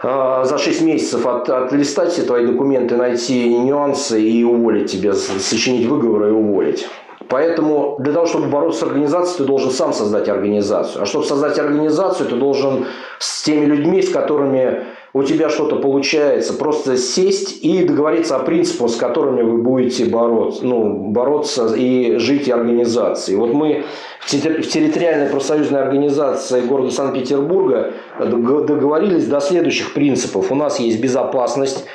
за 0.02 0.58
6 0.58 0.82
месяцев 0.82 1.26
от, 1.26 1.50
отлистать 1.50 2.12
все 2.12 2.24
твои 2.24 2.46
документы, 2.46 2.98
найти 2.98 3.48
нюансы 3.58 4.22
и 4.22 4.44
уволить 4.44 4.92
тебя, 4.92 5.14
сочинить 5.14 5.88
выговоры 5.88 6.30
и 6.30 6.32
уволить. 6.32 6.88
Поэтому 7.28 7.98
для 8.00 8.14
того, 8.14 8.26
чтобы 8.26 8.48
бороться 8.48 8.82
с 8.82 8.84
организацией, 8.84 9.38
ты 9.40 9.44
должен 9.46 9.72
сам 9.72 9.94
создать 9.94 10.30
организацию. 10.30 11.02
А 11.02 11.06
чтобы 11.06 11.26
создать 11.26 11.58
организацию, 11.58 12.30
ты 12.30 12.36
должен 12.36 12.86
с 13.20 13.44
теми 13.44 13.66
людьми, 13.66 14.02
с 14.02 14.10
которыми 14.10 14.84
у 15.16 15.24
тебя 15.24 15.48
что-то 15.48 15.78
получается, 15.78 16.54
просто 16.54 16.98
сесть 16.98 17.64
и 17.64 17.86
договориться 17.86 18.36
о 18.36 18.40
принципах, 18.40 18.92
с 18.92 18.98
которыми 18.98 19.44
вы 19.44 19.60
будете 19.60 20.04
бороться, 20.04 20.66
ну, 20.66 21.08
бороться 21.08 21.74
и 21.74 22.18
жить 22.18 22.50
и 22.50 22.52
организации. 22.52 23.38
Вот 23.38 23.54
мы 23.54 23.86
в 24.20 24.28
территориальной 24.30 25.30
профсоюзной 25.30 25.82
организации 25.82 26.60
города 26.60 26.92
Санкт-Петербурга 26.92 27.94
договорились 28.20 29.26
до 29.28 29.40
следующих 29.40 29.94
принципов. 29.94 30.52
У 30.52 30.56
нас 30.56 30.82
есть 30.82 31.00
безопасность, 31.00 31.86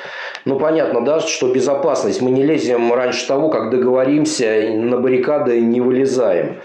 ну, 0.45 0.57
понятно, 0.57 1.05
да, 1.05 1.19
что 1.19 1.53
безопасность. 1.53 2.23
Мы 2.23 2.31
не 2.31 2.41
лезем 2.41 2.91
раньше 2.91 3.27
того, 3.27 3.49
как 3.49 3.69
договоримся, 3.69 4.71
на 4.73 4.97
баррикады 4.97 5.61
не 5.61 5.79
вылезаем 5.79 6.55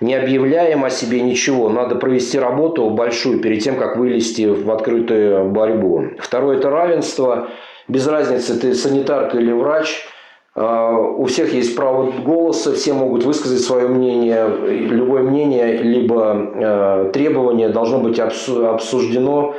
не 0.00 0.14
объявляем 0.14 0.84
о 0.84 0.90
себе 0.90 1.20
ничего. 1.20 1.68
Надо 1.68 1.96
провести 1.96 2.38
работу 2.38 2.88
большую 2.90 3.40
перед 3.40 3.62
тем, 3.62 3.76
как 3.76 3.96
вылезти 3.96 4.46
в 4.46 4.70
открытую 4.70 5.50
борьбу. 5.50 6.04
Второе– 6.18 6.56
это 6.58 6.70
равенство. 6.70 7.48
Без 7.88 8.06
разницы, 8.06 8.58
ты 8.58 8.74
санитарка 8.74 9.38
или 9.38 9.52
врач. 9.52 10.06
А, 10.54 10.92
у 10.92 11.24
всех 11.26 11.52
есть 11.54 11.76
право 11.76 12.10
голоса, 12.10 12.72
все 12.72 12.92
могут 12.92 13.24
высказать 13.24 13.60
свое 13.60 13.88
мнение. 13.88 14.48
Любое 14.66 15.22
мнение, 15.22 15.76
либо 15.78 16.52
э, 16.54 17.10
требование 17.12 17.68
должно 17.68 17.98
быть 17.98 18.18
обсуждено 18.18 19.54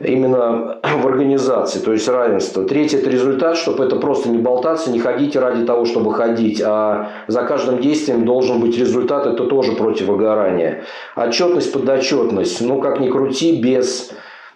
именно 0.00 0.78
в 0.82 1.06
организации, 1.06 1.78
то 1.80 1.92
есть 1.92 2.08
равенство. 2.08 2.64
Третье– 2.64 2.98
это 3.00 3.10
результат, 3.10 3.56
чтобы 3.56 3.84
это 3.84 3.96
просто 3.96 4.28
не 4.28 4.38
болтаться, 4.38 4.90
не 4.90 4.98
ходить 4.98 5.36
ради 5.36 5.64
того, 5.64 5.84
чтобы 5.84 6.12
ходить, 6.12 6.60
а 6.64 7.10
за 7.28 7.42
каждым 7.42 7.80
действием 7.80 8.24
должен 8.24 8.60
быть 8.60 8.78
результат, 8.78 9.26
это 9.26 9.44
тоже 9.44 9.72
против 9.72 10.06
выгорания. 10.06 10.84
Отчетность, 11.14 11.72
подотчетность, 11.72 12.60
ну 12.60 12.80
как 12.80 13.00
ни 13.00 13.08
крути, 13.08 13.60
без 13.60 14.12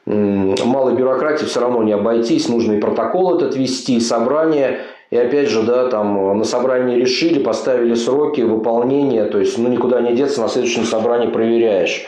малой 0.07 0.95
бюрократии 0.95 1.45
все 1.45 1.61
равно 1.61 1.83
не 1.83 1.93
обойтись, 1.93 2.49
нужно 2.49 2.73
и 2.73 2.81
протокол 2.81 3.37
этот 3.37 3.57
вести, 3.57 4.01
собрание, 4.01 4.81
и 5.11 5.17
опять 5.17 5.49
же, 5.49 5.63
да, 5.63 5.89
там 5.89 6.39
на 6.39 6.45
собрании 6.45 6.97
решили, 6.97 7.39
поставили 7.39 7.95
сроки 7.95 8.43
выполнения, 8.43 9.25
то 9.25 9.39
есть 9.39 9.59
ну 9.59 9.69
никуда 9.69 10.01
не 10.01 10.15
деться, 10.15 10.41
на 10.41 10.49
следующем 10.49 10.85
собрании 10.85 11.29
проверяешь. 11.29 12.07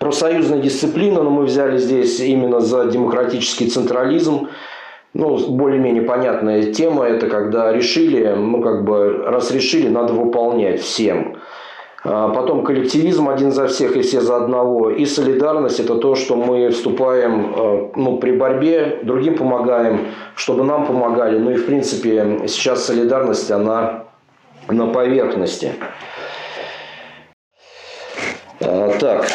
Профсоюзная 0.00 0.60
дисциплина, 0.60 1.22
но 1.22 1.28
мы 1.28 1.44
взяли 1.44 1.76
здесь 1.76 2.20
именно 2.20 2.60
за 2.60 2.86
демократический 2.86 3.68
централизм. 3.68 4.48
Ну, 5.12 5.36
более-менее 5.50 6.04
понятная 6.04 6.72
тема, 6.72 7.04
это 7.04 7.26
когда 7.26 7.70
решили, 7.70 8.32
ну, 8.34 8.62
как 8.62 8.82
бы, 8.84 9.22
раз 9.26 9.50
решили, 9.50 9.88
надо 9.88 10.14
выполнять 10.14 10.80
всем. 10.80 11.36
А 12.02 12.30
потом 12.30 12.64
коллективизм 12.64 13.28
один 13.28 13.52
за 13.52 13.66
всех 13.66 13.94
и 13.94 14.00
все 14.00 14.22
за 14.22 14.36
одного. 14.36 14.88
И 14.88 15.04
солидарность– 15.04 15.80
это 15.80 15.96
то, 15.96 16.14
что 16.14 16.34
мы 16.34 16.70
вступаем 16.70 17.54
э, 17.54 17.90
ну, 17.94 18.16
при 18.16 18.32
борьбе, 18.32 19.00
другим 19.02 19.36
помогаем, 19.36 20.06
чтобы 20.34 20.64
нам 20.64 20.86
помогали. 20.86 21.36
Ну 21.36 21.50
и, 21.50 21.56
в 21.56 21.66
принципе, 21.66 22.44
сейчас 22.46 22.86
солидарность, 22.86 23.50
она 23.50 24.04
на 24.66 24.86
поверхности. 24.86 25.72
А, 28.62 28.96
так, 28.98 29.26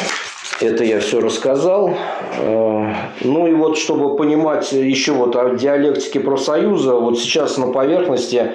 это 0.60 0.84
я 0.84 1.00
все 1.00 1.20
рассказал. 1.20 1.94
Э, 2.38 2.94
ну 3.22 3.46
и 3.46 3.52
вот, 3.52 3.78
чтобы 3.78 4.16
понимать 4.16 4.72
еще 4.72 5.12
вот 5.12 5.36
о 5.36 5.50
диалектике 5.50 6.20
профсоюза, 6.20 6.94
вот 6.94 7.18
сейчас 7.18 7.58
на 7.58 7.72
поверхности 7.72 8.52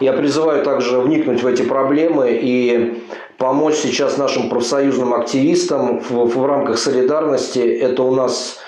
я 0.00 0.12
призываю 0.12 0.64
также 0.64 0.98
вникнуть 0.98 1.42
в 1.42 1.46
эти 1.46 1.62
проблемы 1.62 2.38
и 2.40 3.04
помочь 3.38 3.76
сейчас 3.76 4.16
нашим 4.16 4.48
профсоюзным 4.48 5.14
активистам 5.14 6.00
в, 6.00 6.36
в 6.36 6.46
рамках 6.46 6.78
солидарности. 6.78 7.60
Это 7.60 8.02
у 8.02 8.14
нас 8.14 8.58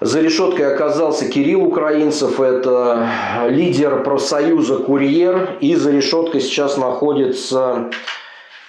за 0.00 0.20
решеткой 0.20 0.74
оказался 0.74 1.26
Кирилл 1.26 1.64
Украинцев, 1.64 2.38
это 2.38 3.08
лидер 3.48 4.02
профсоюза 4.02 4.76
«Курьер», 4.76 5.56
и 5.60 5.74
за 5.74 5.90
решеткой 5.90 6.42
сейчас 6.42 6.76
находится 6.76 7.90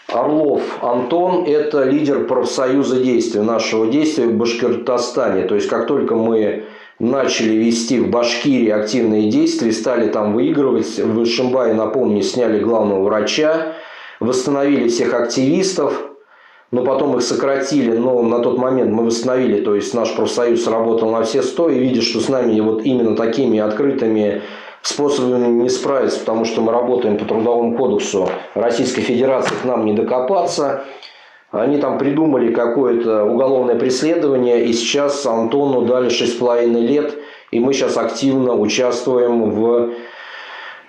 Орлов 0.08 0.62
Антон– 0.82 1.44
это 1.48 1.84
лидер 1.84 2.26
профсоюза 2.28 3.02
действия, 3.04 3.42
нашего 3.42 3.88
действия 3.88 4.28
в 4.28 4.38
Башкортостане. 4.38 5.44
То 5.44 5.56
есть, 5.56 5.68
как 5.68 5.86
только 5.86 6.16
мы 6.16 6.64
начали 6.98 7.54
вести 7.54 8.00
в 8.00 8.10
Башкирии 8.10 8.70
активные 8.70 9.30
действия, 9.30 9.72
стали 9.74 10.08
там 10.08 10.34
выигрывать, 10.34 10.98
в 10.98 11.24
Ишимбае, 11.24 11.74
напомню, 11.74 12.22
сняли 12.24 12.60
главного 12.60 13.04
врача, 13.04 13.74
восстановили 14.22 14.88
всех 14.88 15.14
активистов, 15.14 16.08
но 16.72 16.86
потом 16.86 17.18
их 17.18 17.24
сократили, 17.24 17.96
но 17.96 18.22
на 18.24 18.40
тот 18.40 18.58
момент 18.58 18.92
мы 18.92 19.06
восстановили, 19.06 19.62
то 19.62 19.76
есть 19.76 19.94
наш 19.94 20.16
профсоюз 20.16 20.68
работал 20.68 21.12
на 21.12 21.24
все 21.24 21.42
сто, 21.42 21.70
и 21.70 21.80
видя, 21.80 22.02
что 22.02 22.20
с 22.20 22.30
нами 22.30 22.60
вот 22.62 22.84
именно 22.84 23.16
такими 23.16 23.60
открытыми 23.60 24.42
способами 24.88 25.48
не 25.64 25.70
справиться, 25.70 26.20
потому 26.20 26.46
что 26.46 26.62
мы 26.62 26.72
работаем 26.72 27.18
по 27.18 27.26
Трудовому 27.26 27.76
кодексу 27.76 28.30
Российской 28.56 29.02
Федерации, 29.02 29.54
к 29.62 29.66
нам 29.66 29.86
не 29.86 29.94
докопаться. 29.94 30.86
Они 31.52 31.78
там 31.78 31.98
придумали 31.98 32.54
какое-то 32.54 33.26
уголовное 33.26 33.76
преследование, 33.76 34.66
и 34.66 34.72
сейчас 34.72 35.26
Антону 35.26 35.82
дали 35.82 36.10
6,5 36.10 36.80
лет, 36.80 37.16
и 37.52 37.60
мы 37.60 37.74
сейчас 37.74 37.98
активно 37.98 38.54
участвуем 38.54 39.52
в, 39.52 39.90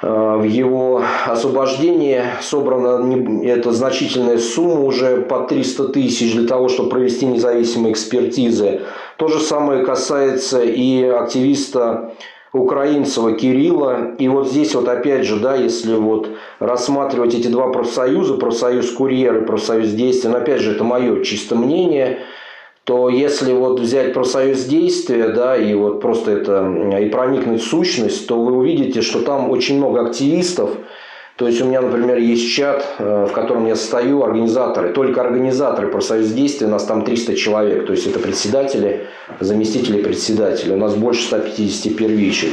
э, 0.02 0.36
в 0.36 0.44
его 0.44 1.02
освобождении. 1.26 2.22
Собрана 2.40 3.02
эта 3.44 3.72
значительная 3.72 4.38
сумма 4.38 4.80
уже 4.80 5.22
по 5.22 5.40
300 5.40 5.88
тысяч 5.88 6.34
для 6.34 6.46
того, 6.46 6.68
чтобы 6.68 6.90
провести 6.90 7.26
независимые 7.26 7.92
экспертизы. 7.92 8.82
То 9.16 9.26
же 9.26 9.40
самое 9.40 9.84
касается 9.84 10.62
и 10.62 11.02
активиста 11.02 12.12
Украинцева 12.52 13.32
Кирилла. 13.32 14.14
И 14.18 14.28
вот 14.28 14.48
здесь 14.48 14.74
вот 14.74 14.88
опять 14.88 15.24
же, 15.24 15.36
да, 15.36 15.54
если 15.54 15.94
вот 15.94 16.28
рассматривать 16.58 17.34
эти 17.34 17.48
два 17.48 17.70
профсоюза, 17.70 18.34
профсоюз 18.34 18.90
курьер 18.92 19.42
и 19.42 19.46
профсоюз 19.46 19.90
действия, 19.90 20.30
но 20.30 20.38
опять 20.38 20.60
же 20.60 20.72
это 20.72 20.84
мое 20.84 21.22
чисто 21.22 21.54
мнение, 21.54 22.20
то 22.84 23.10
если 23.10 23.52
вот 23.52 23.80
взять 23.80 24.14
профсоюз 24.14 24.64
действия, 24.64 25.28
да, 25.28 25.56
и 25.56 25.74
вот 25.74 26.00
просто 26.00 26.30
это 26.30 26.98
и 26.98 27.06
проникнуть 27.10 27.60
в 27.60 27.66
сущность, 27.66 28.26
то 28.26 28.40
вы 28.40 28.56
увидите, 28.56 29.02
что 29.02 29.20
там 29.20 29.50
очень 29.50 29.76
много 29.76 30.00
активистов, 30.00 30.70
то 31.38 31.46
есть 31.46 31.62
у 31.62 31.66
меня, 31.66 31.80
например, 31.80 32.18
есть 32.18 32.50
чат, 32.50 32.84
э, 32.98 33.26
в 33.30 33.32
котором 33.32 33.64
я 33.66 33.76
стою, 33.76 34.24
организаторы, 34.24 34.92
только 34.92 35.20
организаторы 35.20 35.86
профсоюз 35.86 36.30
действия, 36.30 36.66
у 36.66 36.70
нас 36.70 36.84
там 36.84 37.04
300 37.04 37.36
человек, 37.36 37.86
то 37.86 37.92
есть 37.92 38.08
это 38.08 38.18
председатели, 38.18 39.06
заместители 39.38 40.02
председателя, 40.02 40.74
у 40.74 40.78
нас 40.78 40.96
больше 40.96 41.22
150 41.22 41.94
первичек. 41.94 42.50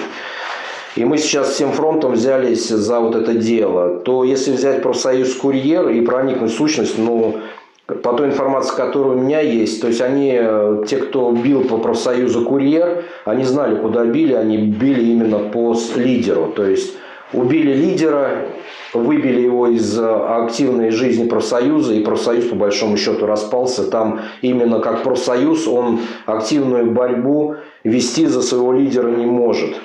И 0.96 1.04
мы 1.04 1.18
сейчас 1.18 1.56
всем 1.56 1.72
фронтом 1.72 2.14
взялись 2.14 2.70
за 2.70 3.00
вот 3.00 3.16
это 3.16 3.34
дело. 3.34 4.02
То 4.02 4.24
если 4.24 4.52
взять 4.52 4.84
профсоюз 4.84 5.34
«Курьер» 5.34 5.90
и 5.90 6.02
проникнуть 6.02 6.52
в 6.52 6.56
сущность, 6.56 7.00
ну, 7.00 7.40
по 7.88 8.14
той 8.14 8.28
информации, 8.28 8.76
которая 8.76 9.18
у 9.18 9.20
меня 9.20 9.42
есть, 9.42 9.82
то 9.82 9.88
есть 9.88 10.02
они, 10.02 10.38
э, 10.40 10.84
те, 10.88 10.98
кто 10.98 11.32
бил 11.32 11.64
по 11.64 11.80
профсоюзу 11.80 12.46
«Курьер», 12.46 13.04
они 13.26 13.46
знали, 13.46 13.78
куда 13.78 14.06
били, 14.06 14.34
они 14.34 14.58
били 14.58 15.06
именно 15.06 15.40
по 15.40 15.76
лидеру. 15.96 16.54
То 16.56 16.64
есть 16.64 16.94
убили 17.34 17.74
лидера, 17.74 18.46
выбили 18.94 19.42
его 19.42 19.68
из 19.68 19.98
э, 19.98 20.06
активной 20.06 20.92
жизни 20.92 21.28
профсоюза, 21.28 21.94
и 21.94 22.04
профсоюз 22.04 22.46
по 22.46 22.56
большому 22.56 22.98
счету 22.98 23.26
распался. 23.26 23.90
Там 23.90 24.22
именно 24.42 24.80
как 24.80 25.04
профсоюз 25.04 25.68
он 25.68 26.00
активную 26.26 26.92
борьбу 26.92 27.56
вести 27.84 28.26
за 28.26 28.42
своего 28.42 28.74
лидера 28.74 29.10
не 29.10 29.26
может. 29.26 29.76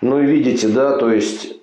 Ну 0.00 0.20
и 0.20 0.26
видите, 0.26 0.68
да, 0.68 0.96
то 0.96 1.10
есть 1.10 1.56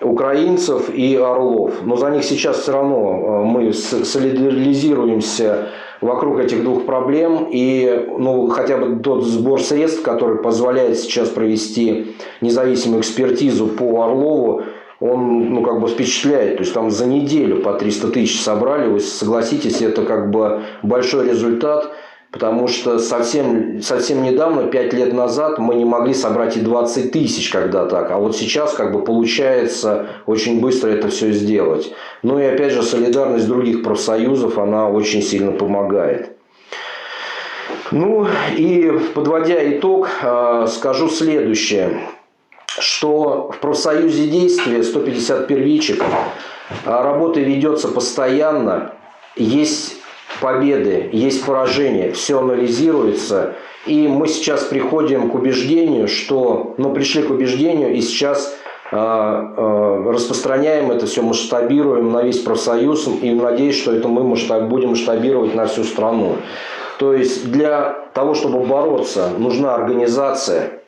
украинцев 0.00 0.90
и 0.90 1.16
орлов. 1.16 1.82
Но 1.84 1.96
за 1.96 2.10
них 2.10 2.24
сейчас 2.24 2.60
все 2.60 2.72
равно 2.72 3.44
мы 3.44 3.72
солидаризируемся 3.72 5.68
вокруг 6.00 6.38
этих 6.38 6.62
двух 6.62 6.86
проблем. 6.86 7.48
И 7.50 8.06
ну, 8.18 8.48
хотя 8.48 8.76
бы 8.76 9.00
тот 9.02 9.24
сбор 9.24 9.60
средств, 9.60 10.02
который 10.02 10.38
позволяет 10.38 10.98
сейчас 10.98 11.28
провести 11.28 12.16
независимую 12.40 13.00
экспертизу 13.00 13.66
по 13.68 14.02
Орлову, 14.02 14.62
он 15.00 15.50
ну, 15.50 15.62
как 15.62 15.80
бы 15.80 15.88
впечатляет. 15.88 16.56
То 16.56 16.62
есть 16.62 16.72
там 16.72 16.90
за 16.90 17.06
неделю 17.06 17.62
по 17.62 17.74
300 17.74 18.08
тысяч 18.08 18.40
собрали. 18.40 18.88
Вы 18.88 19.00
согласитесь, 19.00 19.82
это 19.82 20.02
как 20.04 20.30
бы 20.30 20.62
большой 20.82 21.28
результат. 21.28 21.92
Потому 22.36 22.68
что 22.68 22.98
совсем, 22.98 23.80
совсем 23.80 24.22
недавно, 24.22 24.66
5 24.66 24.92
лет 24.92 25.14
назад, 25.14 25.58
мы 25.58 25.74
не 25.74 25.86
могли 25.86 26.12
собрать 26.12 26.54
и 26.58 26.60
20 26.60 27.10
тысяч, 27.10 27.48
когда 27.48 27.86
так. 27.86 28.10
А 28.10 28.18
вот 28.18 28.36
сейчас 28.36 28.74
как 28.74 28.92
бы 28.92 29.02
получается 29.02 30.08
очень 30.26 30.60
быстро 30.60 30.90
это 30.90 31.08
все 31.08 31.32
сделать. 31.32 31.94
Ну 32.22 32.38
и 32.38 32.44
опять 32.44 32.72
же, 32.72 32.82
солидарность 32.82 33.48
других 33.48 33.82
профсоюзов, 33.82 34.58
она 34.58 34.90
очень 34.90 35.22
сильно 35.22 35.52
помогает. 35.52 36.36
Ну 37.90 38.26
и 38.54 38.92
подводя 39.14 39.56
итог, 39.70 40.10
а, 40.22 40.66
скажу 40.66 41.08
следующее 41.08 42.00
что 42.78 43.50
в 43.54 43.60
профсоюзе 43.60 44.26
действия 44.26 44.82
150 44.82 45.46
первичек 45.46 46.04
а 46.84 47.02
работа 47.02 47.40
ведется 47.40 47.88
постоянно, 47.88 48.92
есть 49.36 49.95
победы, 50.40 51.08
есть 51.12 51.44
поражения, 51.44 52.12
все 52.12 52.38
анализируется. 52.38 53.54
И 53.86 54.08
мы 54.08 54.28
сейчас 54.28 54.64
приходим 54.64 55.30
к 55.30 55.34
убеждению, 55.34 56.08
что, 56.08 56.74
ну, 56.76 56.92
пришли 56.92 57.22
к 57.22 57.30
убеждению 57.30 57.94
и 57.94 58.00
сейчас 58.00 58.56
э, 58.90 58.96
э, 58.96 60.10
распространяем 60.10 60.90
это 60.90 61.06
все, 61.06 61.22
масштабируем 61.22 62.10
на 62.10 62.22
весь 62.22 62.40
профсоюз 62.40 63.08
и 63.22 63.30
надеюсь, 63.30 63.76
что 63.76 63.92
это 63.92 64.08
мы 64.08 64.24
масштаб, 64.24 64.64
будем 64.64 64.90
масштабировать 64.90 65.54
на 65.54 65.66
всю 65.66 65.84
страну. 65.84 66.36
То 66.98 67.12
есть 67.12 67.50
для 67.50 68.08
того, 68.14 68.34
чтобы 68.34 68.64
бороться, 68.64 69.30
нужна 69.38 69.74
организация, 69.74 70.80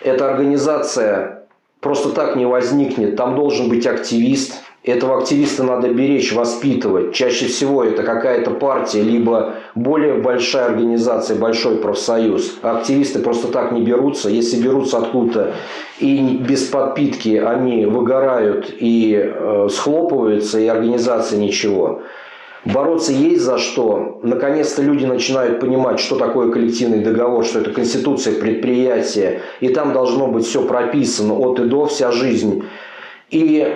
эта 0.00 0.30
организация 0.30 1.46
просто 1.80 2.10
так 2.10 2.36
не 2.36 2.46
возникнет. 2.46 3.16
Там 3.16 3.34
должен 3.34 3.68
быть 3.68 3.86
активист. 3.86 4.54
Этого 4.84 5.18
активиста 5.18 5.62
надо 5.62 5.90
беречь, 5.90 6.32
воспитывать. 6.32 7.14
Чаще 7.14 7.46
всего 7.46 7.84
это 7.84 8.02
какая-то 8.02 8.50
партия, 8.50 9.02
либо 9.02 9.54
более 9.76 10.14
большая 10.14 10.66
организация, 10.66 11.38
большой 11.38 11.76
профсоюз. 11.76 12.58
активисты 12.62 13.20
просто 13.20 13.46
так 13.48 13.70
не 13.70 13.82
берутся. 13.82 14.28
Если 14.28 14.60
берутся 14.60 14.98
откуда-то 14.98 15.54
и 16.00 16.36
без 16.36 16.64
подпитки 16.64 17.36
они 17.36 17.86
выгорают 17.86 18.74
и 18.76 19.16
э, 19.16 19.68
схлопываются, 19.70 20.58
и 20.58 20.66
организация 20.66 21.38
ничего. 21.38 22.02
Бороться 22.64 23.12
есть 23.12 23.42
за 23.42 23.58
что. 23.58 24.18
Наконец-то 24.24 24.82
люди 24.82 25.04
начинают 25.04 25.60
понимать, 25.60 26.00
что 26.00 26.16
такое 26.16 26.50
коллективный 26.50 27.00
договор, 27.00 27.44
что 27.44 27.60
это 27.60 27.70
конституция 27.70 28.34
предприятия. 28.40 29.42
И 29.60 29.68
там 29.68 29.92
должно 29.92 30.26
быть 30.26 30.44
все 30.44 30.64
прописано 30.64 31.34
от 31.34 31.60
и 31.60 31.64
до, 31.64 31.86
вся 31.86 32.10
жизнь. 32.10 32.64
И 33.30 33.74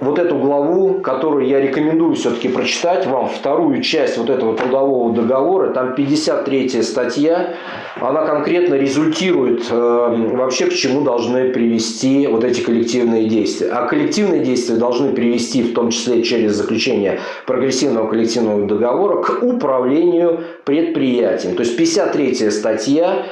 вот 0.00 0.18
эту 0.18 0.36
главу, 0.36 1.00
которую 1.00 1.46
я 1.46 1.60
рекомендую 1.60 2.14
все-таки 2.14 2.48
прочитать 2.48 3.06
вам, 3.06 3.28
вторую 3.28 3.80
часть 3.82 4.18
вот 4.18 4.28
этого 4.28 4.56
трудового 4.56 5.14
договора, 5.14 5.70
там 5.70 5.94
53 5.94 6.82
статья, 6.82 7.54
она 8.00 8.26
конкретно 8.26 8.74
результирует 8.74 9.66
э, 9.70 10.30
вообще 10.32 10.66
к 10.66 10.72
чему 10.72 11.02
должны 11.02 11.50
привести 11.50 12.26
вот 12.26 12.42
эти 12.42 12.60
коллективные 12.60 13.26
действия. 13.28 13.68
А 13.68 13.86
коллективные 13.86 14.40
действия 14.40 14.76
должны 14.76 15.12
привести 15.12 15.62
в 15.62 15.74
том 15.74 15.90
числе 15.90 16.22
через 16.22 16.54
заключение 16.54 17.20
прогрессивного 17.46 18.08
коллективного 18.08 18.66
договора 18.66 19.22
к 19.22 19.42
управлению 19.42 20.40
предприятием. 20.64 21.54
То 21.54 21.62
есть 21.62 21.76
53 21.76 22.50
статья 22.50 23.26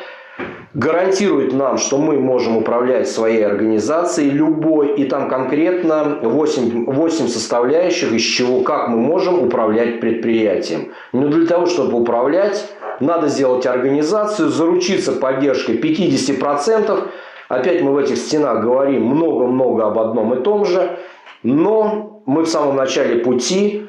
гарантирует 0.74 1.52
нам, 1.52 1.76
что 1.76 1.98
мы 1.98 2.18
можем 2.18 2.56
управлять 2.56 3.08
своей 3.08 3.44
организацией 3.44 4.30
любой, 4.30 4.94
и 4.94 5.04
там 5.04 5.28
конкретно 5.28 6.18
8, 6.22 6.86
8 6.86 7.28
составляющих, 7.28 8.12
из 8.12 8.22
чего 8.22 8.62
как 8.62 8.88
мы 8.88 8.96
можем 8.96 9.42
управлять 9.42 10.00
предприятием. 10.00 10.92
Но 11.12 11.28
для 11.28 11.46
того, 11.46 11.66
чтобы 11.66 12.00
управлять, 12.00 12.64
надо 13.00 13.28
сделать 13.28 13.66
организацию, 13.66 14.48
заручиться 14.48 15.12
поддержкой 15.12 15.76
50%. 15.76 17.08
Опять 17.48 17.82
мы 17.82 17.92
в 17.92 17.98
этих 17.98 18.16
стенах 18.16 18.62
говорим 18.62 19.04
много-много 19.04 19.86
об 19.86 19.98
одном 19.98 20.32
и 20.34 20.42
том 20.42 20.64
же, 20.64 20.98
но 21.42 22.22
мы 22.24 22.42
в 22.42 22.48
самом 22.48 22.76
начале 22.76 23.16
пути, 23.16 23.86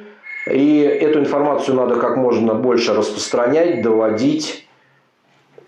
и 0.52 0.80
эту 0.80 1.20
информацию 1.20 1.78
надо 1.78 1.96
как 1.96 2.18
можно 2.18 2.54
больше 2.56 2.94
распространять, 2.94 3.82
доводить, 3.82 4.63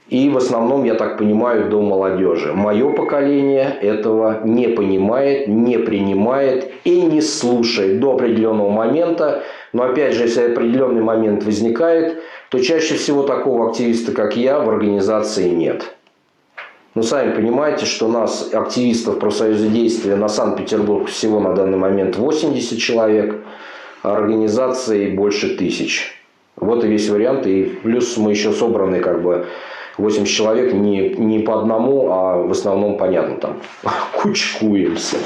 и 0.08 0.30
в 0.30 0.38
основном, 0.38 0.84
я 0.84 0.94
так 0.94 1.18
понимаю, 1.18 1.70
до 1.70 1.82
молодежи. 1.82 2.54
Мое 2.54 2.92
поколение 2.92 3.76
этого 3.82 4.42
не 4.44 4.68
понимает, 4.68 5.48
не 5.48 5.80
принимает 5.80 6.72
и 6.84 7.02
не 7.02 7.22
слушает 7.22 8.00
до 8.00 8.14
определенного 8.14 8.70
момента. 8.70 9.44
Но 9.74 9.84
опять 9.84 10.14
же, 10.14 10.24
если 10.24 10.52
определенный 10.52 11.02
момент 11.02 11.44
возникает, 11.44 12.22
то 12.50 12.60
чаще 12.60 12.96
всего 12.96 13.24
такого 13.24 13.70
активиста, 13.70 14.12
как 14.12 14.38
я, 14.38 14.60
в 14.60 14.70
организации 14.70 15.50
нет. 15.50 15.96
Но 16.94 17.02
сами 17.02 17.36
понимаете, 17.36 17.86
что 17.86 18.08
нас, 18.08 18.54
активистов 18.54 19.20
профсоюза 19.20 19.68
действия, 19.68 20.16
на 20.16 20.30
Санкт-Петербург 20.30 21.10
всего 21.10 21.40
на 21.40 21.54
данный 21.54 21.78
момент 21.78 22.16
80 22.16 22.78
человек, 22.80 23.42
а 24.04 24.16
организации 24.16 25.10
больше 25.10 25.58
тысяч. 25.58 26.14
Вот 26.56 26.84
и 26.86 26.88
весь 26.88 27.10
вариант. 27.10 27.48
И 27.48 27.64
плюс 27.84 28.16
мы 28.18 28.32
еще 28.32 28.54
собраны 28.54 29.00
как 29.00 29.24
бы 29.24 29.48
80 29.98 30.28
человек 30.28 30.74
не, 30.74 31.10
не 31.10 31.40
по 31.40 31.60
одному, 31.60 32.12
а 32.12 32.38
в 32.38 32.52
основном, 32.52 32.98
понятно, 32.98 33.38
там 33.38 33.62
кучкуемся. 34.14 35.18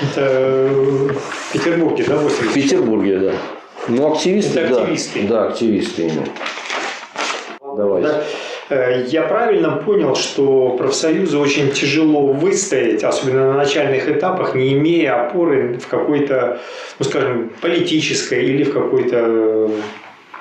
Это 0.00 0.70
в 0.70 1.52
Петербурге, 1.52 2.04
да, 2.08 2.16
80? 2.16 2.50
В 2.50 2.54
Петербурге, 2.54 3.18
да. 3.18 3.32
Ну, 3.88 4.12
активисты, 4.12 4.60
Это 4.60 4.82
активисты. 4.82 5.22
да. 5.22 5.28
Да, 5.28 5.48
активисты 5.48 6.02
именно. 6.02 6.26
Давайте. 7.76 8.08
Да. 8.08 8.24
Э, 8.70 9.04
я 9.08 9.22
правильно 9.22 9.76
понял, 9.76 10.14
что 10.14 10.70
профсоюзу 10.78 11.38
очень 11.38 11.70
тяжело 11.70 12.28
выстоять, 12.28 13.04
особенно 13.04 13.52
на 13.52 13.54
начальных 13.54 14.08
этапах, 14.08 14.54
не 14.54 14.72
имея 14.72 15.26
опоры 15.26 15.78
в 15.78 15.86
какой-то, 15.86 16.60
ну 16.98 17.04
скажем, 17.04 17.50
политической 17.60 18.44
или 18.44 18.64
в 18.64 18.72
какой-то 18.72 19.70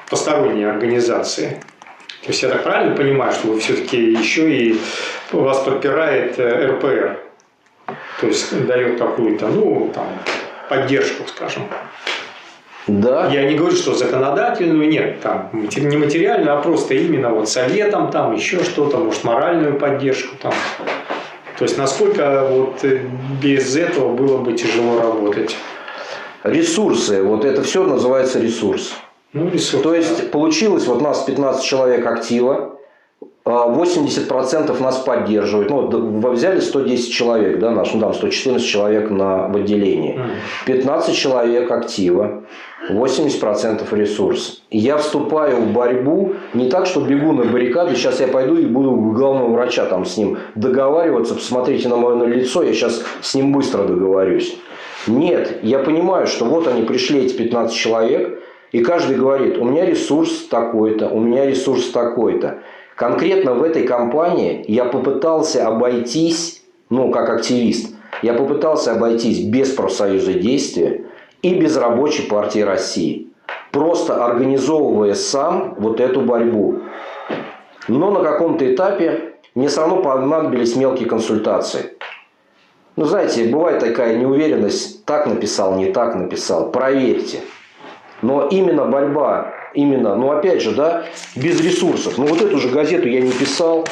посторонней 0.10 0.64
организации. 0.64 1.60
То 2.24 2.30
есть 2.30 2.42
я 2.42 2.50
так 2.50 2.64
правильно 2.64 2.96
понимаю, 2.96 3.34
что 3.34 3.50
вы 3.50 3.60
все-таки 3.60 3.98
еще 3.98 4.50
и 4.50 4.80
вас 5.34 5.60
подпирает 5.60 6.40
э, 6.40 6.68
РПР? 6.68 7.20
То 8.22 8.28
есть 8.28 8.66
дает 8.66 8.98
какую-то, 8.98 9.48
ну, 9.48 9.92
там, 9.94 10.08
поддержку, 10.70 11.28
скажем. 11.28 11.64
Да. 12.88 13.28
Я 13.28 13.44
не 13.44 13.56
говорю, 13.56 13.76
что 13.76 13.94
законодательную, 13.94 14.88
нет, 14.88 15.20
там, 15.20 15.50
не 15.54 15.98
материальную, 15.98 16.58
а 16.58 16.62
просто 16.62 16.94
именно 16.94 17.30
вот 17.30 17.50
советом, 17.50 18.10
там, 18.10 18.34
еще 18.34 18.64
что-то, 18.64 19.00
может, 19.00 19.26
моральную 19.26 19.78
поддержку, 19.78 20.38
там. 20.42 20.54
То 21.58 21.66
есть, 21.66 21.78
насколько 21.78 22.46
вот 22.50 22.86
э, 22.86 23.02
без 23.42 23.76
этого 23.76 24.16
было 24.16 24.38
бы 24.38 24.54
тяжело 24.54 24.98
работать? 24.98 25.58
Ресурсы, 26.44 27.22
вот 27.22 27.44
это 27.44 27.64
все 27.64 27.84
называется 27.84 28.40
ресурс. 28.40 28.94
Ну, 29.34 29.50
ресурс. 29.50 29.84
То 29.84 29.96
есть, 29.96 30.32
получилось, 30.32 30.86
вот 30.88 31.02
нас 31.02 31.24
15 31.24 31.64
человек 31.64 32.06
актива, 32.06 32.74
80% 33.46 34.76
а 34.80 34.84
нас 34.84 35.00
поддерживают. 35.00 35.70
Ну, 35.70 36.32
взяли 36.32 36.60
110 36.60 37.12
человек, 37.12 37.60
да, 37.60 37.72
наш, 37.72 37.94
ну, 37.94 38.00
там 38.00 38.14
114 38.14 38.66
человек 38.66 39.10
на, 39.10 39.48
в 39.48 39.58
отделении. 39.58 40.20
15 40.66 41.16
человек 41.16 41.70
актива, 41.70 42.44
80% 42.90 43.84
ресурс. 43.98 44.64
Я 44.72 44.98
вступаю 44.98 45.58
в 45.58 45.74
борьбу 45.74 46.34
не 46.54 46.70
так, 46.70 46.86
что 46.86 47.02
бегу 47.02 47.34
на 47.34 47.44
баррикады, 47.44 47.96
сейчас 47.96 48.22
я 48.22 48.28
пойду 48.28 48.58
и 48.58 48.66
буду 48.66 48.92
главного 48.92 49.52
врача 49.52 49.86
там 49.86 50.06
с 50.06 50.16
ним 50.16 50.38
договариваться, 50.56 51.36
посмотрите 51.36 51.90
на 51.90 51.98
мое 51.98 52.26
лицо, 52.26 52.64
я 52.64 52.74
сейчас 52.74 53.04
с 53.22 53.36
ним 53.36 53.52
быстро 53.52 53.84
договорюсь. 53.84 54.58
Нет, 55.06 55.60
я 55.64 55.80
понимаю, 55.80 56.28
что 56.28 56.46
вот 56.46 56.68
они 56.68 56.84
пришли, 56.84 57.26
эти 57.26 57.34
15 57.34 57.76
человек, 57.76 58.40
и 58.74 58.82
каждый 58.82 59.18
говорит, 59.18 59.58
у 59.60 59.66
меня 59.66 59.86
ресурс 59.86 60.48
такой-то, 60.48 61.08
у 61.08 61.20
меня 61.20 61.46
ресурс 61.46 61.92
такой-то. 61.92 62.64
Конкретно 62.96 63.54
в 63.54 63.62
этой 63.62 63.84
компании 63.84 64.66
я 64.68 64.86
попытался 64.86 65.68
обойтись, 65.68 66.64
ну, 66.90 67.12
как 67.12 67.30
активист, 67.30 67.96
я 68.24 68.34
попытался 68.34 68.94
обойтись 68.94 69.44
без 69.44 69.72
профсоюза 69.72 70.34
действия 70.34 71.06
и 71.44 71.54
без 71.54 71.78
рабочей 71.78 72.24
партии 72.24 72.62
России. 72.62 73.28
Просто 73.72 74.26
организовывая 74.26 75.14
сам 75.14 75.76
вот 75.78 76.00
эту 76.00 76.22
борьбу. 76.22 76.80
Но 77.88 78.10
на 78.10 78.24
каком-то 78.24 78.74
этапе 78.74 79.36
мне 79.54 79.68
все 79.68 79.82
равно 79.82 80.02
понадобились 80.02 80.76
мелкие 80.76 81.08
консультации. 81.08 81.94
Ну, 82.96 83.06
знаете, 83.06 83.46
бывает 83.46 83.80
такая 83.80 84.18
неуверенность, 84.18 85.06
так 85.06 85.28
написал, 85.28 85.76
не 85.76 85.92
так 85.92 86.16
написал. 86.16 86.72
Проверьте. 86.72 87.42
Но 88.24 88.48
именно 88.48 88.86
борьба, 88.86 89.54
именно, 89.74 90.16
ну 90.16 90.32
опять 90.32 90.62
же, 90.62 90.72
да, 90.72 91.06
без 91.36 91.60
ресурсов. 91.62 92.18
Ну 92.18 92.26
вот 92.26 92.42
эту 92.42 92.58
же 92.58 92.70
газету 92.70 93.08
я 93.10 93.20
не 93.20 93.32
писал, 93.32 93.86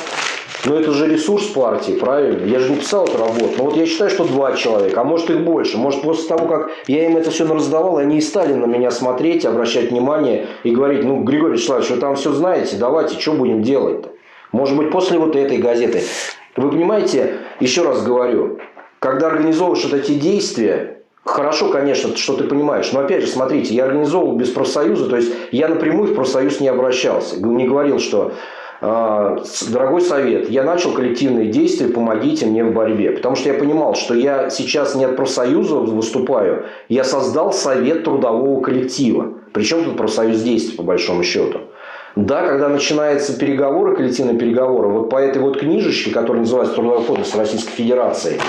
но 0.66 0.80
это 0.80 0.92
же 0.94 1.08
ресурс 1.08 1.48
партии, 1.48 1.94
правильно? 1.94 2.46
Я 2.46 2.60
же 2.60 2.70
не 2.70 2.78
писал 2.78 3.06
эту 3.06 3.18
работу. 3.18 3.54
Но 3.58 3.66
вот 3.66 3.76
я 3.76 3.86
считаю, 3.86 4.10
что 4.10 4.24
два 4.24 4.54
человека, 4.54 5.02
а 5.02 5.04
может 5.04 5.30
их 5.30 5.42
больше. 5.42 5.78
Может 5.78 6.02
после 6.02 6.30
того, 6.30 6.48
как 6.48 6.72
я 6.88 7.06
им 7.06 7.18
это 7.18 7.30
все 7.30 7.46
раздавал, 7.46 7.98
они 7.98 8.20
и 8.20 8.22
стали 8.22 8.54
на 8.54 8.66
меня 8.66 8.90
смотреть, 8.90 9.46
обращать 9.46 9.92
внимание 9.92 10.48
и 10.64 10.72
говорить, 10.72 11.04
ну, 11.04 11.24
Григорий 11.24 11.54
Вячеславович, 11.54 11.90
вы 11.90 11.98
там 11.98 12.16
все 12.16 12.32
знаете, 12.32 12.78
давайте, 12.78 13.20
что 13.20 13.34
будем 13.34 13.64
делать-то? 13.64 14.12
Может 14.54 14.78
быть, 14.78 14.92
после 14.92 15.20
вот 15.20 15.36
этой 15.36 15.58
газеты. 15.58 16.04
Вы 16.56 16.70
понимаете, 16.70 17.40
еще 17.60 17.84
раз 17.84 18.04
говорю, 18.04 18.60
когда 19.00 19.28
организовываешь 19.28 19.84
вот 19.84 19.94
эти 19.94 20.14
действия, 20.14 21.01
Хорошо, 21.24 21.70
конечно, 21.70 22.16
что 22.18 22.36
ты 22.36 22.46
понимаешь. 22.46 22.92
Но 22.92 23.02
опять 23.02 23.22
же, 23.22 23.28
смотрите, 23.28 23.76
я 23.76 23.86
организовывал 23.86 24.36
без 24.36 24.50
профсоюза, 24.50 25.08
то 25.08 25.18
есть 25.18 25.32
я 25.52 25.68
напрямую 25.68 26.12
в 26.12 26.16
профсоюз 26.16 26.60
не 26.60 26.68
обращался. 26.68 27.44
Не 27.46 27.68
говорил, 27.68 28.00
что 28.00 28.34
«А, 28.84 29.38
дорогой 29.70 30.02
совет, 30.02 30.50
я 30.50 30.64
начал 30.64 30.92
коллективные 30.94 31.52
действия, 31.52 31.88
помогите 31.88 32.48
мне 32.48 32.64
в 32.64 32.74
борьбе. 32.74 33.12
Потому 33.12 33.36
что 33.36 33.50
я 33.50 33.60
понимал, 33.60 33.94
что 33.94 34.16
я 34.16 34.50
сейчас 34.50 34.96
не 34.96 35.06
от 35.06 35.16
профсоюза 35.16 35.76
выступаю, 35.76 36.66
я 36.90 37.04
создал 37.04 37.54
совет 37.54 38.04
трудового 38.04 38.60
коллектива. 38.62 39.34
Причем 39.54 39.84
тут 39.84 39.98
профсоюз 39.98 40.42
действий, 40.42 40.76
по 40.76 40.82
большому 40.82 41.24
счету. 41.24 41.60
Да, 42.16 42.48
когда 42.48 42.70
начинаются 42.70 43.38
переговоры, 43.38 43.96
коллективные 43.96 44.38
переговоры, 44.38 44.88
вот 44.90 45.10
по 45.12 45.18
этой 45.18 45.42
вот 45.42 45.60
книжечке, 45.60 46.10
которая 46.10 46.42
называется 46.42 46.74
«Трудовой 46.76 47.06
кодекс 47.06 47.36
Российской 47.36 47.72
Федерации», 47.72 48.40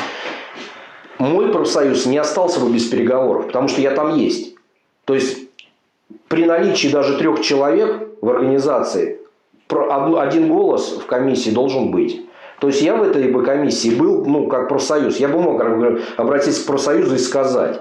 мой 1.23 1.53
профсоюз 1.53 2.07
не 2.07 2.19
остался 2.19 2.59
бы 2.59 2.73
без 2.73 2.89
переговоров, 2.89 3.47
потому 3.47 3.69
что 3.69 3.81
я 3.81 3.93
там 3.93 4.17
есть. 4.17 4.57
То 5.05 5.15
есть 5.15 5.39
при 6.27 6.45
наличии 6.45 6.89
даже 6.89 7.17
трех 7.17 7.41
человек 7.43 8.09
в 8.21 8.29
организации 8.29 9.21
один 9.69 10.49
голос 10.49 10.99
в 11.01 11.07
комиссии 11.07 11.51
должен 11.51 11.93
быть. 11.93 12.23
То 12.61 12.67
есть 12.67 12.83
я 12.83 12.97
в 12.97 13.03
этой 13.03 13.29
бы 13.29 13.45
комиссии 13.45 13.91
был, 13.91 14.25
ну, 14.25 14.49
как 14.49 14.69
профсоюз, 14.69 15.19
я 15.19 15.29
бы 15.29 15.41
мог 15.41 15.63
обратиться 16.17 16.63
к 16.65 16.67
профсоюзу 16.67 17.15
и 17.15 17.19
сказать. 17.19 17.81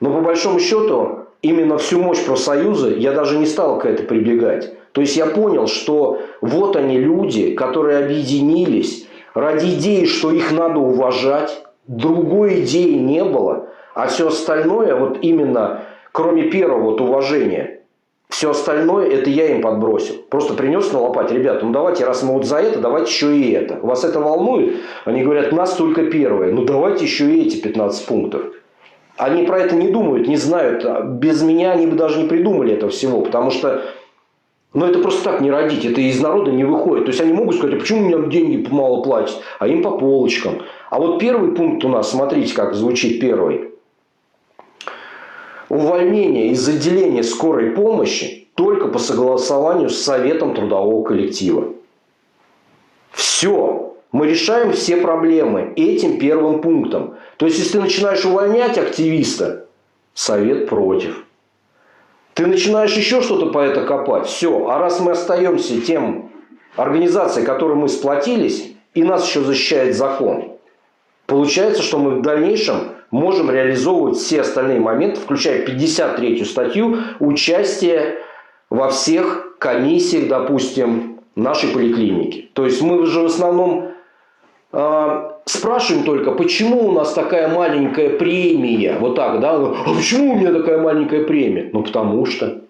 Но 0.00 0.12
по 0.12 0.20
большому 0.20 0.60
счету, 0.60 1.26
именно 1.42 1.78
всю 1.78 2.00
мощь 2.00 2.24
профсоюза 2.24 2.90
я 2.90 3.10
даже 3.12 3.38
не 3.38 3.46
стал 3.46 3.80
к 3.80 3.86
это 3.86 4.04
прибегать. 4.04 4.72
То 4.92 5.00
есть 5.00 5.16
я 5.16 5.26
понял, 5.26 5.66
что 5.66 6.20
вот 6.40 6.76
они 6.76 6.98
люди, 6.98 7.54
которые 7.54 7.98
объединились 7.98 9.06
ради 9.34 9.74
идеи, 9.74 10.04
что 10.04 10.30
их 10.30 10.52
надо 10.52 10.78
уважать, 10.78 11.64
другой 11.88 12.62
идеи 12.62 12.94
не 12.94 13.24
было, 13.24 13.70
а 13.94 14.06
все 14.06 14.28
остальное, 14.28 14.94
вот 14.94 15.18
именно, 15.22 15.80
кроме 16.12 16.44
первого 16.44 16.90
вот 16.90 17.00
уважения, 17.00 17.80
все 18.28 18.50
остальное, 18.50 19.08
это 19.08 19.30
я 19.30 19.48
им 19.48 19.62
подбросил. 19.62 20.16
Просто 20.28 20.52
принес 20.54 20.92
на 20.92 21.00
лопате, 21.00 21.34
ребята, 21.34 21.64
ну 21.64 21.72
давайте, 21.72 22.04
раз 22.04 22.22
мы 22.22 22.34
вот 22.34 22.44
за 22.44 22.58
это, 22.58 22.78
давайте 22.78 23.10
еще 23.10 23.34
и 23.34 23.52
это. 23.52 23.78
Вас 23.80 24.04
это 24.04 24.20
волнует? 24.20 24.76
Они 25.06 25.22
говорят, 25.22 25.50
нас 25.50 25.74
только 25.74 26.04
первое. 26.04 26.52
Ну 26.52 26.64
давайте 26.64 27.06
еще 27.06 27.34
и 27.34 27.46
эти 27.46 27.56
15 27.60 28.06
пунктов. 28.06 28.42
Они 29.16 29.44
про 29.44 29.58
это 29.60 29.74
не 29.74 29.88
думают, 29.88 30.28
не 30.28 30.36
знают. 30.36 30.86
Без 31.18 31.42
меня 31.42 31.72
они 31.72 31.86
бы 31.86 31.96
даже 31.96 32.22
не 32.22 32.28
придумали 32.28 32.74
этого 32.74 32.92
всего. 32.92 33.22
Потому 33.22 33.50
что 33.50 33.82
ну, 34.74 34.86
это 34.86 34.98
просто 34.98 35.24
так 35.24 35.40
не 35.40 35.50
родить. 35.50 35.84
Это 35.84 36.00
из 36.00 36.20
народа 36.20 36.52
не 36.52 36.64
выходит. 36.64 37.06
То 37.06 37.10
есть, 37.10 37.20
они 37.20 37.32
могут 37.32 37.56
сказать, 37.56 37.76
а 37.76 37.80
почему 37.80 38.00
мне 38.00 38.30
деньги 38.30 38.66
мало 38.70 39.02
платят? 39.02 39.40
А 39.58 39.66
им 39.66 39.82
по 39.82 39.92
полочкам. 39.92 40.62
А 40.90 40.98
вот 40.98 41.18
первый 41.18 41.54
пункт 41.54 41.84
у 41.84 41.88
нас, 41.88 42.10
смотрите, 42.10 42.54
как 42.54 42.74
звучит 42.74 43.20
первый. 43.20 43.70
Увольнение 45.70 46.48
из 46.48 46.68
отделения 46.68 47.22
скорой 47.22 47.70
помощи 47.70 48.48
только 48.54 48.88
по 48.88 48.98
согласованию 48.98 49.88
с 49.88 50.02
Советом 50.02 50.54
трудового 50.54 51.02
коллектива. 51.02 51.72
Все. 53.12 53.94
Мы 54.10 54.26
решаем 54.26 54.72
все 54.72 54.96
проблемы 54.96 55.72
этим 55.76 56.18
первым 56.18 56.60
пунктом. 56.60 57.16
То 57.36 57.46
есть, 57.46 57.58
если 57.58 57.72
ты 57.72 57.80
начинаешь 57.80 58.24
увольнять 58.24 58.76
активиста, 58.76 59.66
Совет 60.14 60.68
против. 60.68 61.24
Ты 62.38 62.46
начинаешь 62.46 62.96
еще 62.96 63.20
что-то 63.20 63.46
по 63.46 63.58
это 63.58 63.84
копать. 63.84 64.28
Все. 64.28 64.68
А 64.68 64.78
раз 64.78 65.00
мы 65.00 65.10
остаемся 65.10 65.80
тем 65.80 66.30
организацией, 66.76 67.44
которой 67.44 67.74
мы 67.74 67.88
сплотились, 67.88 68.74
и 68.94 69.02
нас 69.02 69.26
еще 69.26 69.40
защищает 69.40 69.96
закон, 69.96 70.52
Получается, 71.26 71.82
что 71.82 71.98
мы 71.98 72.20
в 72.20 72.22
дальнейшем 72.22 72.92
можем 73.10 73.50
реализовывать 73.50 74.18
все 74.18 74.42
остальные 74.42 74.78
моменты, 74.78 75.20
включая 75.20 75.66
53 75.66 76.44
статью, 76.44 76.98
участие 77.18 78.20
во 78.70 78.88
всех 78.88 79.56
комиссиях, 79.58 80.28
допустим, 80.28 81.18
нашей 81.34 81.70
поликлиники. 81.70 82.50
То 82.52 82.64
есть 82.64 82.80
мы 82.80 83.04
же 83.04 83.22
в 83.22 83.26
основном 83.26 83.90
спрашиваем 84.70 86.04
только, 86.04 86.32
почему 86.32 86.88
у 86.88 86.92
нас 86.92 87.14
такая 87.14 87.48
маленькая 87.48 88.10
премия, 88.10 88.98
вот 88.98 89.14
так, 89.14 89.40
да, 89.40 89.56
а 89.56 89.94
почему 89.94 90.32
у 90.32 90.36
меня 90.36 90.52
такая 90.52 90.78
маленькая 90.78 91.24
премия? 91.24 91.70
Ну, 91.72 91.82
потому 91.82 92.26
что. 92.26 92.62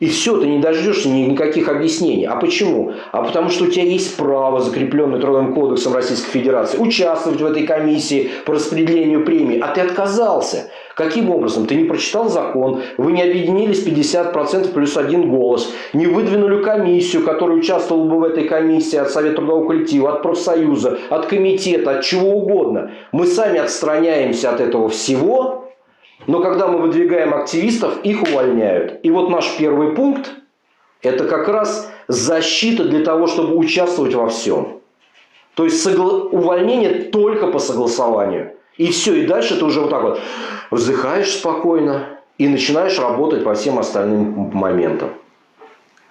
И 0.00 0.08
все, 0.08 0.38
ты 0.38 0.46
не 0.46 0.58
дождешься 0.58 1.10
никаких 1.10 1.68
объяснений. 1.68 2.24
А 2.24 2.36
почему? 2.36 2.94
А 3.12 3.22
потому 3.22 3.50
что 3.50 3.64
у 3.64 3.66
тебя 3.68 3.84
есть 3.84 4.16
право, 4.16 4.60
закрепленное 4.60 5.20
Трудовым 5.20 5.54
кодексом 5.54 5.94
Российской 5.94 6.30
Федерации, 6.30 6.78
участвовать 6.78 7.40
в 7.40 7.44
этой 7.44 7.66
комиссии 7.66 8.30
по 8.46 8.54
распределению 8.54 9.26
премий. 9.26 9.58
А 9.58 9.68
ты 9.68 9.82
отказался. 9.82 10.70
Каким 10.96 11.30
образом? 11.30 11.66
Ты 11.66 11.76
не 11.76 11.84
прочитал 11.84 12.28
закон, 12.28 12.82
вы 12.98 13.12
не 13.12 13.22
объединились 13.22 13.86
50% 13.86 14.72
плюс 14.72 14.96
один 14.96 15.30
голос, 15.30 15.70
не 15.92 16.06
выдвинули 16.06 16.62
комиссию, 16.62 17.24
которая 17.24 17.58
участвовала 17.58 18.04
бы 18.08 18.18
в 18.18 18.24
этой 18.24 18.44
комиссии 18.44 18.96
от 18.96 19.10
Совета 19.10 19.36
трудового 19.36 19.68
коллектива, 19.68 20.14
от 20.14 20.22
профсоюза, 20.22 20.98
от 21.10 21.26
комитета, 21.26 21.92
от 21.92 22.04
чего 22.04 22.30
угодно. 22.30 22.90
Мы 23.12 23.26
сами 23.26 23.60
отстраняемся 23.60 24.50
от 24.50 24.60
этого 24.60 24.88
всего, 24.88 25.69
но 26.26 26.40
когда 26.40 26.68
мы 26.68 26.78
выдвигаем 26.78 27.34
активистов, 27.34 28.02
их 28.04 28.22
увольняют. 28.22 29.00
И 29.02 29.10
вот 29.10 29.30
наш 29.30 29.56
первый 29.56 29.92
пункт– 29.92 30.30
это 31.02 31.24
как 31.24 31.48
раз 31.48 31.90
защита 32.08 32.84
для 32.84 33.04
того, 33.04 33.26
чтобы 33.26 33.56
участвовать 33.56 34.14
во 34.14 34.28
всем. 34.28 34.80
То 35.54 35.64
есть 35.64 35.82
согла... 35.82 36.24
увольнение 36.24 37.04
только 37.10 37.46
по 37.46 37.58
согласованию. 37.58 38.52
И 38.76 38.90
все, 38.90 39.14
и 39.14 39.26
дальше 39.26 39.58
ты 39.58 39.64
уже 39.64 39.80
вот 39.80 39.90
так 39.90 40.02
вот 40.02 40.20
вздыхаешь 40.70 41.32
спокойно 41.32 42.20
и 42.38 42.48
начинаешь 42.48 42.98
работать 42.98 43.44
по 43.44 43.54
всем 43.54 43.78
остальным 43.78 44.50
моментам. 44.54 45.10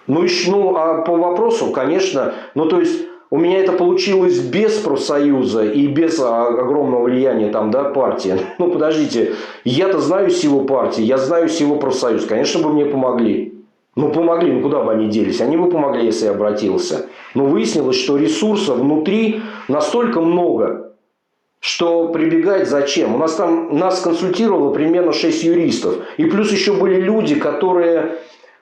Ну, 0.06 0.22
еще, 0.22 0.50
ну, 0.50 0.76
а 0.76 1.02
по 1.02 1.16
вопросу, 1.16 1.70
конечно, 1.70 2.34
ну, 2.54 2.66
то 2.66 2.80
есть, 2.80 3.06
у 3.30 3.38
меня 3.38 3.60
это 3.60 3.72
получилось 3.72 4.38
без 4.40 4.78
профсоюза 4.78 5.64
и 5.64 5.86
без 5.86 6.18
а, 6.18 6.48
огромного 6.48 7.04
влияния 7.04 7.50
там, 7.50 7.70
да, 7.70 7.84
партии. 7.84 8.34
Ну, 8.58 8.72
подождите, 8.72 9.34
я-то 9.64 10.00
знаю 10.00 10.30
силу 10.30 10.64
партии, 10.64 11.02
я 11.02 11.16
знаю 11.16 11.48
силу 11.48 11.76
профсоюза. 11.76 12.26
Конечно 12.26 12.60
бы 12.60 12.72
мне 12.72 12.86
помогли. 12.86 13.54
Ну, 13.94 14.10
помогли, 14.10 14.52
ну 14.52 14.62
куда 14.62 14.82
бы 14.82 14.92
они 14.92 15.08
делись? 15.08 15.40
Они 15.40 15.56
бы 15.56 15.70
помогли, 15.70 16.06
если 16.06 16.26
я 16.26 16.32
обратился. 16.32 17.06
Но 17.34 17.46
выяснилось, 17.46 17.96
что 17.96 18.16
ресурсов 18.16 18.78
внутри 18.78 19.42
настолько 19.68 20.20
много, 20.20 20.92
что 21.60 22.08
прибегать 22.08 22.68
зачем? 22.68 23.14
У 23.14 23.18
нас 23.18 23.34
там, 23.34 23.76
нас 23.76 24.00
консультировало 24.00 24.72
примерно 24.72 25.12
6 25.12 25.44
юристов. 25.44 25.96
И 26.16 26.24
плюс 26.24 26.50
еще 26.50 26.72
были 26.72 27.00
люди, 27.00 27.34
которые 27.34 28.16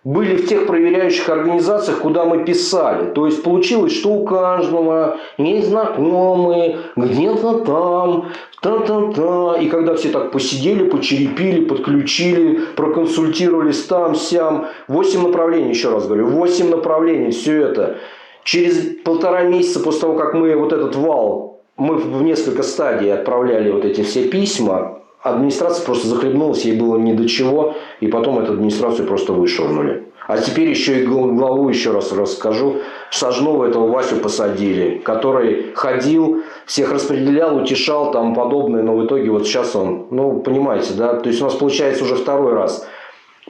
были 0.05 0.37
в 0.37 0.47
тех 0.47 0.67
проверяющих 0.67 1.29
организациях, 1.29 2.01
куда 2.01 2.25
мы 2.25 2.45
писали. 2.45 3.11
То 3.13 3.27
есть 3.27 3.43
получилось, 3.43 3.93
что 3.93 4.11
у 4.11 4.25
каждого 4.25 5.19
есть 5.37 5.69
знакомые, 5.69 6.79
где-то 6.97 7.61
там, 7.61 8.29
та-та-та. 8.63 9.59
И 9.61 9.69
когда 9.69 9.95
все 9.95 10.11
так 10.11 10.31
посидели, 10.31 10.89
почерепили, 10.89 11.65
подключили, 11.65 12.61
проконсультировались 12.77 13.85
там, 13.85 14.15
сям. 14.15 14.67
Восемь 14.87 15.23
направлений, 15.23 15.71
еще 15.71 15.91
раз 15.91 16.07
говорю, 16.07 16.27
восемь 16.27 16.71
направлений, 16.71 17.31
все 17.31 17.63
это. 17.63 17.99
Через 18.45 19.03
полтора 19.05 19.43
месяца 19.43 19.81
после 19.81 20.03
того, 20.03 20.15
как 20.15 20.33
мы 20.35 20.57
вот 20.57 20.73
этот 20.73 20.95
вал, 20.97 21.61
мы 21.77 21.97
в 21.97 22.23
несколько 22.23 22.63
стадий 22.63 23.13
отправляли 23.13 23.71
вот 23.71 23.85
эти 23.85 24.03
все 24.03 24.29
письма, 24.29 25.03
администрация 25.23 25.85
просто 25.85 26.09
захлебнулась, 26.09 26.65
ей 26.65 26.79
было 26.79 26.97
ни 26.97 27.13
до 27.13 27.29
чего, 27.29 27.75
и 28.01 28.07
потом 28.07 28.39
эту 28.39 28.53
администрацию 28.53 29.07
просто 29.07 29.33
вышвырнули. 29.33 30.05
А 30.27 30.37
теперь 30.37 30.69
еще 30.69 31.01
и 31.01 31.07
главу 31.07 31.71
еще 31.71 31.91
раз 31.91 32.13
расскажу. 32.13 32.77
Сажного 33.11 33.65
этого 33.65 33.91
Васю 33.91 34.17
посадили, 34.17 34.99
который 34.99 35.73
ходил, 35.75 36.43
всех 36.67 36.93
распределял, 36.93 37.57
утешал, 37.57 38.13
там 38.13 38.35
подобное, 38.35 38.83
но 38.83 38.95
в 38.95 39.07
итоге 39.07 39.31
вот 39.31 39.47
сейчас 39.47 39.75
он, 39.75 40.09
ну, 40.11 40.41
понимаете, 40.41 40.93
да, 40.93 41.15
то 41.15 41.31
есть 41.31 41.41
у 41.41 41.45
нас 41.45 41.55
получается 41.55 42.05
уже 42.05 42.15
второй 42.17 42.53
раз. 42.53 42.87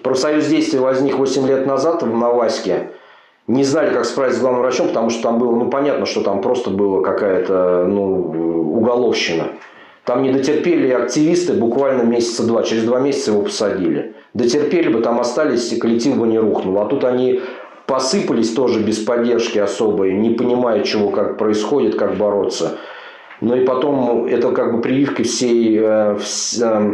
Профсоюз 0.04 0.46
действий 0.46 0.78
возник 0.78 1.18
8 1.18 1.48
лет 1.48 1.66
назад 1.66 2.02
на 2.02 2.30
Ваське. 2.30 2.92
Не 3.48 3.64
знали, 3.64 3.92
как 3.92 4.04
справиться 4.04 4.38
с 4.38 4.42
главным 4.42 4.62
врачом, 4.62 4.88
потому 4.88 5.10
что 5.10 5.22
там 5.22 5.40
было, 5.40 5.56
ну, 5.56 5.70
понятно, 5.70 6.06
что 6.06 6.20
там 6.20 6.40
просто 6.40 6.70
была 6.70 7.02
какая-то, 7.02 7.86
ну, 7.88 8.76
уголовщина. 8.76 9.48
Там 10.08 10.22
не 10.22 10.32
дотерпели 10.32 10.88
активисты 10.90 11.52
буквально 11.52 12.00
месяца 12.00 12.46
два. 12.46 12.62
Через 12.62 12.84
два 12.84 12.98
месяца 12.98 13.30
его 13.30 13.42
посадили. 13.42 14.14
Дотерпели 14.32 14.88
бы, 14.88 15.02
там 15.02 15.20
остались, 15.20 15.70
и 15.70 15.78
коллектив 15.78 16.16
бы 16.16 16.26
не 16.26 16.38
рухнул. 16.38 16.78
А 16.78 16.86
тут 16.86 17.04
они 17.04 17.42
посыпались 17.84 18.54
тоже 18.54 18.80
без 18.80 19.00
поддержки 19.00 19.58
особой, 19.58 20.14
не 20.14 20.30
понимая, 20.30 20.82
чего 20.82 21.10
как 21.10 21.36
происходит, 21.36 21.96
как 21.96 22.16
бороться. 22.16 22.78
Ну 23.42 23.54
и 23.54 23.66
потом 23.66 24.24
это 24.24 24.50
как 24.52 24.74
бы 24.74 24.80
прививка 24.80 25.24
всей, 25.24 25.78
э, 25.78 26.16
э, 26.62 26.90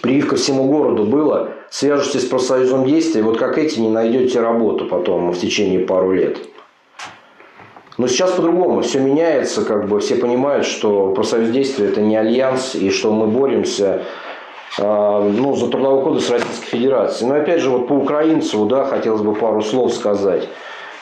прививка 0.00 0.36
всему 0.36 0.64
городу 0.64 1.04
было. 1.04 1.50
Свяжетесь 1.68 2.22
с 2.22 2.24
профсоюзом 2.24 2.86
действия, 2.86 3.20
вот 3.20 3.36
как 3.36 3.58
эти 3.58 3.80
не 3.80 3.90
найдете 3.90 4.40
работу 4.40 4.86
потом 4.86 5.32
в 5.32 5.38
течение 5.38 5.80
пару 5.80 6.12
лет. 6.12 6.38
Но 8.00 8.08
сейчас 8.08 8.30
по-другому, 8.30 8.80
все 8.80 8.98
меняется, 8.98 9.62
как 9.62 9.86
бы 9.86 10.00
все 10.00 10.16
понимают, 10.16 10.64
что 10.64 11.12
профсоюз 11.12 11.50
действия 11.50 11.88
это 11.88 12.00
не 12.00 12.16
альянс, 12.16 12.74
и 12.74 12.88
что 12.88 13.12
мы 13.12 13.26
боремся 13.26 14.04
а, 14.78 15.20
ну, 15.20 15.54
за 15.54 15.68
трудовой 15.68 16.02
кодекс 16.02 16.30
Российской 16.30 16.64
Федерации. 16.64 17.26
Но 17.26 17.34
опять 17.34 17.60
же, 17.60 17.68
вот 17.68 17.88
по 17.88 17.92
украинцу, 17.92 18.64
да, 18.64 18.86
хотелось 18.86 19.20
бы 19.20 19.34
пару 19.34 19.60
слов 19.60 19.92
сказать. 19.92 20.48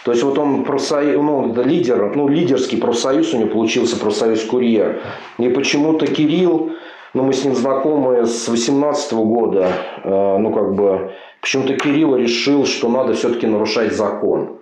То 0.04 0.10
есть 0.10 0.24
вот 0.24 0.38
он 0.38 0.64
профсоюз, 0.64 1.22
ну, 1.22 1.54
лидер, 1.62 2.16
ну, 2.16 2.26
лидерский 2.26 2.78
профсоюз 2.78 3.32
у 3.32 3.38
него 3.38 3.50
получился, 3.50 3.96
профсоюз 3.96 4.42
«Курьер». 4.42 5.00
И 5.38 5.48
почему-то 5.50 6.08
Кирилл, 6.08 6.72
ну, 7.14 7.22
мы 7.22 7.32
с 7.32 7.44
ним 7.44 7.54
знакомы 7.54 8.26
с 8.26 8.48
18 8.48 9.12
года, 9.12 9.68
а, 10.02 10.38
ну, 10.38 10.52
как 10.52 10.74
бы, 10.74 11.12
почему-то 11.42 11.74
Кирилл 11.74 12.16
решил, 12.16 12.66
что 12.66 12.88
надо 12.88 13.12
все-таки 13.12 13.46
нарушать 13.46 13.92
закон. 13.92 14.57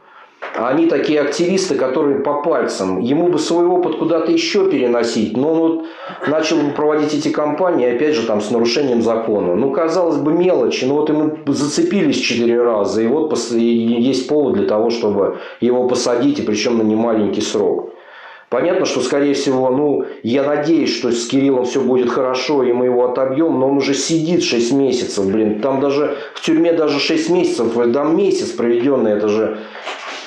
Они 0.57 0.87
такие 0.87 1.21
активисты, 1.21 1.75
которые 1.75 2.21
по 2.21 2.43
пальцам. 2.43 3.01
Ему 3.01 3.29
бы 3.29 3.39
свой 3.39 3.67
опыт 3.67 3.97
куда-то 3.97 4.33
еще 4.33 4.71
переносить. 4.71 5.37
Но 5.37 5.53
он 5.53 5.59
вот 5.59 5.85
начал 6.27 6.57
проводить 6.75 7.13
эти 7.15 7.29
кампании, 7.29 7.95
опять 7.95 8.15
же, 8.15 8.27
там, 8.27 8.41
с 8.41 8.51
нарушением 8.51 9.03
закона. 9.03 9.55
Ну, 9.55 9.71
казалось 9.71 10.17
бы, 10.17 10.33
мелочи. 10.33 10.87
Но 10.87 10.95
вот 10.95 11.11
ему 11.11 11.37
зацепились 11.47 12.17
четыре 12.17 12.63
раза. 12.63 13.03
И 13.03 13.07
вот 13.07 13.37
есть 13.53 14.29
повод 14.29 14.55
для 14.55 14.67
того, 14.67 14.91
чтобы 14.91 15.39
его 15.61 15.89
посадить. 15.89 16.39
И 16.39 16.43
причем 16.43 16.79
на 16.79 16.83
немаленький 16.83 17.43
срок. 17.43 17.93
Понятно, 18.49 18.87
что, 18.87 19.01
скорее 19.01 19.35
всего, 19.35 19.71
ну, 19.71 20.05
я 20.23 20.45
надеюсь, 20.45 20.95
что 20.97 21.11
с 21.11 21.27
Кириллом 21.27 21.65
все 21.65 21.81
будет 21.81 22.09
хорошо, 22.11 22.63
и 22.63 22.73
мы 22.73 22.85
его 22.85 23.11
отобьем, 23.11 23.59
но 23.59 23.69
он 23.69 23.79
уже 23.79 23.93
сидит 23.93 24.45
6 24.45 24.73
месяцев, 24.73 25.27
блин. 25.27 25.61
Там 25.61 25.81
даже 25.81 26.17
в 26.33 26.43
тюрьме 26.43 26.73
даже 26.73 27.01
6 27.01 27.29
месяцев, 27.31 27.73
там 27.93 28.17
месяц 28.17 28.51
проведенный, 28.51 29.13
это 29.15 29.27
же 29.27 29.59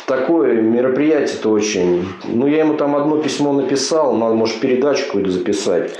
такое 0.09 0.59
мероприятие-то 0.59 1.49
очень... 1.49 2.05
Ну, 2.25 2.47
я 2.47 2.59
ему 2.59 2.73
там 2.73 2.95
одно 2.95 3.17
письмо 3.19 3.53
написал, 3.53 4.13
надо, 4.13 4.33
может, 4.33 4.59
передачу 4.59 5.05
какую-то 5.05 5.29
записать. 5.31 5.91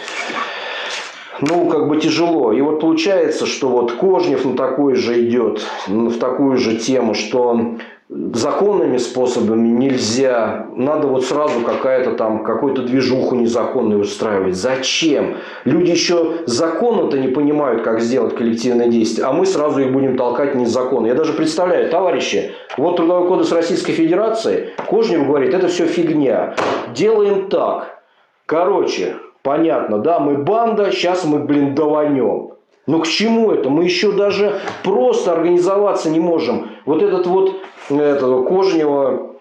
Ну, 1.42 1.70
как 1.70 1.88
бы 1.88 1.98
тяжело. 2.02 2.52
И 2.52 2.60
вот 2.60 2.82
получается, 2.82 3.46
что 3.46 3.70
вот 3.70 3.94
Кожнев 3.94 4.44
на 4.44 4.58
такой 4.58 4.96
же 4.96 5.24
идет, 5.24 5.62
в 5.88 6.18
такую 6.18 6.58
же 6.58 6.78
тему, 6.78 7.14
что 7.14 7.78
законными 8.10 8.98
способами 8.98 9.68
нельзя. 9.68 10.68
Надо 10.76 11.08
вот 11.08 11.26
сразу 11.26 11.62
какая-то 11.62 12.14
там, 12.14 12.44
какую-то 12.44 12.82
движуху 12.82 13.36
незаконную 13.36 14.02
устраивать. 14.02 14.56
Зачем? 14.56 15.38
Люди 15.64 15.92
еще 15.92 16.38
законно-то 16.46 17.20
не 17.20 17.28
понимают, 17.28 17.84
как 17.84 18.02
сделать 18.02 18.36
коллективное 18.36 18.88
действие, 18.88 19.28
а 19.28 19.32
мы 19.32 19.46
сразу 19.46 19.82
их 19.82 19.92
будем 19.92 20.18
толкать 20.18 20.56
незаконно. 20.56 21.08
Я 21.08 21.14
даже 21.14 21.34
представляю, 21.34 21.90
товарищи, 21.90 22.52
вот 22.78 22.98
Трудовой 22.98 23.28
кодекс 23.28 23.52
Российской 23.52 23.94
Федерации, 23.94 24.72
Кожнев 24.88 25.28
говорит, 25.28 25.54
это 25.54 25.68
все 25.68 25.86
фигня. 25.86 26.56
Делаем 26.96 27.50
так. 27.50 28.00
Короче, 28.48 29.18
понятно, 29.44 30.00
да, 30.00 30.20
мы 30.20 30.40
банда, 30.40 30.92
сейчас 30.92 31.26
мы, 31.26 31.40
блин, 31.40 31.76
даванем. 31.76 32.59
Но 32.90 33.02
к 33.02 33.08
чему 33.08 33.52
это? 33.52 33.70
Мы 33.70 33.84
еще 33.84 34.12
даже 34.14 34.62
просто 34.84 35.34
организоваться 35.34 36.10
не 36.10 36.20
можем. 36.20 36.72
Вот 36.88 37.04
этот 37.04 37.28
вот 37.28 37.54
этого 37.88 38.44
Кожнева 38.44 39.36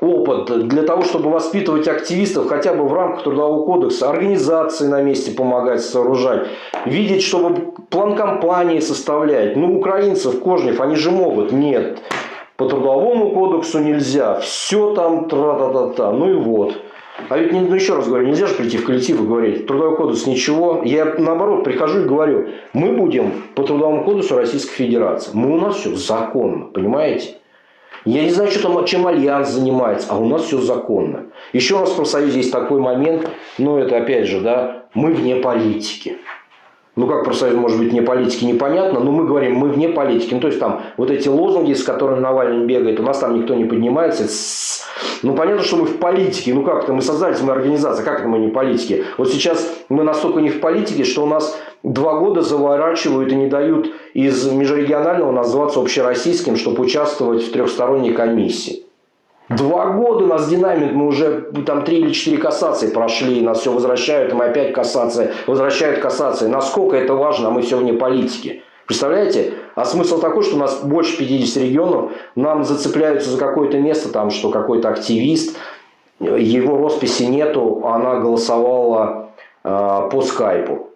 опыт 0.00 0.68
для 0.68 0.84
того, 0.84 1.02
чтобы 1.02 1.30
воспитывать 1.30 1.88
активистов 1.88 2.46
хотя 2.48 2.72
бы 2.72 2.86
в 2.86 2.92
рамках 2.92 3.24
Трудового 3.24 3.66
кодекса, 3.66 4.10
организации 4.10 4.86
на 4.86 5.02
месте 5.02 5.32
помогать 5.32 5.82
сооружать, 5.82 6.46
видеть, 6.86 7.24
чтобы 7.24 7.72
план 7.90 8.14
компании 8.14 8.78
составлять. 8.78 9.56
Ну, 9.56 9.76
украинцев, 9.76 10.38
Кожнев, 10.40 10.80
они 10.80 10.94
же 10.94 11.10
могут. 11.10 11.50
Нет, 11.50 11.98
по 12.56 12.68
Трудовому 12.68 13.30
кодексу 13.30 13.80
нельзя. 13.80 14.38
Все 14.38 14.94
там 14.94 15.28
тра-та-та-та. 15.28 16.12
Ну 16.12 16.30
и 16.30 16.34
вот. 16.34 16.76
А 17.28 17.38
ведь, 17.38 17.52
ну, 17.52 17.72
еще 17.72 17.94
раз 17.94 18.08
говорю, 18.08 18.26
нельзя 18.26 18.46
же 18.46 18.54
прийти 18.54 18.76
в 18.76 18.84
коллектив 18.84 19.20
и 19.20 19.24
говорить, 19.24 19.66
трудовой 19.66 19.96
кодекс 19.96 20.26
ничего. 20.26 20.82
Я, 20.84 21.14
наоборот, 21.16 21.64
прихожу 21.64 22.00
и 22.00 22.04
говорю, 22.04 22.48
мы 22.72 22.92
будем 22.92 23.44
по 23.54 23.62
трудовому 23.62 24.04
кодексу 24.04 24.36
Российской 24.36 24.74
Федерации. 24.74 25.30
Мы 25.32 25.52
у 25.52 25.60
нас 25.60 25.76
все 25.76 25.94
законно, 25.94 26.66
понимаете? 26.66 27.36
Я 28.04 28.22
не 28.24 28.30
знаю, 28.30 28.50
что 28.50 28.62
там, 28.62 28.84
чем 28.84 29.06
Альянс 29.06 29.48
занимается, 29.48 30.08
а 30.10 30.18
у 30.18 30.26
нас 30.28 30.42
все 30.42 30.60
законно. 30.60 31.26
Еще 31.52 31.78
нас 31.78 31.90
в 31.90 31.96
профсоюзе 31.96 32.38
есть 32.38 32.52
такой 32.52 32.80
момент, 32.80 33.30
но 33.58 33.78
это 33.78 33.96
опять 33.96 34.26
же, 34.26 34.40
да, 34.40 34.84
мы 34.92 35.12
вне 35.12 35.36
политики. 35.36 36.18
Ну, 36.96 37.08
как 37.08 37.24
профсоюз 37.24 37.56
может 37.56 37.78
быть 37.78 37.90
вне 37.90 38.02
политики, 38.02 38.44
непонятно, 38.44 39.00
но 39.00 39.10
мы 39.10 39.26
говорим, 39.26 39.56
мы 39.56 39.68
вне 39.68 39.88
политики. 39.88 40.32
Ну, 40.32 40.40
то 40.40 40.46
есть, 40.46 40.60
там 40.60 40.82
вот 40.96 41.10
эти 41.10 41.28
лозунги, 41.28 41.72
с 41.72 41.82
которыми 41.82 42.20
Навальный 42.20 42.66
бегает, 42.66 43.00
у 43.00 43.02
нас 43.02 43.18
там 43.18 43.36
никто 43.36 43.54
не 43.54 43.64
поднимается. 43.64 44.28
Ну, 45.24 45.34
понятно, 45.34 45.64
что 45.64 45.76
мы 45.76 45.86
в 45.86 45.98
политике. 45.98 46.54
Ну, 46.54 46.62
как 46.62 46.84
это? 46.84 46.92
Мы 46.92 47.02
создали 47.02 47.34
мы 47.42 47.52
организация, 47.52 48.04
как 48.04 48.20
это 48.20 48.28
мы 48.28 48.38
не 48.38 48.48
политики? 48.48 49.04
Вот 49.18 49.28
сейчас 49.28 49.76
мы 49.88 50.04
настолько 50.04 50.40
не 50.40 50.50
в 50.50 50.60
политике, 50.60 51.02
что 51.02 51.24
у 51.24 51.26
нас 51.26 51.58
два 51.82 52.20
года 52.20 52.42
заворачивают 52.42 53.32
и 53.32 53.36
не 53.36 53.48
дают 53.48 53.90
из 54.12 54.46
межрегионального 54.52 55.32
называться 55.32 55.80
общероссийским, 55.80 56.56
чтобы 56.56 56.82
участвовать 56.82 57.42
в 57.42 57.50
трехсторонней 57.50 58.12
комиссии. 58.12 58.84
Два 59.50 59.90
года 59.90 60.24
нас 60.26 60.48
динамит, 60.48 60.92
мы 60.92 61.06
уже 61.06 61.52
там 61.66 61.84
три 61.84 61.98
или 61.98 62.12
четыре 62.12 62.38
кассации 62.38 62.88
прошли, 62.88 63.42
нас 63.42 63.60
все 63.60 63.72
возвращают, 63.72 64.32
мы 64.32 64.46
опять 64.46 64.72
кассация, 64.72 65.32
возвращают 65.46 66.00
кассации. 66.00 66.46
Насколько 66.46 66.96
это 66.96 67.14
важно, 67.14 67.50
мы 67.50 67.60
все 67.60 67.76
вне 67.76 67.92
политики. 67.92 68.62
Представляете? 68.86 69.52
А 69.74 69.84
смысл 69.84 70.18
такой, 70.18 70.44
что 70.44 70.56
у 70.56 70.58
нас 70.58 70.82
больше 70.82 71.18
50 71.18 71.62
регионов, 71.62 72.12
нам 72.36 72.64
зацепляются 72.64 73.30
за 73.30 73.38
какое-то 73.38 73.78
место, 73.78 74.10
там, 74.10 74.30
что 74.30 74.50
какой-то 74.50 74.88
активист, 74.88 75.58
его 76.20 76.78
росписи 76.78 77.24
нету, 77.24 77.82
она 77.84 78.20
голосовала 78.20 79.30
э, 79.62 80.08
по 80.10 80.22
скайпу. 80.22 80.90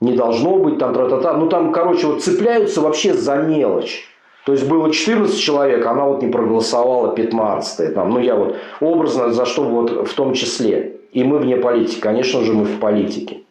Не 0.00 0.12
должно 0.12 0.58
быть 0.58 0.78
там 0.78 0.94
тра-та-та. 0.94 1.32
Ну 1.32 1.48
там, 1.48 1.72
короче, 1.72 2.06
вот 2.06 2.22
цепляются 2.22 2.80
вообще 2.80 3.14
за 3.14 3.36
мелочь. 3.36 4.07
То 4.48 4.52
есть 4.52 4.66
было 4.66 4.90
14 4.90 5.38
человек, 5.38 5.84
она 5.84 6.06
вот 6.06 6.22
не 6.22 6.28
проголосовала 6.28 7.14
15 7.14 7.92
там, 7.92 8.08
Ну 8.08 8.18
я 8.18 8.34
вот 8.34 8.56
образно 8.80 9.30
за 9.30 9.44
что 9.44 9.64
вот 9.64 10.08
в 10.08 10.14
том 10.14 10.32
числе. 10.32 10.94
И 11.12 11.22
мы 11.22 11.36
вне 11.36 11.56
политики. 11.56 12.00
Конечно 12.00 12.40
же, 12.40 12.54
мы 12.54 12.64
в 12.64 12.80
политике. 12.80 13.42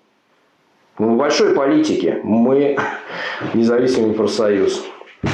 Мы 0.98 1.14
в 1.14 1.18
большой 1.18 1.54
политике. 1.54 2.20
Мы 2.24 2.78
независимый 3.54 4.16
профсоюз. 4.16 4.84
То 5.22 5.30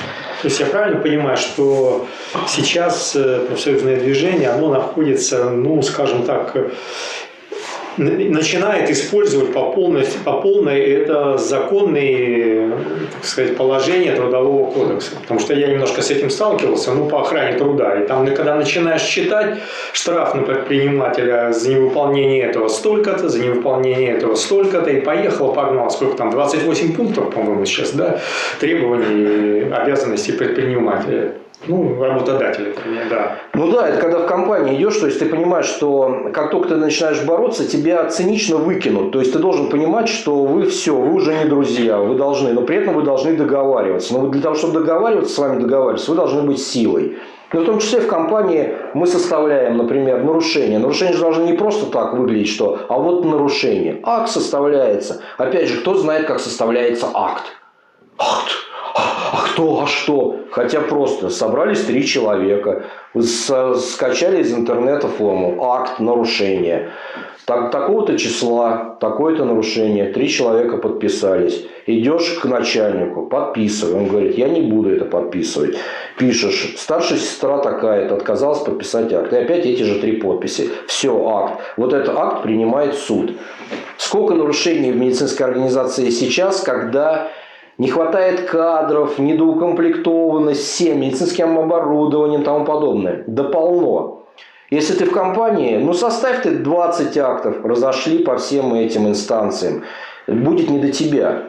есть 0.49 0.59
я 0.59 0.66
правильно 0.66 0.99
понимаю, 0.99 1.38
что 1.38 2.07
сейчас 2.45 3.16
э, 3.16 3.45
профсоюзное 3.47 4.01
движение, 4.01 4.49
оно 4.49 4.68
находится, 4.68 5.49
ну, 5.49 5.82
скажем 5.82 6.24
так, 6.24 6.57
начинает 7.98 8.89
использовать 8.89 9.54
по 9.54 9.72
полной, 9.72 10.06
по 10.26 10.34
полной 10.41 10.80
это 10.80 11.38
законные 11.38 12.74
так 13.12 13.26
сказать, 13.26 13.58
положения 13.58 14.16
Трудового 14.16 14.72
кодекса. 14.72 15.12
Потому 15.22 15.39
что 15.39 15.54
я 15.54 15.68
немножко 15.68 16.02
с 16.02 16.12
этим 16.12 16.30
сталкивался, 16.30 16.91
ну, 16.91 17.08
по 17.08 17.22
охране 17.22 17.58
труда. 17.58 18.00
И 18.00 18.08
там, 18.08 18.26
когда 18.34 18.56
начинаешь 18.56 19.02
считать 19.02 19.60
штраф 19.94 20.36
на 20.36 20.41
предпринимателя 20.41 21.52
за 21.52 21.70
невыполнение 21.72 22.44
этого 22.44 22.68
столько-то, 22.68 23.30
за 23.30 23.39
невыполнение 23.39 24.12
этого 24.12 24.36
столько-то, 24.36 24.89
и 24.89 25.02
поехал, 25.02 25.54
погнал, 25.54 25.89
сколько 25.89 26.18
там, 26.18 26.32
28 26.32 26.94
пунктов, 26.94 27.34
по-моему, 27.34 27.66
сейчас, 27.66 27.91
да, 27.91 28.20
требований, 28.60 29.72
обязанностей 29.72 30.34
предпринимателя. 30.34 31.34
Ну, 31.68 32.03
работодателя, 32.03 32.74
да. 33.09 33.38
Ну 33.53 33.72
да, 33.72 33.88
это 33.88 34.01
когда 34.01 34.20
в 34.20 34.26
компании 34.26 34.76
идешь, 34.76 34.97
то 34.97 35.05
есть 35.05 35.20
ты 35.20 35.26
понимаешь, 35.26 35.66
что 35.66 36.30
как 36.34 36.51
только 36.51 36.70
ты 36.70 36.76
начинаешь 36.76 37.24
бороться, 37.24 37.66
тебя 37.66 38.05
цинично 38.09 38.57
выкинут. 38.57 39.11
То 39.11 39.20
есть 39.20 39.32
ты 39.32 39.39
должен 39.39 39.70
понимать, 39.70 40.09
что 40.09 40.43
вы 40.43 40.64
все, 40.64 40.95
вы 40.95 41.14
уже 41.14 41.34
не 41.34 41.45
друзья, 41.45 41.99
вы 41.99 42.16
должны, 42.16 42.51
но 42.51 42.61
при 42.64 42.78
этом 42.78 42.95
вы 42.95 43.03
должны 43.03 43.36
договариваться. 43.36 44.14
Но 44.14 44.28
для 44.28 44.41
того, 44.41 44.55
чтобы 44.55 44.80
договариваться 44.80 45.34
с 45.34 45.38
вами 45.38 45.61
договариваться, 45.61 46.11
вы 46.11 46.18
должны 46.18 46.41
быть 46.41 46.61
силой. 46.61 47.18
Но 47.53 47.61
в 47.61 47.66
том 47.66 47.80
числе 47.80 48.01
в 48.01 48.07
компании 48.07 48.76
мы 48.93 49.05
составляем, 49.07 49.78
например, 49.78 50.24
нарушение. 50.24 50.80
Нарушение 50.80 51.14
же 51.14 51.22
должно 51.22 51.45
не 51.45 51.53
просто 51.53 51.86
так 51.86 52.14
выглядеть, 52.14 52.49
что, 52.49 52.80
а 52.89 52.97
вот 52.97 53.24
нарушение. 53.24 53.99
Акт 54.03 54.30
составляется. 54.30 55.22
Опять 55.38 55.70
же, 55.70 55.80
кто 55.82 55.93
знает, 55.93 56.26
как 56.26 56.39
составляется 56.39 57.07
акт? 57.14 57.43
Акт 58.18 58.51
А 58.96 59.46
кто, 59.46 59.82
а 59.84 59.88
что? 59.88 60.38
Хотя 60.52 60.82
просто 60.82 61.30
собрались 61.30 61.84
три 61.84 62.06
человека, 62.06 62.84
скачали 63.20 64.41
из 64.41 64.54
интернета 64.54 65.08
форму, 65.08 65.64
акт 65.64 66.00
нарушения. 66.00 66.91
Так, 67.46 67.72
такого-то 67.72 68.18
числа, 68.18 68.96
такое-то 69.02 69.44
нарушение, 69.44 70.14
три 70.14 70.30
человека 70.30 70.78
подписались. 70.78 71.66
Идешь 71.88 72.39
к 72.41 72.46
начальнику, 72.46 73.26
подписывай. 73.26 73.96
Он 73.96 74.08
говорит, 74.08 74.38
я 74.38 74.48
не 74.48 74.62
буду 74.62 74.91
это 74.91 75.04
подписывать. 75.04 75.76
Пишешь, 76.18 76.76
старшая 76.78 77.20
сестра 77.20 77.58
такая-то 77.58 78.16
отказалась 78.16 78.60
подписать 78.60 79.12
акт. 79.12 79.34
И 79.34 79.36
опять 79.36 79.66
эти 79.66 79.84
же 79.84 80.00
три 80.00 80.14
подписи. 80.22 80.70
Все, 80.88 81.28
акт. 81.28 81.60
Вот 81.76 81.91
этот 81.91 82.16
акт 82.16 82.44
принимает 82.44 82.94
суд. 82.94 83.34
Сколько 83.98 84.36
нарушений 84.36 84.91
в 84.91 84.96
медицинской 84.96 85.46
организации 85.46 86.12
сейчас, 86.12 86.62
когда 86.62 87.28
не 87.78 87.88
хватает 87.88 88.42
кадров, 88.50 89.18
недоукомплектованность 89.20 90.62
всем 90.62 91.02
медицинским 91.02 91.58
оборудованием 91.58 92.42
и 92.42 92.46
тому 92.46 92.66
подобное. 92.66 93.24
Да 93.28 93.44
полно. 93.44 94.26
Если 94.70 94.94
ты 94.94 95.06
в 95.06 95.12
компании, 95.12 95.78
ну 95.78 95.94
составь 95.94 96.44
ты 96.44 96.52
20 96.52 97.18
актов, 97.18 97.64
разошли 97.64 98.24
по 98.24 98.38
всем 98.38 98.74
этим 98.74 99.08
инстанциям. 99.08 99.84
Будет 100.28 100.70
не 100.70 100.80
до 100.80 100.92
тебя. 100.92 101.44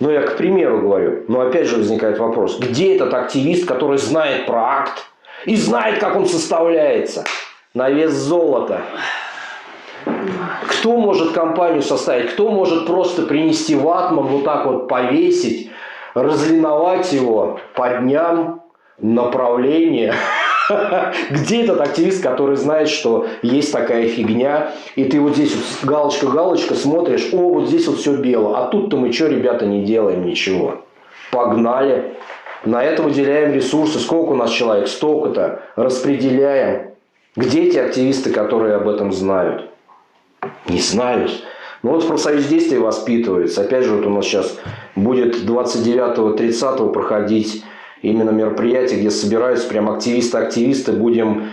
Ну, 0.00 0.10
я 0.10 0.22
к 0.22 0.36
примеру 0.36 0.80
говорю. 0.80 1.24
Но 1.28 1.40
опять 1.40 1.66
же 1.66 1.76
возникает 1.76 2.18
вопрос. 2.18 2.58
Где 2.58 2.96
этот 2.96 3.14
активист, 3.14 3.66
который 3.66 3.98
знает 3.98 4.46
про 4.46 4.80
акт 4.80 5.04
и 5.46 5.56
знает, 5.56 5.98
как 5.98 6.16
он 6.16 6.26
составляется? 6.26 7.24
На 7.74 7.90
вес 7.90 8.12
золота. 8.12 8.82
Кто 10.68 10.96
может 10.96 11.32
компанию 11.32 11.82
составить? 11.82 12.30
Кто 12.30 12.50
может 12.50 12.86
просто 12.86 13.22
принести 13.22 13.74
ватман, 13.74 14.26
вот 14.26 14.44
так 14.44 14.66
вот 14.66 14.88
повесить, 14.88 15.70
разлиновать 16.14 17.12
его 17.12 17.60
по 17.74 17.88
дням, 17.88 18.62
направления? 18.98 20.14
Где 21.30 21.62
этот 21.62 21.80
активист, 21.80 22.22
который 22.22 22.56
знает, 22.56 22.88
что 22.88 23.26
есть 23.42 23.72
такая 23.72 24.08
фигня, 24.08 24.72
и 24.96 25.04
ты 25.04 25.20
вот 25.20 25.34
здесь 25.34 25.54
вот 25.54 25.88
галочка-галочка 25.88 26.74
смотришь, 26.74 27.30
о, 27.32 27.48
вот 27.50 27.68
здесь 27.68 27.86
вот 27.86 27.98
все 27.98 28.16
бело, 28.16 28.58
а 28.58 28.68
тут-то 28.68 28.96
мы 28.96 29.12
что, 29.12 29.26
ребята, 29.26 29.66
не 29.66 29.84
делаем 29.84 30.24
ничего. 30.24 30.82
Погнали. 31.30 32.14
На 32.64 32.82
это 32.82 33.02
выделяем 33.02 33.52
ресурсы. 33.52 33.98
Сколько 33.98 34.30
у 34.30 34.36
нас 34.36 34.50
человек? 34.50 34.88
Столько-то. 34.88 35.60
Распределяем. 35.76 36.92
Где 37.36 37.64
эти 37.64 37.76
активисты, 37.76 38.30
которые 38.30 38.76
об 38.76 38.88
этом 38.88 39.12
знают? 39.12 39.68
Не 40.68 40.80
знают. 40.80 41.44
Ну 41.82 41.90
вот 41.90 42.04
в 42.04 42.08
профсоюз 42.08 42.46
действия 42.46 42.78
воспитывается. 42.78 43.60
Опять 43.60 43.84
же, 43.84 43.94
вот 43.94 44.06
у 44.06 44.10
нас 44.10 44.24
сейчас 44.24 44.58
будет 44.96 45.36
29-30 45.44 46.92
проходить 46.92 47.62
именно 48.00 48.30
мероприятие, 48.30 49.00
где 49.00 49.10
собираются 49.10 49.68
прям 49.68 49.90
активисты-активисты, 49.90 50.92
будем 50.92 51.50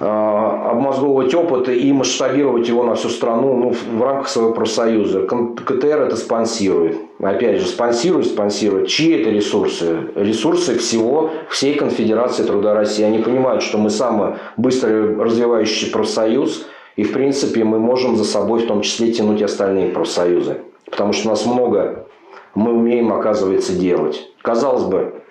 э, 0.00 0.04
обмозговывать 0.04 1.32
опыт 1.34 1.68
и 1.68 1.92
масштабировать 1.92 2.66
его 2.66 2.82
на 2.82 2.96
всю 2.96 3.08
страну 3.08 3.56
ну, 3.56 3.70
в 3.70 4.02
рамках 4.02 4.28
своего 4.28 4.52
профсоюза. 4.52 5.22
КТР 5.22 6.00
это 6.00 6.16
спонсирует. 6.16 6.96
Опять 7.20 7.60
же, 7.60 7.66
спонсирует, 7.66 8.26
спонсирует. 8.26 8.88
Чьи 8.88 9.20
это 9.20 9.30
ресурсы? 9.30 10.08
Ресурсы 10.16 10.76
всего, 10.76 11.30
всей 11.50 11.74
Конфедерации 11.74 12.42
труда 12.42 12.74
России. 12.74 13.04
Они 13.04 13.18
понимают, 13.18 13.62
что 13.62 13.78
мы 13.78 13.90
самый 13.90 14.34
быстро 14.56 14.90
развивающийся 15.22 15.92
профсоюз, 15.92 16.66
и, 16.96 17.04
в 17.04 17.12
принципе, 17.12 17.64
мы 17.64 17.78
можем 17.78 18.16
за 18.16 18.24
собой 18.24 18.60
в 18.60 18.66
том 18.66 18.82
числе 18.82 19.12
тянуть 19.12 19.42
остальные 19.42 19.90
профсоюзы. 19.90 20.62
Потому 20.90 21.12
что 21.12 21.28
у 21.28 21.30
нас 21.30 21.46
много 21.46 22.06
мы 22.54 22.72
умеем, 22.72 23.12
оказывается, 23.12 23.72
делать. 23.72 24.28
Казалось 24.42 24.84
бы, 24.84 25.22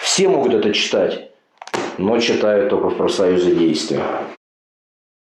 все 0.00 0.28
могут 0.28 0.54
это 0.54 0.72
читать, 0.72 1.30
но 1.96 2.18
читают 2.18 2.68
только 2.68 2.90
в 2.90 2.96
профсоюзе 2.96 3.54
действия. 3.54 4.02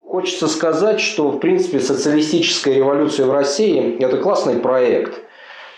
Хочется 0.02 0.48
сказать, 0.48 1.00
что, 1.00 1.28
в 1.28 1.38
принципе, 1.40 1.78
социалистическая 1.78 2.74
революция 2.74 3.26
в 3.26 3.32
России– 3.32 3.98
это 4.00 4.16
классный 4.16 4.56
проект. 4.56 5.20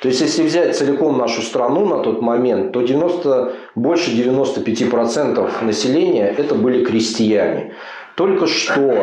То 0.01 0.07
есть, 0.07 0.21
если 0.21 0.45
взять 0.45 0.77
целиком 0.77 1.19
нашу 1.19 1.43
страну 1.43 1.85
на 1.87 1.99
тот 2.05 2.23
момент, 2.23 2.71
то 2.71 2.83
90, 2.83 3.53
больше 3.75 4.13
95% 4.13 5.65
населения– 5.65 6.33
это 6.39 6.55
были 6.55 6.85
крестьяне. 6.85 7.75
Только 8.19 8.49
что 8.49 8.95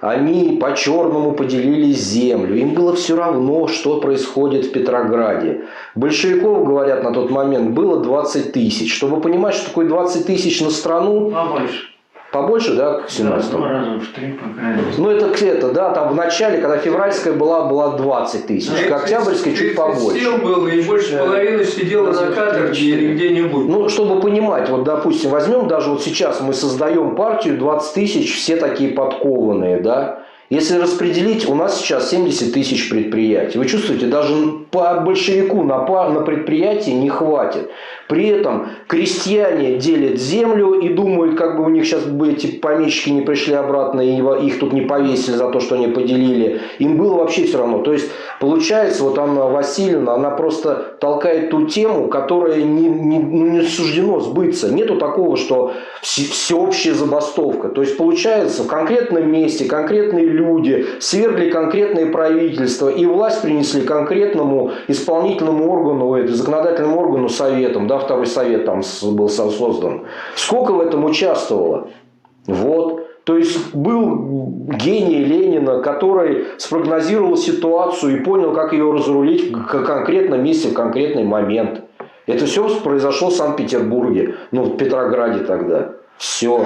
они 0.00 0.56
по-черному 0.58 1.32
поделили 1.32 1.92
землю. 1.92 2.56
Им 2.56 2.72
было 2.72 2.94
все 2.94 3.14
равно, 3.14 3.68
что 3.68 4.00
происходит 4.00 4.64
в 4.64 4.72
Петрограде. 4.72 5.64
Большевиков, 5.94 6.64
говорят, 6.64 7.04
на 7.04 7.12
тот 7.12 7.30
момент 7.30 7.72
было 7.72 8.02
20 8.02 8.50
тысяч. 8.52 8.96
Чтобы 8.96 9.20
понимать, 9.20 9.56
что 9.56 9.66
такое 9.66 9.86
20 9.86 10.24
тысяч 10.24 10.62
на 10.62 10.70
страну... 10.70 11.30
Побольше. 11.30 11.91
Побольше, 12.32 12.74
да, 12.74 13.00
к 13.00 13.10
17 13.10 13.50
да, 13.52 13.58
в 14.00 14.06
три. 14.14 14.38
Ну, 14.96 15.10
это 15.10 15.44
это, 15.44 15.70
да, 15.70 15.90
там 15.90 16.12
в 16.12 16.14
начале, 16.14 16.62
когда 16.62 16.78
февральская 16.78 17.34
была, 17.34 17.66
была 17.66 17.90
20 17.98 18.46
тысяч, 18.46 18.70
к 18.88 18.90
октябрьской 18.90 19.54
чуть 19.54 19.76
побольше. 19.76 20.18
Сил 20.18 20.38
было, 20.38 20.66
и 20.66 20.80
больше 20.80 21.18
половины 21.18 21.62
сидело 21.66 22.10
на 22.10 22.32
каторге 22.32 22.80
или 22.80 23.14
где-нибудь. 23.14 23.68
Ну, 23.68 23.88
чтобы 23.90 24.22
понимать, 24.22 24.70
вот, 24.70 24.84
допустим, 24.84 25.28
возьмем 25.28 25.68
даже 25.68 25.90
вот 25.90 26.02
сейчас 26.02 26.40
мы 26.40 26.54
создаем 26.54 27.16
партию, 27.16 27.58
20 27.58 27.94
тысяч, 27.94 28.34
все 28.34 28.56
такие 28.56 28.92
подкованные, 28.92 29.80
да, 29.80 30.22
если 30.52 30.76
распределить, 30.76 31.48
у 31.48 31.54
нас 31.54 31.78
сейчас 31.78 32.10
70 32.10 32.52
тысяч 32.52 32.90
предприятий. 32.90 33.56
Вы 33.56 33.64
чувствуете, 33.64 34.04
даже 34.04 34.34
по 34.70 35.00
большевику 35.00 35.62
на, 35.62 35.86
на 36.10 36.20
предприятии 36.20 36.90
не 36.90 37.08
хватит. 37.08 37.70
При 38.12 38.28
этом 38.28 38.66
крестьяне 38.88 39.78
делят 39.78 40.20
землю 40.20 40.74
и 40.74 40.90
думают, 40.90 41.34
как 41.34 41.56
бы 41.56 41.64
у 41.64 41.70
них 41.70 41.86
сейчас 41.86 42.04
бы 42.04 42.32
эти 42.32 42.46
помещики 42.46 43.08
не 43.08 43.22
пришли 43.22 43.54
обратно 43.54 44.02
и 44.02 44.20
их 44.46 44.58
тут 44.58 44.74
не 44.74 44.82
повесили 44.82 45.36
за 45.36 45.48
то, 45.48 45.60
что 45.60 45.76
они 45.76 45.86
поделили. 45.86 46.60
Им 46.78 46.98
было 46.98 47.14
вообще 47.14 47.44
все 47.46 47.56
равно. 47.56 47.78
То 47.78 47.94
есть, 47.94 48.10
получается, 48.38 49.04
вот 49.04 49.18
Анна 49.18 49.46
Васильевна, 49.46 50.12
она 50.12 50.28
просто 50.28 50.94
толкает 51.00 51.48
ту 51.48 51.66
тему, 51.66 52.08
которая 52.08 52.62
не, 52.62 52.86
не, 52.86 53.18
ну, 53.18 53.46
не 53.46 53.62
суждено 53.62 54.20
сбыться. 54.20 54.70
Нету 54.70 54.98
такого, 54.98 55.38
что 55.38 55.72
всеобщая 56.02 56.92
забастовка. 56.92 57.70
То 57.70 57.80
есть, 57.80 57.96
получается, 57.96 58.64
в 58.64 58.66
конкретном 58.66 59.26
месте 59.32 59.64
конкретные 59.64 60.26
люди 60.26 60.84
свергли 61.00 61.48
конкретные 61.48 62.04
правительства 62.04 62.90
и 62.90 63.06
власть 63.06 63.40
принесли 63.40 63.80
конкретному 63.80 64.72
исполнительному 64.86 65.72
органу, 65.72 66.14
это, 66.14 66.34
законодательному 66.34 67.00
органу, 67.00 67.30
советам, 67.30 67.86
да, 67.86 68.01
второй 68.02 68.26
совет 68.26 68.64
там 68.64 68.82
был 69.02 69.28
создан. 69.28 70.06
Сколько 70.34 70.72
в 70.72 70.80
этом 70.80 71.04
участвовало? 71.04 71.88
Вот. 72.46 73.06
То 73.24 73.36
есть 73.36 73.72
был 73.72 74.66
гений 74.76 75.24
Ленина, 75.24 75.80
который 75.80 76.46
спрогнозировал 76.58 77.36
ситуацию 77.36 78.16
и 78.16 78.24
понял, 78.24 78.52
как 78.52 78.72
ее 78.72 78.90
разрулить 78.92 79.52
в 79.52 79.84
конкретном 79.84 80.42
месте, 80.42 80.68
в 80.68 80.74
конкретный 80.74 81.24
момент. 81.24 81.82
Это 82.26 82.46
все 82.46 82.68
произошло 82.80 83.30
в 83.30 83.34
Санкт-Петербурге, 83.34 84.34
ну, 84.50 84.64
в 84.64 84.76
Петрограде 84.76 85.44
тогда. 85.44 85.92
Все. 86.18 86.64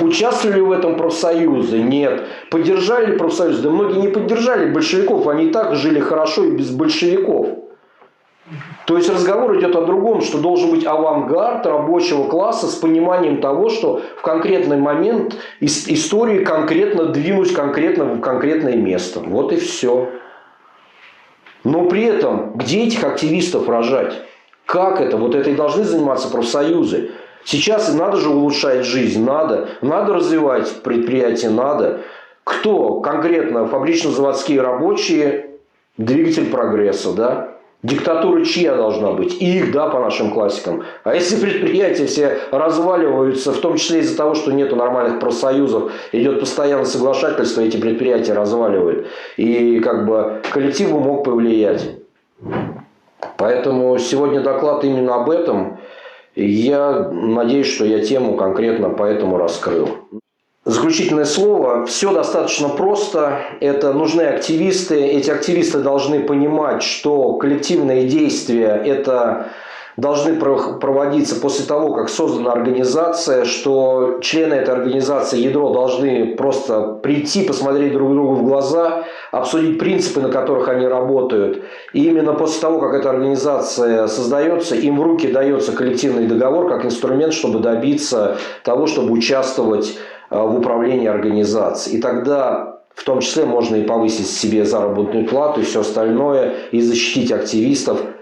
Участвовали 0.00 0.60
в 0.60 0.70
этом 0.70 0.96
профсоюзы? 0.96 1.78
Нет. 1.78 2.22
Поддержали 2.50 3.16
профсоюз? 3.16 3.58
Да 3.58 3.70
многие 3.70 4.00
не 4.00 4.08
поддержали 4.08 4.70
большевиков. 4.70 5.26
Они 5.26 5.46
и 5.46 5.50
так 5.50 5.74
жили 5.74 5.98
хорошо 5.98 6.44
и 6.44 6.52
без 6.52 6.70
большевиков. 6.70 7.48
То 8.86 8.96
есть 8.96 9.08
разговор 9.08 9.56
идет 9.58 9.76
о 9.76 9.82
другом, 9.82 10.22
что 10.22 10.38
должен 10.38 10.70
быть 10.70 10.84
авангард 10.84 11.64
рабочего 11.66 12.24
класса 12.28 12.66
с 12.66 12.74
пониманием 12.74 13.40
того, 13.40 13.68
что 13.68 14.02
в 14.18 14.22
конкретный 14.22 14.76
момент 14.76 15.36
истории 15.60 16.44
конкретно 16.44 17.06
двинуть 17.06 17.52
конкретно 17.52 18.04
в 18.04 18.20
конкретное 18.20 18.76
место. 18.76 19.20
Вот 19.20 19.52
и 19.52 19.56
все. 19.56 20.08
Но 21.64 21.86
при 21.86 22.02
этом, 22.04 22.54
где 22.54 22.84
этих 22.84 23.04
активистов 23.04 23.68
рожать? 23.68 24.14
Как 24.66 25.00
это? 25.00 25.16
Вот 25.16 25.34
это 25.34 25.50
и 25.50 25.54
должны 25.54 25.84
заниматься 25.84 26.28
профсоюзы. 26.28 27.12
Сейчас 27.44 27.92
надо 27.92 28.16
же 28.16 28.30
улучшать 28.30 28.84
жизнь, 28.84 29.24
надо. 29.24 29.68
Надо 29.80 30.14
развивать 30.14 30.82
предприятия, 30.82 31.50
надо. 31.50 32.00
Кто 32.44 33.00
конкретно 33.00 33.66
фабрично-заводские 33.66 34.60
рабочие, 34.60 35.50
двигатель 35.98 36.50
прогресса, 36.50 37.12
да? 37.12 37.52
Диктатура 37.82 38.44
чья 38.44 38.76
должна 38.76 39.10
быть? 39.10 39.42
Их, 39.42 39.72
да, 39.72 39.88
по 39.88 39.98
нашим 39.98 40.30
классикам. 40.30 40.84
А 41.02 41.16
если 41.16 41.40
предприятия 41.40 42.06
все 42.06 42.38
разваливаются, 42.52 43.52
в 43.52 43.58
том 43.58 43.76
числе 43.76 44.00
из-за 44.00 44.16
того, 44.16 44.34
что 44.34 44.52
нет 44.52 44.70
нормальных 44.74 45.18
профсоюзов, 45.18 45.90
идет 46.12 46.38
постоянное 46.38 46.84
соглашательство, 46.84 47.60
эти 47.60 47.76
предприятия 47.78 48.34
разваливают. 48.34 49.08
И 49.36 49.80
как 49.80 50.06
бы 50.06 50.42
коллектив 50.52 50.90
мог 50.90 51.24
повлиять. 51.24 51.96
Поэтому 53.36 53.98
сегодня 53.98 54.40
доклад 54.42 54.84
именно 54.84 55.16
об 55.16 55.28
этом. 55.28 55.78
Я 56.36 57.10
надеюсь, 57.10 57.66
что 57.66 57.84
я 57.84 57.98
тему 57.98 58.36
конкретно 58.36 58.90
поэтому 58.90 59.38
раскрыл. 59.38 59.88
Заключительное 60.64 61.24
слово. 61.24 61.86
Все 61.86 62.12
достаточно 62.12 62.68
просто. 62.68 63.40
Это 63.58 63.92
нужны 63.92 64.22
активисты. 64.22 64.94
Эти 64.94 65.28
активисты 65.28 65.80
должны 65.80 66.20
понимать, 66.20 66.84
что 66.84 67.32
коллективные 67.34 68.06
действия– 68.06 68.80
это 68.86 69.48
должны 69.96 70.36
проводиться 70.36 71.40
после 71.40 71.66
того, 71.66 71.92
как 71.92 72.08
создана 72.08 72.52
организация, 72.52 73.44
что 73.44 74.18
члены 74.22 74.54
этой 74.54 74.74
организации, 74.74 75.40
ядро, 75.40 75.72
должны 75.72 76.34
просто 76.36 76.98
прийти, 77.02 77.44
посмотреть 77.44 77.92
друг 77.92 78.12
другу 78.12 78.36
в 78.36 78.44
глаза, 78.44 79.04
обсудить 79.32 79.78
принципы, 79.78 80.20
на 80.20 80.30
которых 80.30 80.68
они 80.68 80.86
работают. 80.86 81.62
И 81.92 82.04
именно 82.06 82.32
после 82.32 82.60
того, 82.60 82.78
как 82.78 82.94
эта 82.94 83.10
организация 83.10 84.06
создается, 84.06 84.76
им 84.76 84.98
в 84.98 85.02
руки 85.02 85.26
дается 85.26 85.72
коллективный 85.72 86.26
договор 86.26 86.68
как 86.68 86.84
инструмент, 86.84 87.34
чтобы 87.34 87.58
добиться 87.58 88.38
того, 88.62 88.86
чтобы 88.86 89.12
участвовать 89.12 89.98
в 90.32 90.58
управлении 90.58 91.06
организацией. 91.06 91.98
И 91.98 92.00
тогда 92.00 92.80
в 92.94 93.04
том 93.04 93.20
числе 93.20 93.44
можно 93.44 93.76
и 93.76 93.84
повысить 93.84 94.28
себе 94.28 94.64
заработную 94.64 95.26
плату 95.26 95.60
и 95.60 95.64
все 95.64 95.80
остальное, 95.80 96.54
и 96.72 96.80
защитить 96.80 97.32
активистов– 97.32 98.00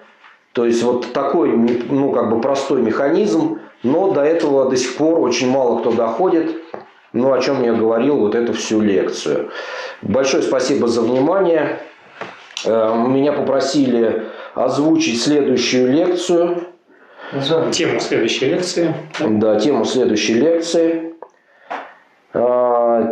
то 0.52 0.66
есть 0.66 0.82
вот 0.82 1.12
такой, 1.12 1.50
ну, 1.52 2.12
как 2.12 2.30
бы 2.30 2.40
простой 2.40 2.82
механизм, 2.82 3.60
но 3.82 4.10
до 4.10 4.22
этого 4.22 4.68
до 4.68 4.76
сих 4.76 4.96
пор 4.96 5.20
очень 5.20 5.50
мало 5.50 5.78
кто 5.78 5.92
доходит. 5.92 6.56
Ну, 7.12 7.32
о 7.32 7.40
чем 7.40 7.62
я 7.64 7.72
говорил 7.72 8.16
вот 8.18 8.34
эту 8.34 8.52
всю 8.52 8.80
лекцию. 8.80 9.50
Большое 10.02 10.42
спасибо 10.42 10.86
за 10.86 11.02
внимание. 11.02 11.80
Э, 12.64 12.94
меня 13.08 13.32
попросили 13.32 14.26
озвучить 14.54 15.20
следующую 15.20 15.92
лекцию. 15.92 16.68
Тему 17.72 18.00
следующей 18.00 18.46
лекции. 18.46 18.94
Да, 19.18 19.58
тему 19.58 19.84
следующей 19.84 20.34
лекции. 20.34 21.09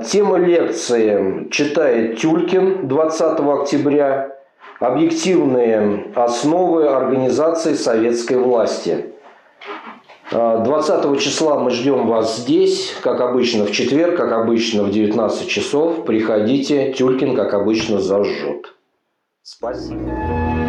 Тема 0.07 0.39
лекции 0.39 1.49
читает 1.51 2.19
Тюлькин 2.19 2.89
20 2.89 3.41
октября 3.41 4.37
объективные 4.81 6.13
основы 6.15 6.89
организации 6.89 7.75
советской 7.75 8.37
власти. 8.39 9.07
20 10.31 11.21
числа 11.21 11.59
мы 11.59 11.71
ждем 11.71 12.07
вас 12.07 12.39
здесь, 12.39 12.95
как 13.03 13.21
обычно 13.21 13.65
в 13.65 13.73
четверг, 13.73 14.17
как 14.17 14.33
обычно 14.33 14.83
в 14.83 14.91
19 14.91 15.49
часов. 15.49 16.05
Приходите, 16.05 16.93
Тюлькин, 16.93 17.35
как 17.35 17.55
обычно, 17.55 17.99
зажжет. 17.99 18.75
Спасибо. 19.43 20.68